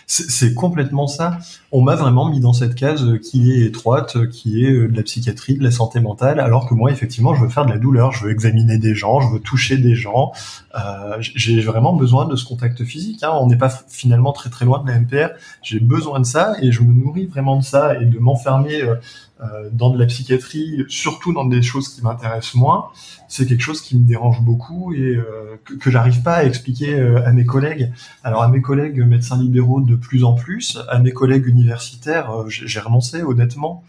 C'est 0.07 0.53
complètement 0.53 1.07
ça. 1.07 1.37
On 1.71 1.81
m'a 1.81 1.95
vraiment 1.95 2.29
mis 2.29 2.39
dans 2.39 2.53
cette 2.53 2.75
case 2.75 3.03
qui 3.19 3.51
est 3.51 3.65
étroite, 3.65 4.29
qui 4.29 4.65
est 4.65 4.71
euh, 4.71 4.87
de 4.87 4.95
la 4.95 5.03
psychiatrie, 5.03 5.57
de 5.57 5.63
la 5.63 5.71
santé 5.71 5.99
mentale, 5.99 6.39
alors 6.39 6.67
que 6.67 6.73
moi, 6.73 6.91
effectivement, 6.91 7.33
je 7.33 7.41
veux 7.41 7.49
faire 7.49 7.65
de 7.65 7.71
la 7.71 7.77
douleur, 7.77 8.11
je 8.11 8.25
veux 8.25 8.31
examiner 8.31 8.77
des 8.77 8.95
gens, 8.95 9.21
je 9.21 9.29
veux 9.33 9.39
toucher 9.39 9.77
des 9.77 9.95
gens. 9.95 10.31
Euh, 10.75 11.17
j'ai 11.19 11.61
vraiment 11.61 11.93
besoin 11.93 12.25
de 12.25 12.35
ce 12.35 12.45
contact 12.45 12.83
physique. 12.83 13.23
Hein. 13.23 13.31
On 13.33 13.47
n'est 13.47 13.57
pas 13.57 13.69
finalement 13.87 14.33
très 14.33 14.49
très 14.49 14.65
loin 14.65 14.83
de 14.83 14.89
la 14.89 14.99
MPR. 14.99 15.33
J'ai 15.61 15.79
besoin 15.79 16.19
de 16.19 16.25
ça 16.25 16.53
et 16.61 16.71
je 16.71 16.81
me 16.81 16.93
nourris 16.93 17.27
vraiment 17.27 17.57
de 17.57 17.63
ça 17.63 17.99
et 17.99 18.05
de 18.05 18.19
m'enfermer 18.19 18.81
euh, 18.81 18.95
euh, 18.95 19.32
dans 19.71 19.89
de 19.89 19.99
la 19.99 20.05
psychiatrie, 20.05 20.85
surtout 20.87 21.33
dans 21.33 21.45
des 21.45 21.61
choses 21.61 21.89
qui 21.89 22.01
m'intéressent 22.01 22.55
moins, 22.55 22.89
c'est 23.27 23.47
quelque 23.47 23.61
chose 23.61 23.81
qui 23.81 23.97
me 23.97 24.05
dérange 24.05 24.41
beaucoup 24.41 24.93
et 24.93 24.99
euh, 24.99 25.57
que, 25.79 25.89
j'arrive 25.89 26.21
pas 26.21 26.35
à 26.35 26.43
expliquer 26.43 26.93
euh, 26.93 27.25
à 27.25 27.31
mes 27.31 27.45
collègues. 27.45 27.91
Alors 28.23 28.43
à 28.43 28.47
mes 28.47 28.61
collègues 28.61 28.99
médecins 28.99 29.37
libéraux 29.37 29.81
de 29.81 29.95
plus 29.95 30.23
en 30.23 30.33
plus, 30.33 30.77
à 30.89 30.99
mes 30.99 31.11
collègues 31.11 31.47
universitaires, 31.47 32.31
j'ai 32.47 32.79
renoncé 32.79 33.23
honnêtement. 33.23 33.83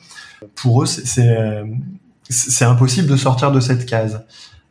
Pour 0.55 0.83
eux, 0.83 0.87
c'est 0.87 2.65
impossible 2.65 3.09
de 3.09 3.17
sortir 3.17 3.53
de 3.53 3.61
cette 3.61 3.87
case. 3.87 4.25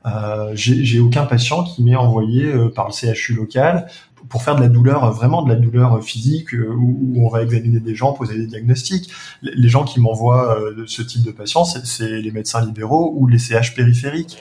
Euh, 0.06 0.52
j'ai 0.54 1.00
aucun 1.00 1.26
patient 1.26 1.64
qui 1.64 1.84
m'est 1.84 1.96
envoyé 1.96 2.46
euh, 2.46 2.70
par 2.70 2.88
le 2.88 2.92
CHU 2.92 3.34
local 3.34 3.88
pour 4.30 4.44
faire 4.44 4.56
de 4.56 4.62
la 4.62 4.70
douleur, 4.70 5.12
vraiment 5.12 5.44
de 5.44 5.50
la 5.50 5.56
douleur 5.56 6.04
physique, 6.04 6.54
euh, 6.54 6.74
où, 6.76 7.14
on 7.26 7.30
va 7.30 7.44
examiner 7.44 7.80
des 7.80 7.96
gens, 7.96 8.14
poser 8.14 8.38
des 8.38 8.48
diagnostics. 8.48 9.10
Les 9.42 9.70
gens 9.70 9.84
qui 9.84 10.00
m'envoient 10.00 10.58
ce 10.88 11.02
type 11.02 11.24
de 11.24 11.32
patients, 11.32 11.66
c'est 11.66 12.22
les 12.22 12.32
médecins 12.32 12.66
libéraux 12.66 13.14
ou 13.16 13.28
les 13.28 13.40
CH 13.40 13.76
périphériques. 13.76 14.38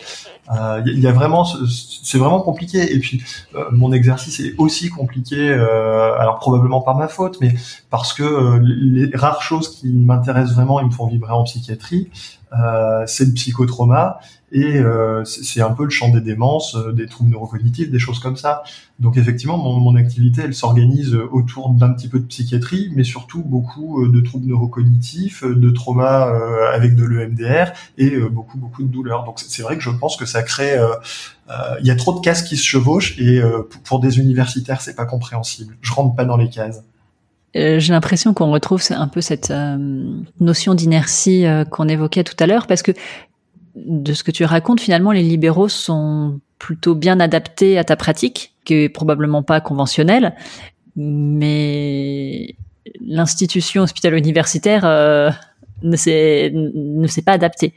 Il 0.50 0.98
y, 0.98 1.06
a 1.06 1.12
vraiment, 1.12 1.44
c'est 1.44 2.18
vraiment 2.18 2.40
compliqué. 2.40 2.94
Et 2.94 2.98
puis, 2.98 3.22
mon 3.70 3.92
exercice 3.92 4.40
est 4.40 4.54
aussi 4.58 4.90
compliqué, 4.90 5.50
alors 5.50 6.38
probablement 6.40 6.80
par 6.80 6.96
ma 6.96 7.08
faute, 7.08 7.38
mais 7.40 7.54
parce 7.90 8.12
que 8.12 8.58
les 8.60 9.16
rares 9.16 9.42
choses 9.42 9.68
qui 9.68 9.88
m'intéressent 9.92 10.54
vraiment 10.54 10.80
et 10.80 10.84
me 10.84 10.90
font 10.90 11.06
vibrer 11.06 11.32
en 11.32 11.44
psychiatrie, 11.44 12.10
c'est 13.06 13.24
le 13.24 13.32
psychotrauma 13.32 14.18
et 14.52 14.76
euh, 14.76 15.24
c'est 15.24 15.62
un 15.62 15.72
peu 15.72 15.84
le 15.84 15.90
champ 15.90 16.10
des 16.10 16.20
démences, 16.20 16.76
euh, 16.76 16.92
des 16.92 17.06
troubles 17.06 17.30
neurocognitifs, 17.30 17.90
des 17.90 17.98
choses 17.98 18.18
comme 18.18 18.36
ça. 18.36 18.62
Donc 19.00 19.16
effectivement, 19.16 19.56
mon, 19.56 19.80
mon 19.80 19.96
activité, 19.96 20.42
elle 20.44 20.54
s'organise 20.54 21.14
autour 21.14 21.70
d'un 21.70 21.90
petit 21.94 22.06
peu 22.06 22.20
de 22.20 22.26
psychiatrie, 22.26 22.92
mais 22.94 23.02
surtout 23.02 23.42
beaucoup 23.42 24.04
euh, 24.04 24.12
de 24.12 24.20
troubles 24.20 24.46
neurocognitifs, 24.46 25.42
de 25.42 25.70
traumas 25.70 26.30
avec 26.74 26.94
de 26.94 27.04
l'EMDR 27.04 27.72
et 27.96 28.18
beaucoup 28.28 28.58
beaucoup 28.58 28.82
de 28.82 28.88
douleurs. 28.88 29.24
Donc 29.24 29.40
c'est 29.40 29.62
vrai 29.62 29.76
que 29.76 29.82
je 29.82 29.90
pense 29.90 30.16
que 30.16 30.26
ça 30.32 30.42
crée, 30.42 30.76
il 31.80 31.86
y 31.86 31.90
a 31.90 31.96
trop 31.96 32.12
de 32.14 32.20
cases 32.20 32.42
qui 32.42 32.56
se 32.56 32.64
chevauchent 32.64 33.18
et 33.18 33.40
pour 33.84 34.00
des 34.00 34.18
universitaires, 34.18 34.80
c'est 34.80 34.96
pas 34.96 35.06
compréhensible. 35.06 35.76
Je 35.80 35.92
rentre 35.92 36.16
pas 36.16 36.24
dans 36.24 36.36
les 36.36 36.48
cases. 36.48 36.82
J'ai 37.54 37.92
l'impression 37.92 38.32
qu'on 38.32 38.50
retrouve 38.50 38.82
un 38.90 39.08
peu 39.08 39.20
cette 39.20 39.52
notion 40.40 40.74
d'inertie 40.74 41.44
qu'on 41.70 41.88
évoquait 41.88 42.24
tout 42.24 42.36
à 42.38 42.46
l'heure, 42.46 42.66
parce 42.66 42.82
que 42.82 42.92
de 43.76 44.12
ce 44.12 44.24
que 44.24 44.30
tu 44.30 44.44
racontes, 44.44 44.80
finalement, 44.80 45.12
les 45.12 45.22
libéraux 45.22 45.68
sont 45.68 46.40
plutôt 46.58 46.94
bien 46.94 47.20
adaptés 47.20 47.78
à 47.78 47.84
ta 47.84 47.96
pratique, 47.96 48.54
qui 48.64 48.74
est 48.74 48.88
probablement 48.88 49.42
pas 49.42 49.60
conventionnelle, 49.60 50.34
mais 50.96 52.54
l'institution 53.00 53.82
hospitalo-universitaire 53.82 54.84
euh, 54.84 55.30
ne 55.82 55.96
s'est 55.96 56.52
pas 57.24 57.32
adaptée. 57.32 57.74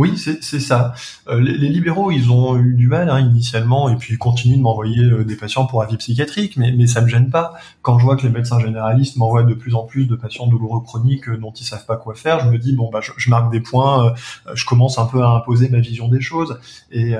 Oui, 0.00 0.16
c'est 0.16 0.60
ça. 0.60 0.94
Euh, 1.28 1.42
les, 1.42 1.68
libéraux, 1.68 2.10
ils 2.10 2.30
ont 2.30 2.56
eu 2.56 2.72
du 2.72 2.88
mal 2.88 3.10
hein, 3.10 3.20
initialement, 3.20 3.90
et 3.90 3.96
puis 3.96 4.14
ils 4.14 4.18
continuent 4.18 4.56
de 4.56 4.62
m'envoyer 4.62 5.04
euh, 5.04 5.24
des 5.24 5.36
patients 5.36 5.66
pour 5.66 5.82
avis 5.82 5.98
psychiatrique, 5.98 6.56
mais, 6.56 6.72
mais 6.72 6.86
ça 6.86 7.02
me 7.02 7.06
gêne 7.06 7.28
pas. 7.28 7.52
Quand 7.82 7.98
je 7.98 8.04
vois 8.04 8.16
que 8.16 8.22
les 8.22 8.30
médecins 8.30 8.58
généralistes 8.58 9.18
m'envoient 9.18 9.42
de 9.42 9.52
plus 9.52 9.74
en 9.74 9.82
plus 9.82 10.06
de 10.06 10.16
patients 10.16 10.46
douloureux 10.46 10.80
chroniques 10.80 11.28
euh, 11.28 11.36
dont 11.36 11.52
ils 11.52 11.64
savent 11.64 11.84
pas 11.84 11.96
quoi 11.96 12.14
faire, 12.14 12.40
je 12.40 12.48
me 12.48 12.56
dis 12.56 12.72
bon 12.72 12.88
bah 12.90 13.00
je, 13.02 13.28
marque 13.28 13.52
des 13.52 13.60
points, 13.60 14.14
je 14.54 14.64
commence 14.64 14.98
un 14.98 15.04
peu 15.04 15.22
à 15.22 15.28
imposer 15.28 15.68
ma 15.68 15.80
vision 15.80 16.08
des 16.08 16.22
choses. 16.22 16.58
Et, 16.90 17.12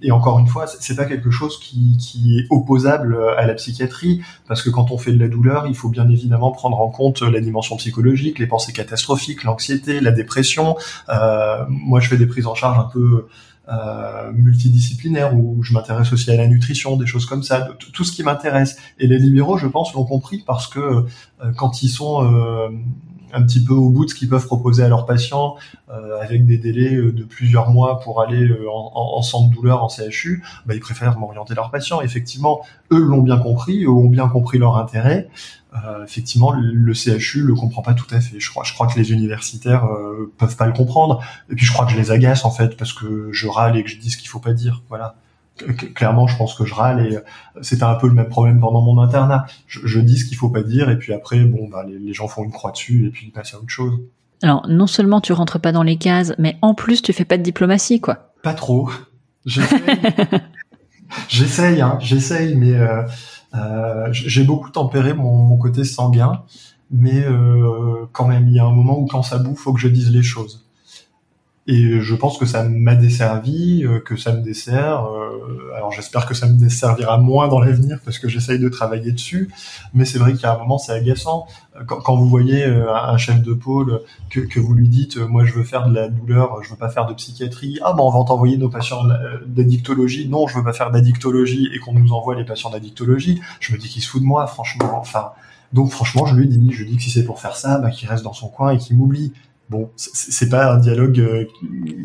et 0.00 0.10
encore 0.10 0.38
une 0.38 0.46
fois, 0.46 0.66
c'est 0.66 0.96
pas 0.96 1.04
quelque 1.04 1.30
chose 1.30 1.60
qui, 1.60 1.98
qui 1.98 2.38
est 2.38 2.46
opposable 2.50 3.18
à 3.36 3.46
la 3.46 3.54
psychiatrie, 3.54 4.22
parce 4.48 4.62
que 4.62 4.70
quand 4.70 4.90
on 4.90 4.96
fait 4.96 5.12
de 5.12 5.20
la 5.20 5.28
douleur, 5.28 5.66
il 5.66 5.74
faut 5.74 5.90
bien 5.90 6.08
évidemment 6.08 6.50
prendre 6.50 6.80
en 6.80 6.88
compte 6.88 7.20
la 7.20 7.40
dimension 7.40 7.76
psychologique, 7.76 8.38
les 8.38 8.46
pensées 8.46 8.72
catastrophiques, 8.72 9.44
l'anxiété, 9.44 10.00
la 10.00 10.12
dépression. 10.12 10.76
moi, 11.68 12.00
je 12.06 12.10
fais 12.10 12.16
des 12.16 12.26
prises 12.26 12.46
en 12.46 12.54
charge 12.54 12.78
un 12.78 12.88
peu 12.90 13.26
euh, 13.68 14.30
multidisciplinaires 14.32 15.34
où 15.34 15.60
je 15.64 15.72
m'intéresse 15.72 16.12
aussi 16.12 16.30
à 16.30 16.36
la 16.36 16.46
nutrition, 16.46 16.96
des 16.96 17.06
choses 17.06 17.26
comme 17.26 17.42
ça, 17.42 17.68
tout 17.92 18.04
ce 18.04 18.12
qui 18.12 18.22
m'intéresse. 18.22 18.76
Et 19.00 19.08
les 19.08 19.18
libéraux, 19.18 19.58
je 19.58 19.66
pense, 19.66 19.92
l'ont 19.92 20.04
compris 20.04 20.44
parce 20.46 20.68
que 20.68 20.78
euh, 20.78 21.04
quand 21.56 21.82
ils 21.82 21.88
sont 21.88 22.24
euh, 22.24 22.68
un 23.32 23.42
petit 23.42 23.62
peu 23.62 23.74
au 23.74 23.90
bout 23.90 24.04
de 24.04 24.10
ce 24.10 24.14
qu'ils 24.14 24.28
peuvent 24.28 24.46
proposer 24.46 24.82
à 24.82 24.88
leurs 24.88 25.06
patients, 25.06 25.56
avec 26.20 26.46
des 26.46 26.58
délais 26.58 26.96
de 26.96 27.22
plusieurs 27.24 27.70
mois 27.70 28.00
pour 28.00 28.20
aller 28.20 28.50
en, 28.70 29.22
centre 29.22 29.50
douleur, 29.54 29.82
en 29.82 29.88
CHU, 29.88 30.42
bah, 30.64 30.74
ils 30.74 30.80
préfèrent 30.80 31.18
m'orienter 31.18 31.54
leurs 31.54 31.70
patients. 31.70 32.00
Effectivement, 32.00 32.62
eux 32.90 33.00
l'ont 33.00 33.22
bien 33.22 33.38
compris, 33.38 33.84
eux 33.84 33.90
ont 33.90 34.08
bien 34.08 34.28
compris 34.28 34.58
leur 34.58 34.76
intérêt. 34.76 35.28
Euh, 35.84 36.04
effectivement, 36.04 36.52
le 36.52 36.94
CHU 36.94 37.42
le 37.42 37.54
comprend 37.54 37.82
pas 37.82 37.94
tout 37.94 38.12
à 38.14 38.20
fait. 38.20 38.40
Je 38.40 38.50
crois, 38.50 38.64
je 38.64 38.72
crois 38.72 38.86
que 38.86 38.98
les 38.98 39.12
universitaires 39.12 39.84
euh, 39.86 40.32
peuvent 40.38 40.56
pas 40.56 40.66
le 40.66 40.72
comprendre. 40.72 41.22
Et 41.50 41.54
puis 41.54 41.66
je 41.66 41.72
crois 41.72 41.86
que 41.86 41.92
je 41.92 41.96
les 41.96 42.10
agace 42.10 42.44
en 42.44 42.50
fait 42.50 42.76
parce 42.76 42.92
que 42.92 43.28
je 43.32 43.48
râle 43.48 43.76
et 43.76 43.82
que 43.82 43.90
je 43.90 43.98
dis 43.98 44.10
ce 44.10 44.16
qu'il 44.16 44.28
faut 44.28 44.38
pas 44.38 44.52
dire. 44.52 44.82
Voilà. 44.88 45.16
Clairement, 45.94 46.26
je 46.26 46.36
pense 46.36 46.54
que 46.54 46.64
je 46.64 46.74
râle 46.74 47.06
et 47.06 47.16
euh, 47.16 47.20
c'était 47.62 47.84
un 47.84 47.94
peu 47.94 48.08
le 48.08 48.14
même 48.14 48.28
problème 48.28 48.60
pendant 48.60 48.82
mon 48.82 49.00
internat. 49.00 49.46
Je, 49.66 50.00
dis 50.00 50.18
ce 50.18 50.26
qu'il 50.26 50.36
faut 50.36 50.50
pas 50.50 50.62
dire 50.62 50.90
et 50.90 50.98
puis 50.98 51.12
après, 51.12 51.40
bon, 51.44 51.68
bah, 51.68 51.84
les, 51.86 52.12
gens 52.12 52.28
font 52.28 52.44
une 52.44 52.52
croix 52.52 52.72
dessus 52.72 53.06
et 53.06 53.10
puis 53.10 53.26
ils 53.26 53.32
passent 53.32 53.54
à 53.54 53.58
autre 53.58 53.68
chose. 53.68 53.98
Alors, 54.42 54.66
non 54.68 54.86
seulement 54.86 55.20
tu 55.20 55.32
rentres 55.32 55.58
pas 55.58 55.72
dans 55.72 55.82
les 55.82 55.96
cases, 55.96 56.34
mais 56.38 56.58
en 56.60 56.74
plus 56.74 57.00
tu 57.00 57.12
fais 57.12 57.24
pas 57.24 57.38
de 57.38 57.42
diplomatie, 57.42 58.00
quoi. 58.00 58.34
Pas 58.42 58.54
trop. 58.54 58.90
J'essaye, 61.28 61.80
hein, 61.80 61.98
j'essaye, 62.00 62.54
mais 62.56 62.74
euh, 62.74 63.02
euh, 63.54 64.08
j'ai 64.10 64.44
beaucoup 64.44 64.70
tempéré 64.70 65.14
mon, 65.14 65.36
mon, 65.38 65.56
côté 65.56 65.84
sanguin, 65.84 66.42
mais 66.90 67.24
euh, 67.24 68.06
quand 68.12 68.26
même, 68.26 68.48
il 68.48 68.54
y 68.54 68.58
a 68.58 68.64
un 68.64 68.72
moment 68.72 68.98
où 68.98 69.06
quand 69.06 69.22
ça 69.22 69.38
bouffe, 69.38 69.60
faut 69.60 69.72
que 69.72 69.80
je 69.80 69.88
dise 69.88 70.10
les 70.10 70.22
choses. 70.22 70.65
Et 71.68 72.00
je 72.00 72.14
pense 72.14 72.38
que 72.38 72.46
ça 72.46 72.62
m'a 72.62 72.94
desservi, 72.94 73.84
euh, 73.84 73.98
que 73.98 74.16
ça 74.16 74.32
me 74.32 74.40
dessert. 74.40 75.04
Euh, 75.06 75.72
alors 75.74 75.90
j'espère 75.90 76.24
que 76.26 76.34
ça 76.34 76.46
me 76.46 76.56
desservira 76.56 77.18
moins 77.18 77.48
dans 77.48 77.58
l'avenir 77.58 77.98
parce 78.04 78.20
que 78.20 78.28
j'essaye 78.28 78.60
de 78.60 78.68
travailler 78.68 79.10
dessus. 79.10 79.50
Mais 79.92 80.04
c'est 80.04 80.18
vrai 80.18 80.34
qu'à 80.34 80.54
un 80.54 80.58
moment 80.58 80.78
c'est 80.78 80.92
agaçant 80.92 81.46
quand, 81.86 82.16
vous 82.16 82.28
voyez 82.28 82.64
un 82.64 83.18
chef 83.18 83.42
de 83.42 83.52
pôle 83.52 84.00
que, 84.30 84.40
que 84.40 84.60
vous 84.60 84.72
lui 84.74 84.88
dites 84.88 85.18
moi 85.18 85.44
je 85.44 85.52
veux 85.52 85.64
faire 85.64 85.88
de 85.88 85.94
la 85.94 86.08
douleur, 86.08 86.62
je 86.62 86.70
veux 86.70 86.76
pas 86.76 86.88
faire 86.88 87.06
de 87.06 87.14
psychiatrie. 87.14 87.80
Ah 87.82 87.92
ben 87.92 88.02
on 88.02 88.10
va 88.10 88.24
t'envoyer 88.24 88.56
nos 88.56 88.70
patients 88.70 89.02
d'addictologie. 89.46 90.28
Non 90.28 90.46
je 90.46 90.56
veux 90.56 90.64
pas 90.64 90.72
faire 90.72 90.92
d'addictologie 90.92 91.68
et 91.74 91.80
qu'on 91.80 91.94
nous 91.94 92.12
envoie 92.12 92.36
les 92.36 92.44
patients 92.44 92.70
d'addictologie. 92.70 93.40
Je 93.58 93.72
me 93.72 93.78
dis 93.78 93.88
qu'il 93.88 94.02
se 94.02 94.08
fout 94.08 94.22
de 94.22 94.26
moi 94.26 94.46
franchement. 94.46 94.98
Enfin 95.00 95.32
donc 95.72 95.90
franchement 95.90 96.26
je 96.26 96.36
lui 96.36 96.46
dis 96.46 96.72
je 96.72 96.84
dis 96.84 96.96
que 96.96 97.02
si 97.02 97.10
c'est 97.10 97.24
pour 97.24 97.40
faire 97.40 97.56
ça 97.56 97.78
bah, 97.78 97.90
qu'il 97.90 98.08
reste 98.08 98.22
dans 98.22 98.32
son 98.32 98.48
coin 98.48 98.70
et 98.70 98.78
qu'il 98.78 98.96
m'oublie. 98.96 99.32
Bon, 99.68 99.90
c'est 99.96 100.48
pas 100.48 100.72
un 100.72 100.78
dialogue 100.78 101.18
euh, 101.18 101.44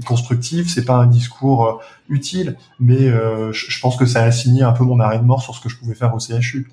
constructif, 0.08 0.67
c'est 0.67 0.84
pas 0.84 0.95
un 0.95 1.06
discours 1.06 1.67
euh, 1.67 1.74
utile, 2.10 2.58
mais 2.80 3.08
euh, 3.08 3.54
je 3.54 3.80
pense 3.80 3.97
que 3.97 4.08
ça 4.08 4.24
a 4.24 4.32
signé 4.32 4.63
un 4.63 4.71
peu 4.71 4.84
mon 4.84 5.00
arrêt 5.00 5.19
de 5.19 5.24
mort 5.24 5.43
sur 5.43 5.54
ce 5.54 5.62
que 5.62 5.69
je 5.69 5.78
pouvais 5.78 5.93
faire 5.93 6.12
au 6.15 6.19
CHU. 6.19 6.71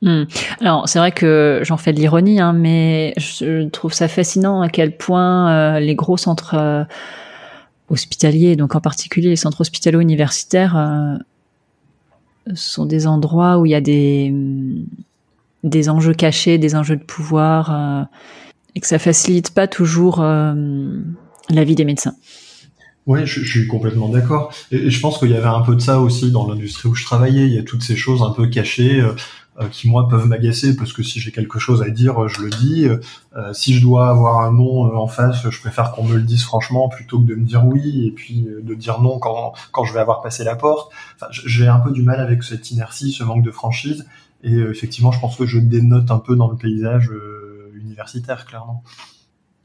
Hmm. 0.00 0.24
Alors 0.60 0.88
c'est 0.88 1.00
vrai 1.00 1.10
que 1.10 1.62
j'en 1.64 1.76
fais 1.76 1.92
de 1.92 1.98
l'ironie, 1.98 2.38
hein, 2.38 2.52
mais 2.52 3.12
je 3.16 3.68
trouve 3.70 3.92
ça 3.92 4.06
fascinant 4.06 4.62
à 4.62 4.68
quel 4.68 4.96
point 4.96 5.80
les 5.80 5.96
gros 5.96 6.16
centres 6.16 6.86
hospitaliers, 7.88 8.54
donc 8.54 8.76
en 8.76 8.80
particulier 8.80 9.30
les 9.30 9.36
centres 9.36 9.62
hospitalo-universitaires, 9.62 11.18
sont 12.54 12.86
des 12.86 13.08
endroits 13.08 13.58
où 13.58 13.66
il 13.66 13.72
y 13.72 13.74
a 13.74 13.80
des 13.80 14.32
des 15.64 15.88
enjeux 15.88 16.14
cachés, 16.14 16.58
des 16.58 16.76
enjeux 16.76 16.96
de 16.96 17.02
pouvoir 17.02 18.08
que 18.80 18.86
ça 18.86 18.98
facilite 18.98 19.52
pas 19.52 19.66
toujours 19.66 20.20
euh, 20.20 20.54
la 21.50 21.64
vie 21.64 21.74
des 21.74 21.84
médecins. 21.84 22.14
Oui, 23.06 23.20
je, 23.24 23.42
suis 23.42 23.66
complètement 23.66 24.10
d'accord. 24.10 24.52
Et, 24.70 24.90
je 24.90 25.00
pense 25.00 25.18
qu'il 25.18 25.30
y 25.30 25.36
avait 25.36 25.46
un 25.46 25.62
peu 25.62 25.74
de 25.74 25.80
ça 25.80 25.98
aussi 25.98 26.30
dans 26.30 26.46
l'industrie 26.46 26.88
où 26.88 26.94
je 26.94 27.04
travaillais. 27.04 27.46
Il 27.46 27.54
y 27.54 27.58
a 27.58 27.62
toutes 27.62 27.82
ces 27.82 27.96
choses 27.96 28.22
un 28.22 28.30
peu 28.30 28.48
cachées 28.48 29.00
euh, 29.00 29.14
euh, 29.60 29.68
qui 29.68 29.88
moi 29.88 30.08
peuvent 30.08 30.26
m'agacer 30.26 30.76
parce 30.76 30.92
que 30.92 31.02
si 31.02 31.18
j'ai 31.18 31.32
quelque 31.32 31.58
chose 31.58 31.82
à 31.82 31.88
dire, 31.88 32.28
je 32.28 32.42
le 32.42 32.50
dis. 32.50 32.86
si 33.54 33.74
je 33.74 33.80
dois 33.80 34.10
avoir 34.10 34.42
un 34.42 34.52
nom 34.52 34.94
en 34.94 35.06
face, 35.06 35.48
je 35.48 35.60
préfère 35.60 35.92
qu'on 35.92 36.04
me 36.04 36.16
le 36.16 36.22
dise 36.22 36.44
franchement 36.44 36.88
plutôt 36.88 37.18
que 37.18 37.24
de 37.24 37.34
me 37.34 37.44
dire 37.44 37.64
oui 37.64 38.06
et 38.06 38.10
puis 38.10 38.46
de 38.62 38.74
dire 38.74 39.00
non 39.00 39.18
quand 39.18 39.54
quand 39.72 39.84
je 39.84 39.94
vais 39.94 40.00
avoir 40.00 40.20
passé 40.20 40.44
la 40.44 40.54
porte. 40.54 40.92
Enfin, 41.16 41.28
j'ai 41.30 41.66
un 41.66 41.80
peu 41.80 41.90
du 41.90 42.02
mal 42.02 42.20
avec 42.20 42.42
cette 42.42 42.70
inertie, 42.70 43.10
ce 43.10 43.24
manque 43.24 43.42
de 43.42 43.50
franchise. 43.50 44.06
Et 44.44 44.54
effectivement, 44.54 45.10
je 45.10 45.18
pense 45.18 45.34
que 45.34 45.46
je 45.46 45.58
dénote 45.58 46.10
un 46.12 46.18
peu 46.18 46.36
dans 46.36 46.48
le 46.48 46.56
paysage 46.56 47.10
universitaire, 47.98 48.46
clairement. 48.46 48.82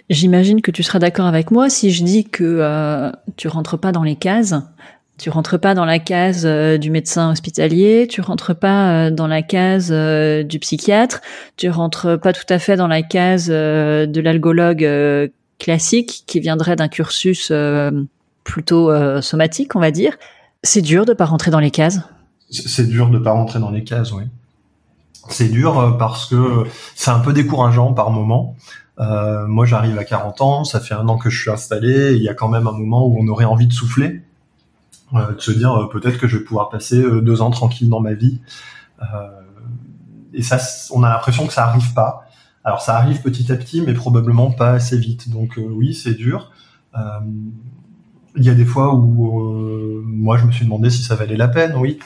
J'imagine 0.10 0.62
que 0.62 0.72
tu 0.72 0.84
seras 0.84 0.99
d'accord 0.99 1.28
avec 1.28 1.51
moi 1.51 1.70
si 1.70 1.91
je 1.91 2.03
dis 2.03 2.26
que 2.26 2.43
euh, 2.43 3.12
tu 3.38 3.47
rentres 3.47 3.78
pas 3.78 3.91
dans 3.91 4.03
les 4.03 4.16
cases. 4.16 4.55
Tu 5.20 5.30
rentres 5.30 5.60
pas 5.60 5.76
dans 5.76 5.86
la 5.86 5.99
case 5.99 6.43
euh, 6.45 6.78
du 6.78 6.89
médecin 6.89 7.32
hospitalier, 7.32 8.08
tu 8.10 8.20
rentres 8.20 8.55
pas 8.55 8.89
euh, 8.89 9.12
dans 9.12 9.28
la 9.28 9.43
case 9.43 9.91
du 9.91 10.60
psychiatre, 10.60 11.22
tu 11.55 11.70
rentres 11.70 12.20
pas 12.20 12.34
tout 12.34 12.45
à 12.49 12.58
fait 12.58 12.76
dans 12.76 12.88
la 12.88 13.03
case 13.03 13.47
de 13.47 14.20
l'algologue 14.20 15.32
classique 15.60 16.24
qui 16.26 16.39
viendrait 16.39 16.76
d'un 16.76 16.88
cursus 16.88 17.53
plutôt 18.43 19.22
somatique, 19.22 19.76
on 19.76 19.80
va 19.80 19.91
dire. 19.91 20.18
C'est 20.64 20.82
dur 20.82 21.05
de 21.05 21.14
pas 21.14 21.26
rentrer 21.26 21.51
dans 21.51 21.60
les 21.60 21.72
cases. 21.72 21.99
C'est 22.49 22.88
dur 22.88 23.10
de 23.10 23.20
pas 23.20 23.32
rentrer 23.32 23.60
dans 23.60 23.72
les 23.72 23.84
cases, 23.84 24.12
oui. 24.12 24.24
C'est 25.30 25.49
dur 25.49 25.80
euh, 25.80 25.91
parce 25.91 26.26
que 26.26 26.65
c'est 26.95 27.11
un 27.11 27.19
peu 27.19 27.34
décourageant 27.34 27.93
par 27.93 28.11
moment. 28.11 28.55
Euh, 28.99 29.47
moi, 29.47 29.65
j'arrive 29.65 29.97
à 29.97 30.03
40 30.03 30.41
ans, 30.41 30.63
ça 30.63 30.80
fait 30.80 30.93
un 30.93 31.07
an 31.07 31.17
que 31.17 31.30
je 31.30 31.41
suis 31.41 31.49
installé. 31.49 32.13
Il 32.15 32.21
y 32.21 32.30
a 32.30 32.34
quand 32.34 32.49
même 32.49 32.67
un 32.67 32.71
moment 32.71 33.07
où 33.07 33.17
on 33.19 33.28
aurait 33.28 33.45
envie 33.45 33.67
de 33.67 33.74
souffler, 33.74 34.21
euh, 35.13 35.34
de 35.34 35.41
se 35.41 35.51
dire 35.51 35.74
euh, 35.74 35.89
peut-être 35.89 36.17
que 36.17 36.28
je 36.28 36.38
vais 36.38 36.43
pouvoir 36.43 36.69
passer 36.69 37.01
deux 37.21 37.41
ans 37.41 37.49
tranquille 37.49 37.89
dans 37.89 38.01
ma 38.01 38.13
vie. 38.13 38.41
et 40.34 40.43
ça, 40.43 40.57
on 40.91 41.03
a 41.03 41.09
l'impression 41.09 41.47
que 41.47 41.53
ça 41.53 41.65
arrive 41.65 41.93
pas. 41.93 42.26
Alors, 42.63 42.82
ça 42.82 42.95
arrive 42.95 43.21
petit 43.21 43.51
à 43.51 43.55
petit, 43.55 43.82
mais 43.82 43.93
probablement 43.93 44.51
pas 44.51 44.71
assez 44.71 44.97
vite. 44.97 45.30
Donc, 45.30 45.57
oui, 45.57 45.93
c'est 45.93 46.13
dur. 46.13 46.51
il 46.95 48.43
y 48.43 48.49
a 48.49 48.53
des 48.53 48.65
fois 48.65 48.93
où 48.93 50.01
moi 50.05 50.38
je 50.38 50.45
me 50.45 50.51
suis 50.51 50.65
demandé 50.65 50.89
si 50.89 51.03
ça 51.03 51.15
valait 51.15 51.36
la 51.36 51.47
peine, 51.47 51.74
oui, 51.76 51.99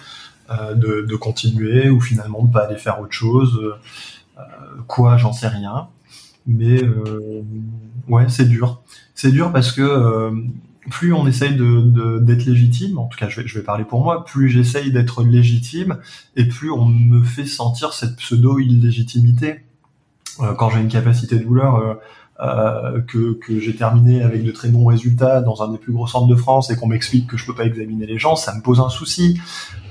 de, 0.50 1.02
de, 1.02 1.16
continuer 1.16 1.90
ou 1.90 2.00
finalement 2.00 2.44
de 2.44 2.52
pas 2.52 2.66
aller 2.66 2.78
faire 2.78 3.00
autre 3.02 3.14
chose. 3.14 3.60
quoi, 4.88 5.18
j'en 5.18 5.34
sais 5.34 5.48
rien. 5.48 5.88
Mais 6.46 6.82
ouais, 8.08 8.30
c'est 8.30 8.48
dur. 8.48 8.82
C'est 9.14 9.32
dur 9.32 9.52
parce 9.52 9.72
que 9.72 10.32
plus 10.90 11.14
on 11.14 11.28
essaye 11.28 11.56
de, 11.56 12.20
d'être 12.20 12.46
légitime, 12.46 12.98
en 12.98 13.08
tout 13.08 13.18
cas 13.18 13.30
je 13.30 13.42
vais, 13.42 13.48
je 13.48 13.58
vais 13.58 13.64
parler 13.64 13.84
pour 13.84 14.04
moi, 14.04 14.26
plus 14.26 14.50
j'essaye 14.50 14.92
d'être 14.92 15.24
légitime 15.24 15.98
et 16.36 16.46
plus 16.46 16.72
on 16.72 16.86
me 16.86 17.24
fait 17.24 17.46
sentir 17.46 17.94
cette 17.94 18.16
pseudo-illégitimité. 18.16 19.64
Euh, 20.40 20.54
quand 20.54 20.70
j'ai 20.70 20.80
une 20.80 20.88
capacité 20.88 21.38
de 21.38 21.44
douleur 21.44 21.76
euh, 21.76 21.96
euh, 22.40 23.02
que, 23.02 23.34
que 23.34 23.60
j'ai 23.60 23.76
terminé 23.76 24.22
avec 24.22 24.44
de 24.44 24.52
très 24.52 24.70
bons 24.70 24.86
résultats 24.86 25.42
dans 25.42 25.64
un 25.64 25.72
des 25.72 25.78
plus 25.78 25.92
gros 25.92 26.08
centres 26.08 26.28
de 26.28 26.36
France 26.36 26.70
et 26.70 26.76
qu'on 26.76 26.88
m'explique 26.88 27.28
que 27.28 27.38
je 27.38 27.46
peux 27.46 27.56
pas 27.56 27.66
examiner 27.66 28.06
les 28.06 28.20
gens, 28.20 28.36
ça 28.36 28.54
me 28.54 28.62
pose 28.62 28.80
un 28.80 28.90
souci. 28.90 29.40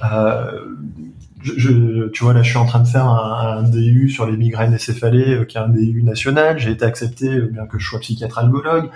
Euh, 0.05 0.61
je, 1.42 2.09
tu 2.09 2.24
vois, 2.24 2.32
là, 2.32 2.42
je 2.42 2.49
suis 2.49 2.59
en 2.59 2.66
train 2.66 2.80
de 2.80 2.88
faire 2.88 3.07
un, 3.07 3.62
DU 3.62 4.09
sur 4.09 4.26
les 4.26 4.36
migraines 4.36 4.74
et 4.74 4.78
céphalées, 4.78 5.34
euh, 5.34 5.44
qui 5.44 5.57
est 5.57 5.61
un 5.61 5.68
DU 5.68 6.03
national. 6.03 6.59
J'ai 6.59 6.70
été 6.70 6.84
accepté, 6.84 7.28
euh, 7.28 7.51
bien 7.53 7.66
que 7.66 7.78
je 7.78 7.86
sois 7.86 8.01
psychiatre 8.01 8.38
algologue. 8.38 8.90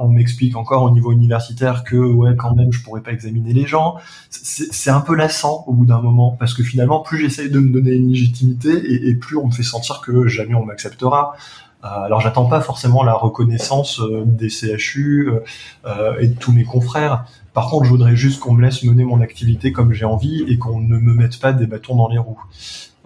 On 0.00 0.08
m'explique 0.08 0.56
encore 0.56 0.82
au 0.82 0.90
niveau 0.90 1.12
universitaire 1.12 1.84
que, 1.84 1.96
ouais, 1.96 2.34
quand 2.36 2.54
même, 2.54 2.72
je 2.72 2.82
pourrais 2.82 3.00
pas 3.00 3.12
examiner 3.12 3.52
les 3.52 3.66
gens. 3.66 3.96
C'est 4.30 4.90
un 4.90 5.00
peu 5.00 5.14
lassant 5.14 5.64
au 5.68 5.72
bout 5.72 5.86
d'un 5.86 6.00
moment, 6.00 6.36
parce 6.38 6.52
que 6.52 6.64
finalement, 6.64 7.00
plus 7.00 7.20
j'essaye 7.20 7.48
de 7.48 7.60
me 7.60 7.72
donner 7.72 7.92
une 7.92 8.08
légitimité, 8.08 8.70
et, 8.70 9.08
et, 9.08 9.14
plus 9.14 9.36
on 9.36 9.46
me 9.46 9.52
fait 9.52 9.62
sentir 9.62 10.00
que 10.00 10.26
jamais 10.26 10.54
on 10.54 10.64
m'acceptera. 10.64 11.36
Alors, 11.82 12.20
j'attends 12.20 12.46
pas 12.46 12.60
forcément 12.60 13.04
la 13.04 13.14
reconnaissance 13.14 14.00
des 14.24 14.48
CHU 14.48 15.30
et 16.18 16.26
de 16.26 16.34
tous 16.34 16.52
mes 16.52 16.64
confrères. 16.64 17.24
Par 17.54 17.70
contre, 17.70 17.84
je 17.84 17.90
voudrais 17.90 18.16
juste 18.16 18.40
qu'on 18.40 18.52
me 18.52 18.62
laisse 18.62 18.82
mener 18.82 19.04
mon 19.04 19.20
activité 19.20 19.72
comme 19.72 19.92
j'ai 19.92 20.04
envie 20.04 20.44
et 20.48 20.58
qu'on 20.58 20.80
ne 20.80 20.98
me 20.98 21.14
mette 21.14 21.40
pas 21.40 21.52
des 21.52 21.66
bâtons 21.66 21.96
dans 21.96 22.08
les 22.08 22.18
roues. 22.18 22.40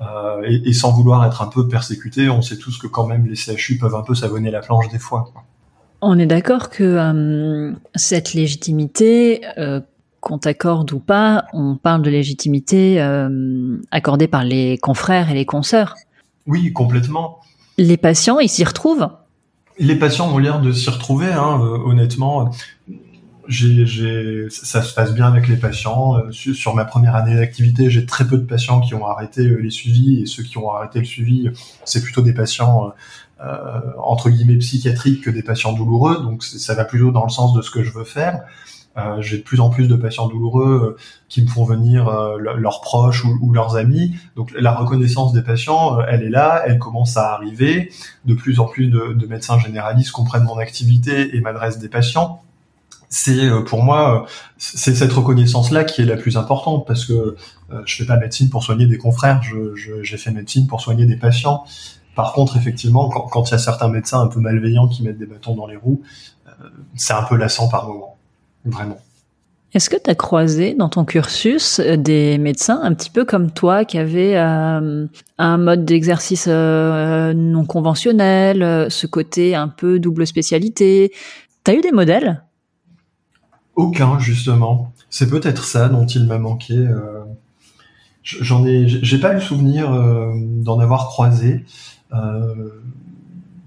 Euh, 0.00 0.42
et, 0.44 0.72
sans 0.72 0.92
vouloir 0.92 1.24
être 1.26 1.42
un 1.42 1.46
peu 1.46 1.68
persécuté, 1.68 2.28
on 2.28 2.42
sait 2.42 2.56
tous 2.56 2.78
que 2.78 2.86
quand 2.86 3.06
même 3.06 3.26
les 3.26 3.36
CHU 3.36 3.78
peuvent 3.78 3.94
un 3.94 4.02
peu 4.02 4.14
savonner 4.14 4.50
la 4.50 4.60
planche 4.60 4.88
des 4.88 4.98
fois. 4.98 5.32
On 6.00 6.18
est 6.18 6.26
d'accord 6.26 6.70
que 6.70 6.82
euh, 6.82 7.72
cette 7.94 8.34
légitimité, 8.34 9.42
euh, 9.58 9.80
qu'on 10.20 10.38
t'accorde 10.38 10.92
ou 10.92 10.98
pas, 10.98 11.44
on 11.52 11.76
parle 11.76 12.02
de 12.02 12.10
légitimité 12.10 13.00
accordée 13.90 14.28
par 14.28 14.44
les 14.44 14.78
confrères 14.78 15.30
et 15.30 15.34
les 15.34 15.46
consoeurs. 15.46 15.94
Oui, 16.46 16.72
complètement. 16.72 17.40
Les 17.82 17.96
patients, 17.96 18.38
ils 18.38 18.48
s'y 18.48 18.64
retrouvent 18.64 19.08
les 19.78 19.96
patients 19.96 20.30
ont 20.30 20.36
l'air 20.36 20.60
de 20.60 20.70
s'y 20.70 20.90
retrouver, 20.90 21.32
hein, 21.32 21.58
honnêtement 21.86 22.52
j'ai, 23.48 24.48
ça 24.50 24.82
se 24.82 24.94
passe 24.94 25.14
bien 25.14 25.26
avec 25.26 25.48
les 25.48 25.56
patients. 25.56 26.16
Euh, 26.16 26.30
sur, 26.30 26.74
ma 26.74 26.84
première 26.84 27.16
année 27.16 27.34
d'activité, 27.34 27.90
j'ai 27.90 28.06
très 28.06 28.26
peu 28.26 28.38
de 28.38 28.44
patients 28.44 28.80
qui 28.80 28.94
ont 28.94 29.06
arrêté 29.06 29.42
euh, 29.42 29.56
les 29.56 29.70
suivis 29.70 30.22
et 30.22 30.26
ceux 30.26 30.42
qui 30.42 30.58
ont 30.58 30.70
arrêté 30.70 31.00
le 31.00 31.04
suivi, 31.04 31.50
c'est 31.84 32.02
plutôt 32.02 32.22
des 32.22 32.32
patients 32.32 32.92
euh, 33.40 33.80
entre 33.98 34.30
guillemets 34.30 34.56
psychiatriques 34.56 35.24
que 35.24 35.30
des 35.30 35.42
patients 35.42 35.72
douloureux. 35.72 36.22
Donc 36.22 36.44
ça 36.44 36.74
va 36.74 36.84
plutôt 36.84 37.10
dans 37.10 37.24
le 37.24 37.30
sens 37.30 37.52
de 37.54 37.62
ce 37.62 37.70
que 37.70 37.82
je 37.82 37.92
veux 37.92 38.04
faire. 38.04 38.42
Euh, 38.98 39.22
j'ai 39.22 39.38
de 39.38 39.42
plus 39.42 39.60
en 39.60 39.70
plus 39.70 39.88
de 39.88 39.96
patients 39.96 40.28
douloureux 40.28 40.96
qui 41.28 41.42
me 41.42 41.46
font 41.46 41.64
venir 41.64 42.10
leurs 42.38 42.80
proches 42.82 43.24
ou, 43.24 43.52
leurs 43.52 43.76
amis. 43.76 44.14
Donc 44.36 44.52
la 44.58 44.74
reconnaissance 44.74 45.32
des 45.32 45.42
patients, 45.42 46.00
elle 46.00 46.22
est 46.22 46.30
là, 46.30 46.62
elle 46.66 46.78
commence 46.78 47.16
à 47.16 47.32
arriver. 47.32 47.90
De 48.24 48.34
plus 48.34 48.60
en 48.60 48.66
plus 48.66 48.88
de, 48.88 49.14
de 49.14 49.26
médecins 49.26 49.58
généralistes 49.58 50.12
comprennent 50.12 50.44
mon 50.44 50.58
activité 50.58 51.36
et 51.36 51.40
m'adressent 51.40 51.78
des 51.78 51.88
patients 51.88 52.42
c'est 53.12 53.44
euh, 53.44 53.60
pour 53.60 53.84
moi 53.84 54.26
c'est 54.56 54.94
cette 54.94 55.12
reconnaissance 55.12 55.70
là 55.70 55.84
qui 55.84 56.00
est 56.00 56.06
la 56.06 56.16
plus 56.16 56.38
importante 56.38 56.86
parce 56.86 57.04
que 57.04 57.36
euh, 57.70 57.82
je 57.84 57.96
fais 57.96 58.06
pas 58.06 58.16
médecine 58.16 58.48
pour 58.48 58.64
soigner 58.64 58.86
des 58.86 58.96
confrères, 58.96 59.42
j'ai 59.42 60.02
je, 60.02 60.16
fait 60.16 60.30
médecine 60.30 60.66
pour 60.66 60.80
soigner 60.80 61.04
des 61.04 61.16
patients. 61.16 61.64
Par 62.14 62.32
contre, 62.32 62.56
effectivement, 62.56 63.08
quand 63.08 63.48
il 63.48 63.52
y 63.52 63.54
a 63.54 63.58
certains 63.58 63.88
médecins 63.88 64.20
un 64.20 64.26
peu 64.26 64.40
malveillants 64.40 64.88
qui 64.88 65.02
mettent 65.02 65.18
des 65.18 65.26
bâtons 65.26 65.54
dans 65.54 65.66
les 65.66 65.76
roues, 65.76 66.02
euh, 66.46 66.68
c'est 66.94 67.14
un 67.14 67.22
peu 67.22 67.36
lassant 67.36 67.68
par 67.68 67.86
moment, 67.86 68.11
vraiment. 68.64 68.98
Est-ce 69.74 69.88
que 69.88 69.96
tu 69.96 70.10
as 70.10 70.14
croisé 70.14 70.74
dans 70.74 70.90
ton 70.90 71.04
cursus 71.06 71.80
des 71.80 72.36
médecins 72.36 72.78
un 72.82 72.92
petit 72.92 73.08
peu 73.08 73.24
comme 73.24 73.50
toi 73.50 73.86
qui 73.86 73.96
avaient 73.96 74.36
un 74.36 75.08
mode 75.38 75.86
d'exercice 75.86 76.46
non 76.46 77.64
conventionnel, 77.64 78.90
ce 78.90 79.06
côté 79.06 79.54
un 79.54 79.68
peu 79.68 79.98
double 79.98 80.26
spécialité? 80.26 81.12
Tu 81.64 81.70
as 81.70 81.74
eu 81.74 81.80
des 81.80 81.92
modèles? 81.92 82.42
Aucun, 83.74 84.18
justement. 84.18 84.92
C'est 85.08 85.30
peut-être 85.30 85.64
ça 85.64 85.88
dont 85.88 86.06
il 86.06 86.26
m'a 86.26 86.38
manqué. 86.38 86.74
Euh, 86.74 87.24
j'en 88.22 88.66
ai, 88.66 88.86
j'ai 88.86 89.18
pas 89.18 89.36
eu 89.36 89.40
souvenir 89.40 89.92
euh, 89.92 90.32
d'en 90.36 90.78
avoir 90.78 91.06
croisé, 91.08 91.64
euh, 92.12 92.70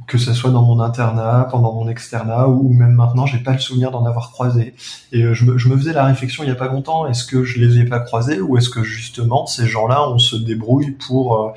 que 0.07 0.17
ce 0.17 0.33
soit 0.33 0.51
dans 0.51 0.61
mon 0.61 0.79
internat, 0.79 1.47
pendant 1.49 1.73
mon 1.73 1.87
externat, 1.87 2.47
ou 2.47 2.73
même 2.73 2.93
maintenant, 2.93 3.25
j'ai 3.25 3.39
pas 3.39 3.53
le 3.53 3.59
souvenir 3.59 3.91
d'en 3.91 4.05
avoir 4.05 4.31
croisé. 4.31 4.75
Et 5.11 5.33
je 5.33 5.45
me, 5.45 5.57
je, 5.57 5.69
me, 5.69 5.77
faisais 5.77 5.93
la 5.93 6.05
réflexion 6.05 6.43
il 6.43 6.47
y 6.47 6.51
a 6.51 6.55
pas 6.55 6.67
longtemps 6.67 7.07
est-ce 7.07 7.25
que 7.25 7.43
je 7.43 7.59
les 7.59 7.79
ai 7.79 7.85
pas 7.85 7.99
croisés, 7.99 8.39
ou 8.41 8.57
est-ce 8.57 8.69
que 8.69 8.83
justement 8.83 9.45
ces 9.45 9.65
gens-là, 9.67 10.09
on 10.09 10.19
se 10.19 10.35
débrouille 10.35 10.91
pour 10.91 11.53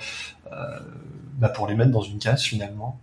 bah, 1.38 1.48
pour 1.48 1.68
les 1.68 1.74
mettre 1.74 1.92
dans 1.92 2.02
une 2.02 2.18
case 2.18 2.42
finalement? 2.42 2.98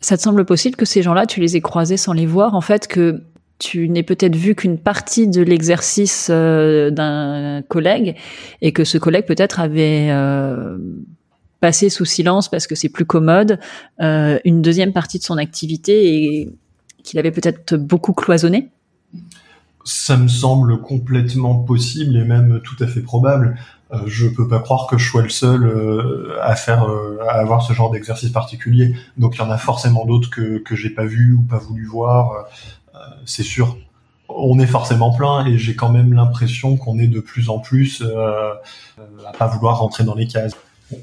Ça 0.00 0.16
te 0.16 0.22
semble 0.22 0.44
possible 0.44 0.76
que 0.76 0.84
ces 0.84 1.02
gens-là, 1.02 1.26
tu 1.26 1.40
les 1.40 1.56
aies 1.56 1.60
croisés 1.60 1.96
sans 1.96 2.12
les 2.12 2.26
voir, 2.26 2.54
en 2.54 2.60
fait, 2.60 2.86
que 2.86 3.22
tu 3.58 3.88
n'es 3.88 4.04
peut-être 4.04 4.36
vu 4.36 4.54
qu'une 4.54 4.78
partie 4.78 5.26
de 5.26 5.42
l'exercice 5.42 6.28
euh, 6.30 6.90
d'un 6.90 7.62
collègue 7.66 8.14
et 8.62 8.72
que 8.72 8.84
ce 8.84 8.98
collègue 8.98 9.24
peut-être 9.26 9.58
avait 9.58 10.08
euh, 10.10 10.78
passé 11.60 11.90
sous 11.90 12.04
silence 12.04 12.48
parce 12.48 12.66
que 12.66 12.74
c'est 12.74 12.88
plus 12.88 13.04
commode 13.04 13.58
euh, 14.00 14.38
une 14.44 14.62
deuxième 14.62 14.92
partie 14.92 15.18
de 15.18 15.24
son 15.24 15.38
activité 15.38 16.14
et 16.14 16.52
qu'il 17.02 17.18
avait 17.18 17.30
peut-être 17.30 17.74
beaucoup 17.76 18.12
cloisonné 18.12 18.68
Ça 19.84 20.16
me 20.16 20.28
semble 20.28 20.80
complètement 20.80 21.56
possible 21.56 22.16
et 22.16 22.24
même 22.24 22.60
tout 22.62 22.82
à 22.82 22.86
fait 22.86 23.00
probable. 23.00 23.58
je 24.06 24.26
peux 24.26 24.46
pas 24.46 24.60
croire 24.60 24.86
que 24.86 24.98
je 24.98 25.08
sois 25.08 25.22
le 25.22 25.30
seul 25.30 26.36
à 26.42 26.54
faire 26.54 26.86
à 27.28 27.32
avoir 27.34 27.62
ce 27.62 27.72
genre 27.72 27.90
d'exercice 27.90 28.30
particulier. 28.30 28.94
Donc 29.16 29.36
il 29.36 29.38
y 29.38 29.42
en 29.42 29.50
a 29.50 29.58
forcément 29.58 30.04
d'autres 30.04 30.28
que 30.28 30.58
que 30.58 30.76
j'ai 30.76 30.90
pas 30.90 31.06
vu 31.06 31.32
ou 31.32 31.42
pas 31.42 31.58
voulu 31.58 31.86
voir 31.86 32.46
c'est 33.24 33.42
sûr, 33.42 33.76
on 34.28 34.58
est 34.58 34.66
forcément 34.66 35.14
plein 35.14 35.46
et 35.46 35.58
j'ai 35.58 35.74
quand 35.74 35.90
même 35.90 36.12
l'impression 36.12 36.76
qu'on 36.76 36.98
est 36.98 37.06
de 37.06 37.20
plus 37.20 37.48
en 37.48 37.58
plus 37.58 38.02
euh, 38.02 38.54
à 39.26 39.32
pas 39.32 39.46
vouloir 39.46 39.78
rentrer 39.78 40.04
dans 40.04 40.14
les 40.14 40.26
cases. 40.26 40.56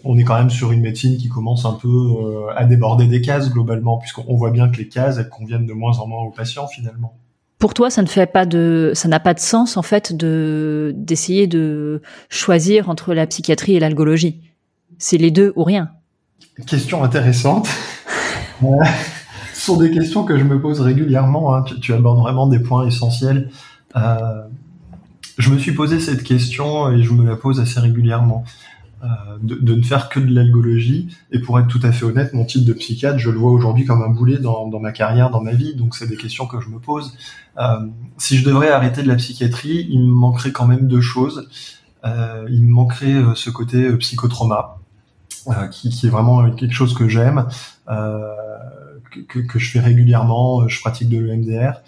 On 0.03 0.17
est 0.17 0.23
quand 0.23 0.37
même 0.37 0.49
sur 0.49 0.71
une 0.71 0.81
médecine 0.81 1.17
qui 1.17 1.29
commence 1.29 1.65
un 1.65 1.73
peu 1.73 1.87
euh, 1.87 2.55
à 2.55 2.65
déborder 2.65 3.07
des 3.07 3.21
cases 3.21 3.51
globalement, 3.51 3.97
puisqu'on 3.97 4.35
voit 4.35 4.51
bien 4.51 4.69
que 4.69 4.77
les 4.77 4.87
cases 4.87 5.17
elles 5.17 5.29
conviennent 5.29 5.67
de 5.67 5.73
moins 5.73 5.99
en 5.99 6.07
moins 6.07 6.23
aux 6.23 6.31
patients 6.31 6.67
finalement. 6.67 7.17
Pour 7.59 7.73
toi, 7.73 7.89
ça 7.89 8.01
ne 8.01 8.07
fait 8.07 8.25
pas 8.25 8.45
de, 8.45 8.91
ça 8.95 9.07
n'a 9.07 9.19
pas 9.19 9.33
de 9.33 9.39
sens 9.39 9.77
en 9.77 9.81
fait 9.81 10.15
de 10.15 10.93
d'essayer 10.97 11.47
de 11.47 12.01
choisir 12.29 12.89
entre 12.89 13.13
la 13.13 13.27
psychiatrie 13.27 13.75
et 13.75 13.79
l'algologie. 13.79 14.41
C'est 14.97 15.17
les 15.17 15.31
deux 15.31 15.53
ou 15.55 15.63
rien. 15.63 15.91
Question 16.67 17.03
intéressante. 17.03 17.67
sont 19.65 19.77
des 19.77 19.91
questions 19.91 20.23
que 20.23 20.37
je 20.37 20.43
me 20.43 20.61
pose 20.61 20.79
régulièrement. 20.79 21.55
Hein. 21.55 21.63
Tu, 21.81 21.93
abordes 21.93 22.19
vraiment 22.19 22.47
des 22.47 22.59
points 22.59 22.85
essentiels. 22.85 23.49
Euh, 23.95 24.43
je 25.37 25.49
me 25.49 25.57
suis 25.57 25.73
posé 25.73 25.99
cette 25.99 26.23
question 26.23 26.91
et 26.91 27.01
je 27.01 27.11
me 27.11 27.25
la 27.25 27.35
pose 27.35 27.59
assez 27.59 27.79
régulièrement. 27.79 28.43
Euh, 29.03 29.07
de, 29.41 29.75
ne 29.75 29.83
faire 29.83 30.09
que 30.09 30.19
de 30.19 30.33
l'algologie. 30.33 31.15
Et 31.31 31.39
pour 31.39 31.59
être 31.59 31.67
tout 31.67 31.81
à 31.83 31.91
fait 31.91 32.05
honnête, 32.05 32.33
mon 32.33 32.45
titre 32.45 32.65
de 32.65 32.73
psychiatre, 32.73 33.19
je 33.19 33.29
le 33.29 33.37
vois 33.37 33.51
aujourd'hui 33.51 33.85
comme 33.85 34.01
un 34.01 34.09
boulet 34.09 34.37
dans, 34.37 34.79
ma 34.79 34.91
carrière, 34.91 35.29
dans 35.29 35.41
ma 35.41 35.51
vie. 35.51 35.75
Donc 35.75 35.95
c'est 35.95 36.07
des 36.07 36.15
questions 36.15 36.47
que 36.47 36.61
je 36.61 36.69
me 36.69 36.79
pose. 36.79 37.15
Euh, 37.57 37.85
si 38.17 38.37
je 38.37 38.45
devrais 38.45 38.69
arrêter 38.69 39.03
de 39.03 39.07
la 39.07 39.15
psychiatrie, 39.15 39.87
il 39.89 39.99
me 39.99 40.13
manquerait 40.13 40.51
quand 40.51 40.65
même 40.65 40.87
deux 40.87 41.01
choses. 41.01 41.49
il 42.05 42.63
me 42.63 42.71
manquerait 42.71 43.23
ce 43.35 43.49
côté 43.49 43.91
psychotrauma, 43.97 44.77
qui, 45.71 45.89
qui, 45.89 46.07
est 46.07 46.09
vraiment 46.09 46.49
quelque 46.51 46.73
chose 46.73 46.93
que 46.93 47.07
j'aime 47.07 47.47
que, 49.27 49.39
que, 49.39 49.59
je 49.59 49.71
fais 49.71 49.79
régulièrement, 49.79 50.61
euh, 50.61 50.67
je 50.67 50.79
pratique 50.81 51.09
de 51.09 51.19
l'EMDR. 51.19 51.81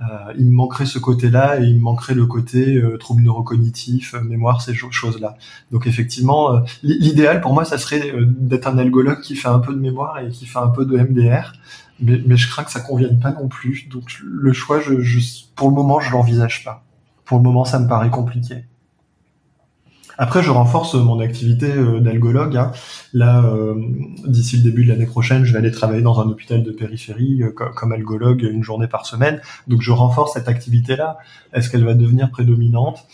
Euh, 0.00 0.32
il 0.36 0.46
me 0.46 0.52
manquerait 0.52 0.86
ce 0.86 0.98
côté-là 0.98 1.60
et 1.60 1.64
il 1.64 1.76
me 1.76 1.82
manquerait 1.82 2.14
le 2.14 2.26
côté 2.26 2.76
euh, 2.76 2.98
trouble 2.98 3.22
neurocognitif, 3.22 4.14
euh, 4.14 4.20
mémoire, 4.20 4.60
ces 4.60 4.74
choses-là. 4.74 5.36
Donc 5.70 5.86
effectivement, 5.86 6.62
l'idéal 6.82 7.40
pour 7.40 7.52
moi, 7.52 7.64
ça 7.64 7.78
serait 7.78 8.12
d'être 8.26 8.66
un 8.66 8.78
algologue 8.78 9.20
qui 9.20 9.36
fait 9.36 9.48
un 9.48 9.60
peu 9.60 9.72
de 9.72 9.78
mémoire 9.78 10.18
et 10.18 10.30
qui 10.30 10.46
fait 10.46 10.58
un 10.58 10.68
peu 10.68 10.84
de 10.84 10.96
MDR, 10.96 11.52
mais, 12.00 12.20
mais 12.26 12.36
je 12.36 12.48
crains 12.48 12.64
que 12.64 12.72
ça 12.72 12.80
convienne 12.80 13.20
pas 13.20 13.32
non 13.32 13.48
plus. 13.48 13.88
Donc 13.88 14.04
le 14.22 14.52
choix, 14.52 14.80
je, 14.80 15.00
je 15.00 15.20
pour 15.54 15.68
le 15.68 15.74
moment, 15.74 16.00
je 16.00 16.10
l'envisage 16.10 16.64
pas. 16.64 16.84
Pour 17.24 17.38
le 17.38 17.44
moment, 17.44 17.64
ça 17.64 17.78
me 17.78 17.88
paraît 17.88 18.10
compliqué. 18.10 18.64
Après, 20.18 20.42
je 20.42 20.50
renforce 20.50 20.94
mon 20.94 21.20
activité 21.20 21.70
euh, 21.72 22.00
d'algologue. 22.00 22.56
Hein. 22.56 22.72
Là, 23.12 23.42
euh, 23.44 23.74
d'ici 24.26 24.56
le 24.56 24.62
début 24.62 24.84
de 24.84 24.90
l'année 24.90 25.06
prochaine, 25.06 25.44
je 25.44 25.52
vais 25.52 25.58
aller 25.58 25.72
travailler 25.72 26.02
dans 26.02 26.20
un 26.20 26.28
hôpital 26.28 26.62
de 26.62 26.70
périphérie 26.70 27.42
euh, 27.42 27.50
comme 27.50 27.92
algologue 27.92 28.42
une 28.42 28.62
journée 28.62 28.86
par 28.86 29.06
semaine. 29.06 29.40
Donc, 29.66 29.82
je 29.82 29.90
renforce 29.90 30.34
cette 30.34 30.48
activité-là. 30.48 31.18
Est-ce 31.52 31.68
qu'elle 31.70 31.84
va 31.84 31.94
devenir 31.94 32.30
prédominante? 32.30 33.04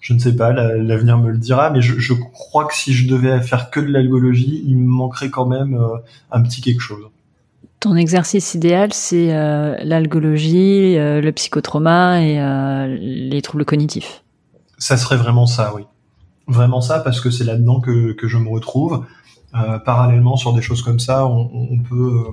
Je 0.00 0.14
ne 0.14 0.18
sais 0.18 0.36
pas. 0.36 0.52
L'avenir 0.52 1.18
me 1.18 1.30
le 1.30 1.38
dira. 1.38 1.70
Mais 1.70 1.80
je, 1.80 1.98
je, 1.98 2.12
crois 2.14 2.66
que 2.66 2.74
si 2.74 2.92
je 2.92 3.08
devais 3.08 3.40
faire 3.42 3.70
que 3.70 3.80
de 3.80 3.88
l'algologie, 3.88 4.62
il 4.66 4.76
me 4.76 4.86
manquerait 4.86 5.30
quand 5.30 5.46
même 5.46 5.78
un 6.30 6.42
petit 6.42 6.62
quelque 6.62 6.80
chose. 6.80 7.04
Ton 7.80 7.94
exercice 7.94 8.54
idéal, 8.54 8.92
c'est 8.94 9.26
l'algologie, 9.84 10.94
le 10.96 11.30
psychotrauma 11.32 12.22
et 12.22 12.38
les 12.88 13.42
troubles 13.42 13.66
cognitifs? 13.66 14.22
Ça 14.78 14.96
serait 14.96 15.16
vraiment 15.16 15.44
ça, 15.44 15.74
oui 15.74 15.82
vraiment 16.48 16.80
ça 16.80 17.00
parce 17.00 17.20
que 17.20 17.30
c'est 17.30 17.44
là-dedans 17.44 17.80
que, 17.80 18.12
que 18.12 18.26
je 18.26 18.38
me 18.38 18.48
retrouve. 18.48 19.04
Euh, 19.54 19.78
parallèlement 19.78 20.36
sur 20.36 20.52
des 20.52 20.60
choses 20.60 20.82
comme 20.82 20.98
ça, 20.98 21.26
on, 21.26 21.50
on 21.52 21.78
peut 21.78 22.26
euh, 22.26 22.32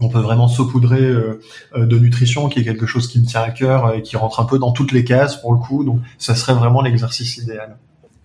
on 0.00 0.08
peut 0.08 0.20
vraiment 0.20 0.48
saupoudrer 0.48 1.02
euh, 1.02 1.40
de 1.74 1.98
nutrition, 1.98 2.48
qui 2.48 2.60
est 2.60 2.64
quelque 2.64 2.86
chose 2.86 3.06
qui 3.06 3.20
me 3.20 3.26
tient 3.26 3.42
à 3.42 3.50
cœur 3.50 3.94
et 3.94 4.02
qui 4.02 4.16
rentre 4.16 4.40
un 4.40 4.44
peu 4.44 4.58
dans 4.58 4.72
toutes 4.72 4.92
les 4.92 5.04
cases 5.04 5.40
pour 5.40 5.52
le 5.52 5.58
coup. 5.58 5.84
Donc, 5.84 6.00
ça 6.18 6.34
serait 6.34 6.54
vraiment 6.54 6.80
l'exercice 6.82 7.36
idéal. 7.38 7.76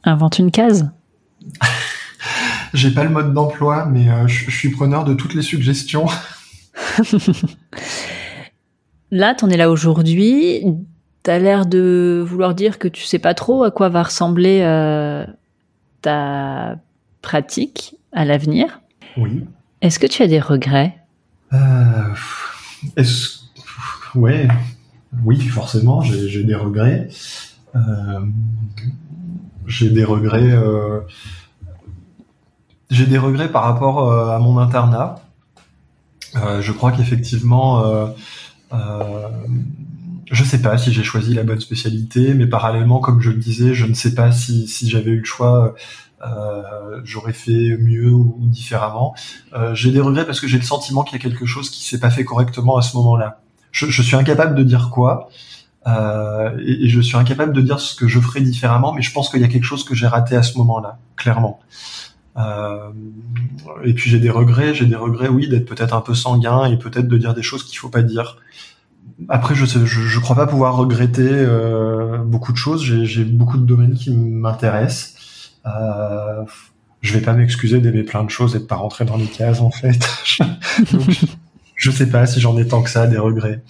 Invente 0.03 0.39
une 0.39 0.51
case. 0.51 0.89
J'ai 2.73 2.91
pas 2.91 3.03
le 3.03 3.09
mode 3.09 3.33
d'emploi, 3.33 3.85
mais 3.85 4.07
je 4.27 4.49
suis 4.49 4.69
preneur 4.69 5.03
de 5.03 5.13
toutes 5.13 5.33
les 5.33 5.41
suggestions. 5.41 6.05
là, 9.11 9.35
t'en 9.35 9.49
es 9.49 9.57
là 9.57 9.69
aujourd'hui. 9.69 10.63
T'as 11.23 11.37
l'air 11.37 11.65
de 11.65 12.23
vouloir 12.25 12.55
dire 12.55 12.79
que 12.79 12.87
tu 12.87 13.03
sais 13.03 13.19
pas 13.19 13.33
trop 13.33 13.63
à 13.63 13.71
quoi 13.71 13.89
va 13.89 14.03
ressembler 14.03 14.61
euh, 14.61 15.25
ta 16.01 16.77
pratique 17.21 17.95
à 18.11 18.25
l'avenir. 18.25 18.81
Oui. 19.17 19.45
Est-ce 19.81 19.99
que 19.99 20.07
tu 20.07 20.23
as 20.23 20.27
des 20.27 20.39
regrets? 20.39 20.97
Euh, 21.53 22.13
est-ce... 22.95 23.41
Ouais, 24.15 24.47
oui, 25.23 25.39
forcément, 25.39 26.01
j'ai 26.01 26.43
des 26.43 26.55
regrets. 26.55 27.07
Euh, 27.75 28.25
j'ai 29.67 29.89
des 29.89 30.03
regrets. 30.03 30.51
Euh, 30.51 31.01
j'ai 32.89 33.05
des 33.05 33.17
regrets 33.17 33.49
par 33.49 33.63
rapport 33.63 34.11
euh, 34.11 34.35
à 34.35 34.39
mon 34.39 34.57
internat. 34.57 35.21
Euh, 36.35 36.61
je 36.61 36.71
crois 36.71 36.91
qu'effectivement, 36.91 37.83
je 40.31 40.43
sais 40.43 40.61
pas 40.61 40.77
si 40.77 40.93
j'ai 40.93 41.03
choisi 41.03 41.33
la 41.33 41.43
bonne 41.43 41.59
spécialité, 41.59 42.33
mais 42.33 42.47
parallèlement, 42.47 42.99
comme 42.99 43.21
je 43.21 43.29
le 43.29 43.37
disais, 43.37 43.73
je 43.73 43.85
ne 43.85 43.93
sais 43.93 44.15
pas 44.15 44.31
si, 44.31 44.67
si 44.67 44.89
j'avais 44.89 45.11
eu 45.11 45.19
le 45.19 45.25
choix, 45.25 45.75
euh, 46.25 47.01
j'aurais 47.03 47.33
fait 47.33 47.77
mieux 47.77 48.11
ou, 48.11 48.37
différemment. 48.39 49.13
Euh, 49.53 49.75
j'ai 49.75 49.91
des 49.91 49.99
regrets 49.99 50.25
parce 50.25 50.39
que 50.39 50.47
j'ai 50.47 50.57
le 50.57 50.63
sentiment 50.63 51.03
qu'il 51.03 51.21
y 51.21 51.21
a 51.21 51.29
quelque 51.29 51.45
chose 51.45 51.69
qui 51.69 51.83
s'est 51.83 51.99
pas 51.99 52.11
fait 52.11 52.23
correctement 52.23 52.77
à 52.77 52.81
ce 52.81 52.95
moment-là. 52.97 53.41
Je, 53.71 53.87
je, 53.87 54.01
suis 54.01 54.15
incapable 54.15 54.55
de 54.55 54.63
dire 54.63 54.89
quoi, 54.89 55.29
euh, 55.87 56.57
et, 56.59 56.85
et, 56.85 56.89
je 56.89 57.01
suis 57.01 57.17
incapable 57.17 57.53
de 57.53 57.61
dire 57.61 57.79
ce 57.79 57.95
que 57.95 58.07
je 58.07 58.19
ferais 58.19 58.41
différemment, 58.41 58.93
mais 58.93 59.01
je 59.01 59.11
pense 59.11 59.29
qu'il 59.29 59.41
y 59.41 59.43
a 59.43 59.47
quelque 59.47 59.63
chose 59.63 59.83
que 59.83 59.95
j'ai 59.95 60.07
raté 60.07 60.35
à 60.35 60.43
ce 60.43 60.57
moment-là, 60.57 60.99
clairement. 61.15 61.59
Euh, 62.37 62.91
et 63.83 63.93
puis 63.93 64.09
j'ai 64.09 64.19
des 64.19 64.29
regrets, 64.29 64.73
j'ai 64.73 64.85
des 64.85 64.95
regrets, 64.95 65.27
oui, 65.27 65.49
d'être 65.49 65.65
peut-être 65.65 65.93
un 65.93 66.01
peu 66.01 66.15
sanguin 66.15 66.65
et 66.65 66.77
peut-être 66.77 67.07
de 67.07 67.17
dire 67.17 67.33
des 67.33 67.41
choses 67.41 67.63
qu'il 67.63 67.77
faut 67.77 67.89
pas 67.89 68.03
dire 68.03 68.37
après, 69.29 69.55
je, 69.55 69.65
je, 69.65 69.85
je 69.85 70.19
crois 70.19 70.35
pas 70.35 70.47
pouvoir 70.47 70.75
regretter 70.75 71.29
euh, 71.29 72.17
beaucoup 72.19 72.51
de 72.51 72.57
choses. 72.57 72.83
J'ai 72.83 73.23
beaucoup 73.23 73.57
de 73.57 73.65
domaines 73.65 73.95
qui 73.95 74.11
m'intéressent. 74.11 75.59
Euh, 75.65 76.43
je 77.01 77.13
vais 77.13 77.21
pas 77.21 77.33
m'excuser 77.33 77.79
d'aimer 77.81 78.03
plein 78.03 78.23
de 78.23 78.29
choses 78.29 78.55
et 78.55 78.59
de 78.59 78.65
pas 78.65 78.75
rentrer 78.75 79.05
dans 79.05 79.17
les 79.17 79.27
cases 79.27 79.61
en 79.61 79.71
fait. 79.71 79.99
Donc, 80.91 81.25
je, 81.75 81.91
sais 81.91 82.09
pas 82.09 82.25
si 82.25 82.39
j'en 82.39 82.57
ai 82.57 82.67
tant 82.67 82.81
que 82.81 82.89
ça 82.89 83.07
des 83.07 83.17
regrets. 83.17 83.61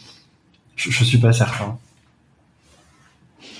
Je, 0.75 0.91
je 0.91 1.03
suis 1.03 1.17
pas 1.17 1.33
certain. 1.33 1.77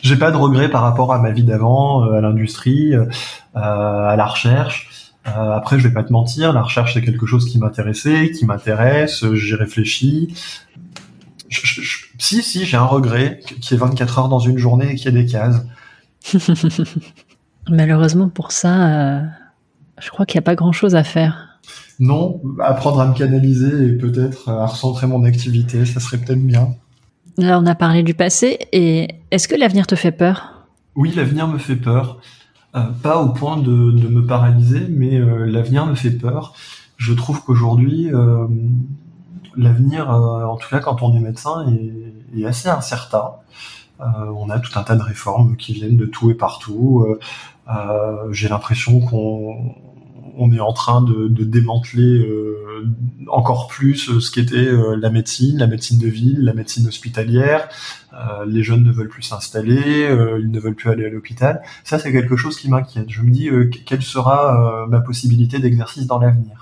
J'ai 0.02 0.16
pas 0.16 0.32
de 0.32 0.38
regrets 0.38 0.70
par 0.70 0.82
rapport 0.82 1.14
à 1.14 1.20
ma 1.20 1.32
vie 1.32 1.44
d'avant, 1.44 2.06
euh, 2.06 2.18
à 2.18 2.22
l'industrie, 2.22 2.96
euh, 2.96 3.06
à 3.54 4.16
la 4.18 4.26
recherche. 4.26 4.90
Euh, 5.28 5.52
après, 5.52 5.78
je 5.78 5.88
vais 5.88 5.94
pas 5.94 6.04
te 6.04 6.12
mentir, 6.12 6.52
la 6.52 6.64
recherche 6.64 6.96
c'est 6.96 7.04
quelque 7.04 7.28
chose 7.28 7.48
qui 7.48 7.60
m'intéressait, 7.60 8.32
qui 8.32 8.46
m'intéresse. 8.46 9.24
J'y 9.34 9.54
réfléchis 9.54 10.34
si, 11.52 12.42
si, 12.42 12.66
j'ai 12.66 12.78
un 12.78 12.86
regret 12.86 13.40
qui 13.62 13.74
est 13.74 13.78
24 13.78 14.20
heures 14.20 14.30
dans 14.30 14.40
une 14.40 14.58
journée 14.58 14.94
et 14.94 14.96
qui 14.96 15.08
a 15.08 15.12
des 15.12 15.26
cases. 15.26 15.66
Malheureusement 17.70 18.30
pour 18.30 18.52
ça, 18.52 19.20
euh, 19.20 19.22
je 20.00 20.10
crois 20.10 20.26
qu'il 20.26 20.38
n'y 20.38 20.44
a 20.44 20.46
pas 20.46 20.56
grand-chose 20.56 20.96
à 20.96 21.04
faire. 21.04 21.60
Non, 22.00 22.42
apprendre 22.60 23.00
à 23.02 23.08
me 23.08 23.14
canaliser 23.14 23.88
et 23.88 23.92
peut-être 23.94 24.50
à 24.50 24.66
recentrer 24.66 25.08
mon 25.08 25.24
activité, 25.24 25.86
ça 25.86 26.00
serait 26.00 26.18
peut-être 26.18 26.44
bien. 26.44 26.76
Là, 27.38 27.60
on 27.60 27.66
a 27.66 27.76
parlé 27.76 28.04
du 28.04 28.14
passé, 28.14 28.60
et 28.72 29.08
est-ce 29.30 29.48
que 29.48 29.56
l'avenir 29.56 29.88
te 29.88 29.96
fait 29.96 30.12
peur? 30.12 30.66
Oui, 30.96 31.14
l'avenir 31.16 31.48
me 31.48 31.58
fait 31.58 31.76
peur. 31.76 32.20
Euh, 32.76 32.84
pas 33.04 33.22
au 33.22 33.30
point 33.30 33.58
de, 33.58 33.70
me 33.70 34.26
paralyser, 34.26 34.88
mais 34.90 35.18
euh, 35.18 35.46
l'avenir 35.46 35.86
me 35.86 35.96
fait 35.96 36.12
peur. 36.12 36.54
Je 36.98 37.14
trouve 37.14 37.44
qu'aujourd'hui, 37.44 38.10
l'avenir, 39.56 40.10
euh, 40.10 40.46
en 40.46 40.58
tout 40.58 40.70
cas 40.70 40.80
quand 40.80 41.02
on 41.02 41.16
est 41.16 41.20
médecin, 41.20 41.66
est, 42.36 42.46
assez 42.46 42.70
incertain. 42.70 43.32
Euh, 44.00 44.06
on 44.36 44.50
a 44.50 44.60
tout 44.60 44.78
un 44.80 44.84
tas 44.84 44.96
de 44.96 45.02
réformes 45.02 45.58
qui 45.58 45.74
viennent 45.74 45.98
de 45.98 46.06
tout 46.06 46.32
et 46.32 46.36
partout. 46.36 47.06
Euh, 47.70 48.32
j'ai 48.32 48.50
l'impression 48.50 49.00
qu'on 49.00 49.76
on 50.38 50.52
est 50.54 50.60
en 50.62 50.74
train 50.74 51.02
de, 51.02 51.28
démanteler 51.44 52.26
encore 53.28 53.68
plus 53.68 54.20
ce 54.20 54.32
qu'était 54.32 54.72
la 54.98 55.10
médecine, 55.10 55.58
la 55.58 55.68
médecine 55.68 56.00
de 56.00 56.08
ville, 56.08 56.40
la 56.44 56.54
médecine 56.54 56.88
hospitalière. 56.88 57.68
les 58.48 58.64
jeunes 58.64 58.84
ne 58.84 58.92
veulent 58.92 59.10
plus 59.10 59.24
s'installer, 59.24 60.08
ils 60.40 60.50
ne 60.50 60.60
veulent 60.60 60.76
plus 60.76 60.90
aller 60.90 61.06
à 61.06 61.10
l'hôpital. 61.10 61.62
Ça, 61.84 62.00
c'est 62.00 62.14
quelque 62.14 62.38
chose 62.38 62.58
qui 62.58 62.70
m'inquiète. 62.70 63.10
Je 63.10 63.22
me 63.22 63.30
dis, 63.30 63.50
quelle 63.86 64.02
sera 64.02 64.88
ma 64.88 65.02
possibilité 65.02 65.60
d'exercice 65.60 66.08
dans 66.08 66.18
l'avenir? 66.18 66.61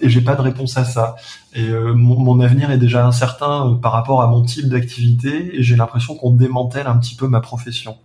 Et 0.00 0.08
j'ai 0.08 0.20
pas 0.20 0.34
de 0.34 0.42
réponse 0.42 0.76
à 0.76 0.84
ça. 0.84 1.16
Et 1.54 1.68
euh, 1.68 1.94
mon, 1.94 2.40
avenir 2.40 2.70
est 2.70 2.78
déjà 2.78 3.06
incertain 3.06 3.70
euh, 3.70 3.74
par 3.74 3.92
rapport 3.92 4.22
à 4.22 4.26
mon 4.26 4.42
type 4.42 4.68
d'activité 4.68 5.58
et 5.58 5.62
j'ai 5.62 5.76
l'impression 5.76 6.14
qu'on 6.14 6.30
démantèle 6.30 6.86
un 6.86 6.96
petit 6.96 7.14
peu 7.14 7.28
ma 7.28 7.40
profession. 7.40 7.96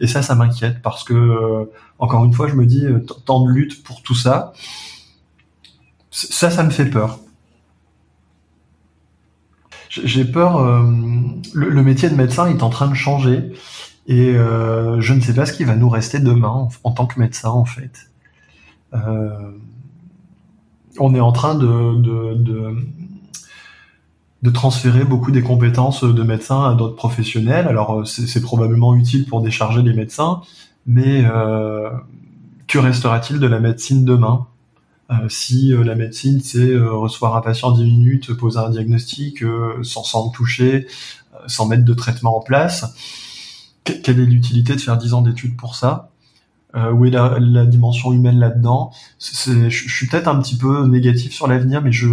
Et 0.00 0.06
ça, 0.06 0.22
ça 0.22 0.34
m'inquiète 0.34 0.82
parce 0.82 1.04
que 1.04 1.14
euh, 1.14 1.70
encore 1.98 2.24
une 2.24 2.32
fois, 2.32 2.48
je 2.48 2.54
me 2.54 2.66
dis 2.66 2.84
tant 3.26 3.44
de 3.44 3.50
lutte 3.50 3.82
pour 3.82 4.02
tout 4.02 4.14
ça, 4.14 4.52
ça, 6.10 6.50
ça 6.50 6.62
me 6.62 6.70
fait 6.70 6.86
peur. 6.86 7.18
J'ai 9.88 10.24
peur. 10.24 10.60
Le, 11.52 11.82
métier 11.82 12.08
de 12.08 12.14
médecin 12.14 12.46
est 12.46 12.62
en 12.62 12.70
train 12.70 12.86
de 12.86 12.94
changer 12.94 13.52
et 14.06 14.34
je 14.34 15.12
ne 15.12 15.20
sais 15.20 15.34
pas 15.34 15.46
ce 15.46 15.52
qui 15.52 15.64
va 15.64 15.74
nous 15.74 15.88
rester 15.88 16.20
demain 16.20 16.68
en, 16.84 16.92
tant 16.92 17.06
que 17.06 17.18
médecin 17.18 17.50
en 17.50 17.64
fait. 17.64 18.08
On 21.00 21.14
est 21.14 21.20
en 21.20 21.32
train 21.32 21.54
de, 21.54 22.76
transférer 24.52 25.04
beaucoup 25.04 25.30
des 25.30 25.42
compétences 25.42 26.04
de 26.04 26.22
médecins 26.22 26.70
à 26.70 26.74
d'autres 26.74 26.96
professionnels. 26.96 27.66
Alors 27.66 28.06
c'est 28.06 28.42
probablement 28.42 28.94
utile 28.94 29.26
pour 29.26 29.42
décharger 29.42 29.82
les 29.82 29.94
médecins, 29.94 30.42
mais 30.86 31.24
euh, 31.24 31.90
que 32.68 32.78
restera-t-il 32.78 33.40
de 33.40 33.46
la 33.46 33.60
médecine 33.60 34.04
demain? 34.04 34.46
Euh, 35.10 35.28
si 35.28 35.72
euh, 35.72 35.82
la 35.82 35.96
médecine, 35.96 36.40
c'est 36.40 36.76
recevoir 36.76 37.34
un 37.36 37.40
patient 37.40 37.72
10 37.72 37.82
minutes, 37.82 38.34
poser 38.34 38.58
un 38.58 38.70
diagnostic 38.70 39.42
sans, 39.82 40.04
sans 40.04 40.28
toucher, 40.28 40.86
sans 41.46 41.66
mettre 41.66 41.84
de 41.84 41.94
traitement 41.94 42.36
en 42.36 42.40
place, 42.40 42.94
quelle 43.84 44.20
est 44.20 44.26
l'utilité 44.26 44.74
de 44.74 44.80
faire 44.80 44.98
10 44.98 45.14
ans 45.14 45.22
d'études 45.22 45.56
pour 45.56 45.74
ça? 45.74 46.09
Euh, 46.74 46.92
où 46.92 47.04
la, 47.04 47.66
dimension 47.66 48.12
humaine 48.12 48.38
là-dedans. 48.38 48.92
Je, 49.18 49.68
je 49.68 49.94
suis 49.94 50.06
peut-être 50.06 50.28
un 50.28 50.40
petit 50.40 50.56
peu 50.56 50.86
négatif 50.86 51.32
sur 51.32 51.46
l'avenir, 51.46 51.82
mais 51.82 51.92
je, 51.92 52.08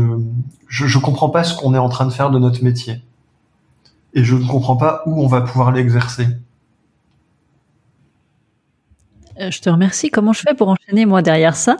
je, 0.67 0.85
je 0.85 0.99
comprends 0.99 1.29
pas 1.29 1.43
ce 1.43 1.55
qu'on 1.55 1.73
est 1.73 1.79
en 1.79 1.89
train 1.89 2.05
de 2.05 2.11
faire 2.11 2.31
de 2.31 2.39
notre 2.39 2.63
métier, 2.63 3.01
et 4.13 4.23
je 4.23 4.35
ne 4.35 4.45
comprends 4.47 4.77
pas 4.77 5.03
où 5.05 5.23
on 5.23 5.27
va 5.27 5.41
pouvoir 5.41 5.71
l'exercer. 5.71 6.27
Euh, 9.39 9.51
je 9.51 9.61
te 9.61 9.69
remercie. 9.69 10.09
Comment 10.09 10.33
je 10.33 10.41
fais 10.41 10.55
pour 10.55 10.69
enchaîner 10.69 11.05
moi 11.05 11.21
derrière 11.21 11.55
ça? 11.55 11.77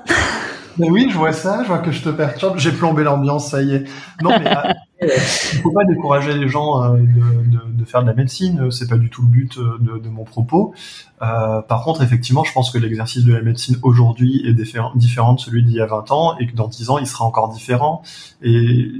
Oui, 0.80 1.08
je 1.10 1.18
vois 1.18 1.34
ça, 1.34 1.64
je 1.64 1.68
vois 1.68 1.80
que 1.80 1.92
je 1.92 2.02
te 2.02 2.10
perturbe. 2.10 2.58
J'ai 2.58 2.72
plombé 2.72 3.04
l'ambiance, 3.04 3.52
ça 3.52 3.62
y 3.62 3.74
est. 3.74 3.86
Non, 4.22 4.32
mais 4.40 4.48
euh, 4.48 4.74
il 5.02 5.60
faut 5.60 5.72
pas 5.72 5.86
décourager 5.86 6.34
les 6.34 6.48
gens 6.48 6.84
euh, 6.84 6.98
de, 6.98 7.86
faire 7.86 8.02
de 8.02 8.08
la 8.08 8.14
médecine. 8.14 8.72
C'est 8.72 8.90
pas 8.90 8.98
du 8.98 9.10
tout 9.10 9.22
le 9.22 9.28
but 9.28 9.58
euh, 9.58 10.00
de, 10.00 10.10
mon 10.10 10.24
propos. 10.24 10.74
Euh, 11.22 11.62
par 11.62 11.84
contre, 11.84 12.02
effectivement, 12.02 12.44
je 12.44 12.52
pense 12.52 12.72
que 12.72 12.78
l'exercice 12.78 13.24
de 13.24 13.34
la 13.34 13.42
médecine 13.42 13.78
aujourd'hui 13.84 14.44
est 14.46 14.54
différent 14.54 15.34
de 15.34 15.40
celui 15.40 15.64
d'il 15.64 15.76
y 15.76 15.82
a 15.82 15.86
20 15.86 16.12
ans 16.12 16.38
et 16.40 16.48
que 16.48 16.56
dans 16.56 16.68
10 16.68 16.90
ans, 16.90 16.98
il 16.98 17.08
sera 17.08 17.26
encore 17.26 17.50
différent. 17.50 18.02
Et 18.42 18.92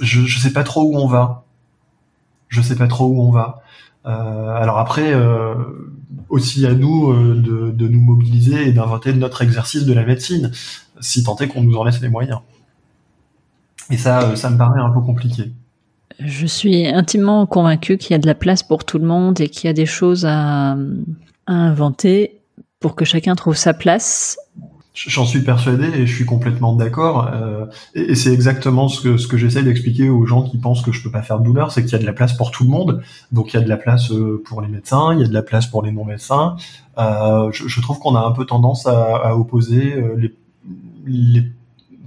je, 0.00 0.22
je 0.22 0.38
sais 0.38 0.52
pas 0.52 0.64
trop 0.64 0.82
où 0.82 0.96
on 0.96 1.06
va. 1.06 1.44
Je 2.48 2.62
sais 2.62 2.76
pas 2.76 2.88
trop 2.88 3.06
où 3.06 3.20
on 3.20 3.30
va. 3.30 3.62
alors 4.04 4.78
après, 4.78 5.12
aussi 6.28 6.64
à 6.64 6.74
nous 6.74 7.12
de, 7.12 7.88
nous 7.88 8.00
mobiliser 8.00 8.68
et 8.68 8.72
d'inventer 8.72 9.12
notre 9.12 9.42
exercice 9.42 9.84
de 9.84 9.92
la 9.92 10.04
médecine, 10.04 10.52
si 11.00 11.24
tant 11.24 11.36
est 11.36 11.48
qu'on 11.48 11.62
nous 11.62 11.76
en 11.76 11.84
laisse 11.84 12.00
les 12.00 12.08
moyens. 12.08 12.40
Et 13.90 13.96
ça, 13.96 14.34
ça 14.36 14.50
me 14.50 14.58
paraît 14.58 14.80
un 14.80 14.90
peu 14.90 15.00
compliqué. 15.00 15.52
Je 16.18 16.46
suis 16.46 16.86
intimement 16.86 17.46
convaincue 17.46 17.98
qu'il 17.98 18.12
y 18.12 18.14
a 18.14 18.18
de 18.18 18.26
la 18.26 18.34
place 18.34 18.62
pour 18.62 18.84
tout 18.84 18.98
le 18.98 19.06
monde 19.06 19.40
et 19.40 19.48
qu'il 19.48 19.68
y 19.68 19.70
a 19.70 19.74
des 19.74 19.86
choses 19.86 20.24
à, 20.24 20.76
à 21.46 21.52
inventer 21.52 22.40
pour 22.80 22.94
que 22.94 23.04
chacun 23.04 23.34
trouve 23.34 23.56
sa 23.56 23.74
place 23.74 24.38
J'en 24.94 25.26
suis 25.26 25.42
persuadé 25.42 25.84
et 25.88 26.06
je 26.06 26.14
suis 26.14 26.24
complètement 26.24 26.74
d'accord. 26.74 27.28
Euh, 27.30 27.66
et, 27.94 28.14
c'est 28.14 28.32
exactement 28.32 28.88
ce 28.88 29.02
que, 29.02 29.18
ce 29.18 29.28
que 29.28 29.36
j'essaie 29.36 29.62
d'expliquer 29.62 30.08
aux 30.08 30.24
gens 30.24 30.42
qui 30.42 30.56
pensent 30.56 30.80
que 30.80 30.90
je 30.90 31.02
peux 31.02 31.10
pas 31.10 31.20
faire 31.20 31.38
de 31.38 31.44
douleur, 31.44 31.70
c'est 31.70 31.82
qu'il 31.82 31.92
y 31.92 31.96
a 31.96 31.98
de 31.98 32.06
la 32.06 32.14
place 32.14 32.32
pour 32.32 32.50
tout 32.50 32.64
le 32.64 32.70
monde. 32.70 33.02
Donc 33.30 33.52
il 33.52 33.58
y 33.58 33.60
a 33.60 33.62
de 33.62 33.68
la 33.68 33.76
place 33.76 34.10
euh, 34.10 34.42
pour 34.46 34.62
les 34.62 34.68
médecins, 34.68 35.12
il 35.12 35.20
y 35.20 35.24
a 35.24 35.28
de 35.28 35.34
la 35.34 35.42
place 35.42 35.66
pour 35.66 35.82
les 35.82 35.92
non-médecins. 35.92 36.56
Euh, 36.96 37.50
je, 37.52 37.68
je, 37.68 37.80
trouve 37.82 37.98
qu'on 37.98 38.16
a 38.16 38.20
un 38.20 38.32
peu 38.32 38.46
tendance 38.46 38.86
à, 38.86 39.16
à 39.16 39.34
opposer 39.34 39.92
euh, 39.92 40.14
les, 40.16 40.34
les 41.06 41.44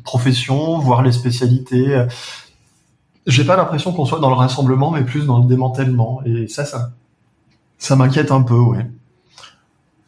professions, 0.04 0.80
voire 0.80 1.02
les 1.02 1.12
spécialités. 1.12 2.06
J'ai 3.28 3.44
pas 3.44 3.56
l'impression 3.56 3.94
qu'on 3.94 4.06
soit 4.06 4.20
dans 4.20 4.30
le 4.30 4.36
rassemblement, 4.36 4.92
mais 4.92 5.04
plus 5.04 5.26
dans 5.26 5.40
le 5.40 5.48
démantèlement. 5.48 6.22
Et 6.26 6.48
ça, 6.48 6.66
ça, 7.78 7.96
m'inquiète 7.96 8.32
un 8.32 8.42
peu, 8.42 8.58
ouais. 8.58 8.86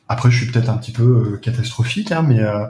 Après, 0.07 0.31
je 0.31 0.43
suis 0.43 0.51
peut-être 0.51 0.69
un 0.69 0.77
petit 0.77 0.91
peu 0.91 1.03
euh, 1.03 1.37
catastrophique, 1.37 2.11
hein, 2.11 2.21
mais 2.21 2.39
euh, 2.39 2.65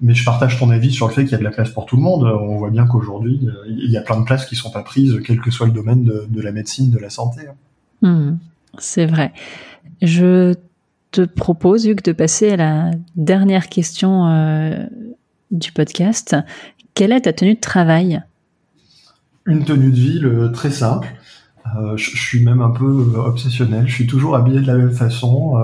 mais 0.00 0.14
je 0.14 0.24
partage 0.24 0.58
ton 0.58 0.70
avis 0.70 0.92
sur 0.92 1.08
le 1.08 1.12
fait 1.12 1.22
qu'il 1.22 1.32
y 1.32 1.34
a 1.34 1.38
de 1.38 1.44
la 1.44 1.50
place 1.50 1.70
pour 1.70 1.86
tout 1.86 1.96
le 1.96 2.02
monde. 2.02 2.24
On 2.24 2.58
voit 2.58 2.70
bien 2.70 2.86
qu'aujourd'hui, 2.86 3.40
euh, 3.48 3.64
il 3.66 3.90
y 3.90 3.96
a 3.96 4.02
plein 4.02 4.20
de 4.20 4.24
places 4.24 4.44
qui 4.46 4.56
sont 4.56 4.70
pas 4.70 4.82
prises, 4.82 5.20
quel 5.24 5.40
que 5.40 5.50
soit 5.50 5.66
le 5.66 5.72
domaine 5.72 6.04
de, 6.04 6.40
la 6.40 6.52
médecine, 6.52 6.90
de 6.90 6.98
la 6.98 7.10
santé. 7.10 7.42
Hein. 8.02 8.06
Hmm, 8.06 8.36
c'est 8.78 9.06
vrai. 9.06 9.32
Je 10.02 10.54
te 11.10 11.22
propose, 11.22 11.86
Hugues, 11.86 12.02
de 12.02 12.12
passer 12.12 12.50
à 12.50 12.56
la 12.56 12.90
dernière 13.16 13.68
question 13.68 14.26
du 15.54 15.72
podcast. 15.72 16.36
Quelle 16.92 17.12
est 17.12 17.22
ta 17.22 17.32
tenue 17.32 17.54
de 17.54 17.60
travail? 17.60 18.22
Une 19.46 19.64
tenue 19.64 19.90
de 19.90 19.96
ville 19.96 20.50
très 20.52 20.70
simple. 20.70 21.08
je, 21.96 22.16
suis 22.16 22.44
même 22.44 22.60
un 22.60 22.70
peu 22.70 23.14
obsessionnel. 23.16 23.88
Je 23.88 23.94
suis 23.94 24.06
toujours 24.06 24.36
habillé 24.36 24.60
de 24.60 24.66
la 24.66 24.74
même 24.74 24.92
façon. 24.92 25.56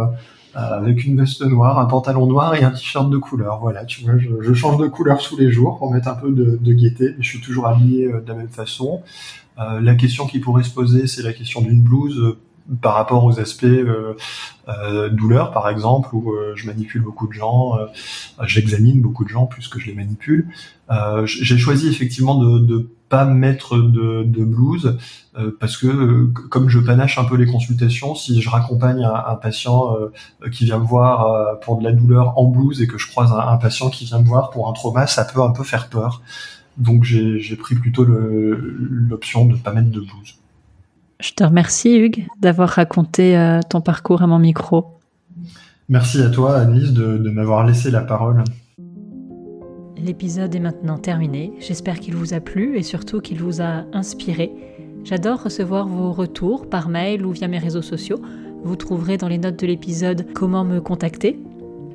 Euh, 0.56 0.58
avec 0.58 1.04
une 1.04 1.16
veste 1.16 1.42
noire, 1.42 1.78
un 1.78 1.84
pantalon 1.84 2.26
noir 2.26 2.56
et 2.56 2.64
un 2.64 2.72
t-shirt 2.72 3.08
de 3.08 3.18
couleur. 3.18 3.60
Voilà, 3.60 3.84
tu 3.84 4.02
vois, 4.02 4.14
je, 4.18 4.52
change 4.52 4.78
de 4.78 4.88
couleur 4.88 5.22
tous 5.22 5.36
les 5.36 5.52
jours 5.52 5.78
pour 5.78 5.92
mettre 5.92 6.08
un 6.08 6.14
peu 6.14 6.32
de, 6.32 6.72
gaieté, 6.72 7.14
mais 7.16 7.22
je 7.22 7.28
suis 7.28 7.40
toujours 7.40 7.68
habillé 7.68 8.06
euh, 8.06 8.20
de 8.20 8.28
la 8.28 8.34
même 8.34 8.48
façon. 8.48 9.00
Euh, 9.60 9.80
la 9.80 9.94
question 9.94 10.26
qui 10.26 10.40
pourrait 10.40 10.64
se 10.64 10.70
poser, 10.70 11.06
c'est 11.06 11.22
la 11.22 11.32
question 11.32 11.60
d'une 11.60 11.82
blouse 11.82 12.36
par 12.80 12.94
rapport 12.94 13.24
aux 13.24 13.40
aspects 13.40 13.64
euh, 13.64 14.14
euh, 14.68 15.08
douleur, 15.08 15.50
par 15.52 15.68
exemple, 15.68 16.14
où 16.14 16.32
je 16.54 16.66
manipule 16.66 17.02
beaucoup 17.02 17.26
de 17.26 17.32
gens, 17.32 17.78
j'examine 18.44 19.00
beaucoup 19.00 19.24
de 19.24 19.30
gens 19.30 19.46
plus 19.46 19.68
que 19.68 19.80
je 19.80 19.86
les 19.86 19.94
manipule. 19.94 20.48
J'ai 21.24 21.58
choisi 21.58 21.88
effectivement 21.88 22.36
de, 22.36 22.58
de 22.58 22.90
pas 23.10 23.24
mettre 23.24 23.76
de, 23.76 24.22
de 24.22 24.44
euh, 25.36 25.56
parce 25.60 25.76
que 25.76 25.86
euh, 25.86 26.32
comme 26.48 26.68
je 26.68 26.78
panache 26.78 27.18
un 27.18 27.24
peu 27.24 27.36
les 27.36 27.46
consultations, 27.46 28.14
si 28.14 28.40
je 28.40 28.48
raccompagne 28.48 29.04
un, 29.04 29.34
patient 29.34 29.96
euh, 29.96 30.48
qui 30.48 30.64
vient 30.64 30.78
me 30.78 30.86
voir 30.86 31.58
pour 31.60 31.76
de 31.78 31.84
la 31.84 31.92
douleur 31.92 32.38
en 32.38 32.46
blouse 32.46 32.80
et 32.80 32.86
que 32.86 32.98
je 32.98 33.08
croise 33.08 33.32
un, 33.32 33.56
patient 33.58 33.90
qui 33.90 34.06
vient 34.06 34.20
me 34.20 34.26
voir 34.26 34.50
pour 34.50 34.68
un 34.68 34.72
trauma, 34.72 35.06
ça 35.06 35.24
peut 35.24 35.42
un 35.42 35.50
peu 35.50 35.64
faire 35.64 35.88
peur. 35.88 36.22
Donc 36.78 37.02
j'ai 37.02 37.56
pris 37.56 37.74
plutôt 37.74 38.04
l'option 38.04 39.44
de 39.44 39.56
pas 39.56 39.72
mettre 39.72 39.90
de 39.90 40.00
blouse. 40.00 40.36
Je 41.20 41.32
te 41.32 41.44
remercie 41.44 41.96
Hugues 41.96 42.26
d'avoir 42.40 42.70
raconté 42.70 43.58
ton 43.68 43.80
parcours 43.80 44.22
à 44.22 44.26
mon 44.26 44.38
micro. 44.38 44.86
Merci 45.88 46.22
à 46.22 46.30
toi 46.30 46.56
Annelise 46.56 46.92
de, 46.92 47.18
de 47.18 47.30
m'avoir 47.30 47.66
laissé 47.66 47.90
la 47.90 48.00
parole. 48.00 48.44
L'épisode 49.96 50.54
est 50.54 50.60
maintenant 50.60 50.96
terminé. 50.96 51.52
J'espère 51.58 52.00
qu'il 52.00 52.14
vous 52.14 52.32
a 52.32 52.40
plu 52.40 52.78
et 52.78 52.82
surtout 52.82 53.20
qu'il 53.20 53.38
vous 53.38 53.60
a 53.60 53.84
inspiré. 53.92 54.50
J'adore 55.04 55.42
recevoir 55.42 55.88
vos 55.88 56.12
retours 56.12 56.68
par 56.68 56.88
mail 56.88 57.26
ou 57.26 57.32
via 57.32 57.48
mes 57.48 57.58
réseaux 57.58 57.82
sociaux. 57.82 58.20
Vous 58.62 58.76
trouverez 58.76 59.16
dans 59.16 59.28
les 59.28 59.38
notes 59.38 59.58
de 59.58 59.66
l'épisode 59.66 60.26
comment 60.34 60.64
me 60.64 60.80
contacter. 60.80 61.38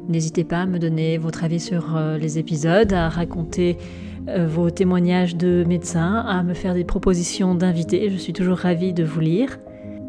N'hésitez 0.07 0.43
pas 0.43 0.61
à 0.61 0.65
me 0.65 0.78
donner 0.78 1.17
votre 1.17 1.43
avis 1.43 1.59
sur 1.59 1.95
euh, 1.95 2.17
les 2.17 2.38
épisodes, 2.38 2.93
à 2.93 3.09
raconter 3.09 3.78
euh, 3.80 4.05
vos 4.28 4.69
témoignages 4.69 5.36
de 5.36 5.63
médecins, 5.67 6.26
à 6.28 6.43
me 6.43 6.53
faire 6.53 6.73
des 6.73 6.84
propositions 6.84 7.55
d'invités. 7.55 8.09
Je 8.09 8.17
suis 8.17 8.34
toujours 8.34 8.57
ravie 8.57 8.93
de 8.93 9.03
vous 9.03 9.19
lire. 9.19 9.59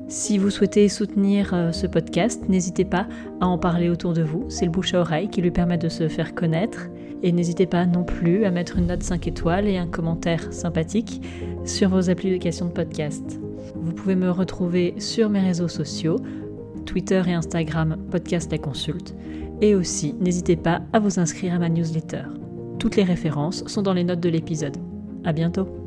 Si 0.09 0.39
vous 0.39 0.51
souhaitez 0.51 0.89
soutenir 0.89 1.53
euh, 1.53 1.73
ce 1.73 1.89
podcast, 1.89 2.49
n'hésitez 2.49 2.85
pas 2.85 3.09
à 3.41 3.49
en 3.49 3.59
parler 3.59 3.89
autour 3.89 4.13
de 4.13 4.23
vous. 4.23 4.45
C'est 4.49 4.65
le 4.65 4.71
bouche 4.71 4.95
à 4.95 5.01
oreille 5.01 5.29
qui 5.29 5.43
lui 5.43 5.51
permet 5.51 5.79
de 5.79 5.89
se 5.89 6.07
faire 6.07 6.33
connaître. 6.35 6.89
Et 7.25 7.33
n'hésitez 7.33 7.67
pas 7.67 7.87
non 7.87 8.05
plus 8.05 8.45
à 8.45 8.53
mettre 8.53 8.79
une 8.79 8.87
note 8.87 9.03
5 9.03 9.27
étoiles 9.27 9.67
et 9.67 9.79
un 9.79 9.89
commentaire 9.89 10.53
sympathique 10.53 11.23
sur 11.65 11.89
vos 11.89 12.09
applications 12.09 12.67
de 12.67 12.73
podcast. 12.73 13.41
Vous 13.75 13.93
pouvez 13.93 14.15
me 14.15 14.31
retrouver 14.31 14.95
sur 14.99 15.29
mes 15.29 15.41
réseaux 15.41 15.67
sociaux, 15.67 16.21
Twitter 16.85 17.23
et 17.27 17.33
Instagram, 17.33 17.97
Podcast 18.11 18.53
La 18.53 18.59
Consulte. 18.59 19.17
Et 19.61 19.75
aussi, 19.75 20.15
n'hésitez 20.21 20.55
pas 20.55 20.83
à 20.93 21.01
vous 21.01 21.19
inscrire 21.19 21.55
à 21.55 21.59
ma 21.59 21.69
newsletter. 21.69 22.23
Toutes 22.87 22.95
les 22.95 23.03
références 23.03 23.67
sont 23.67 23.83
dans 23.83 23.95
les 23.95 24.05
notes 24.05 24.21
de 24.21 24.29
l'épisode. 24.29 24.77
À 25.25 25.33
bientôt! 25.33 25.86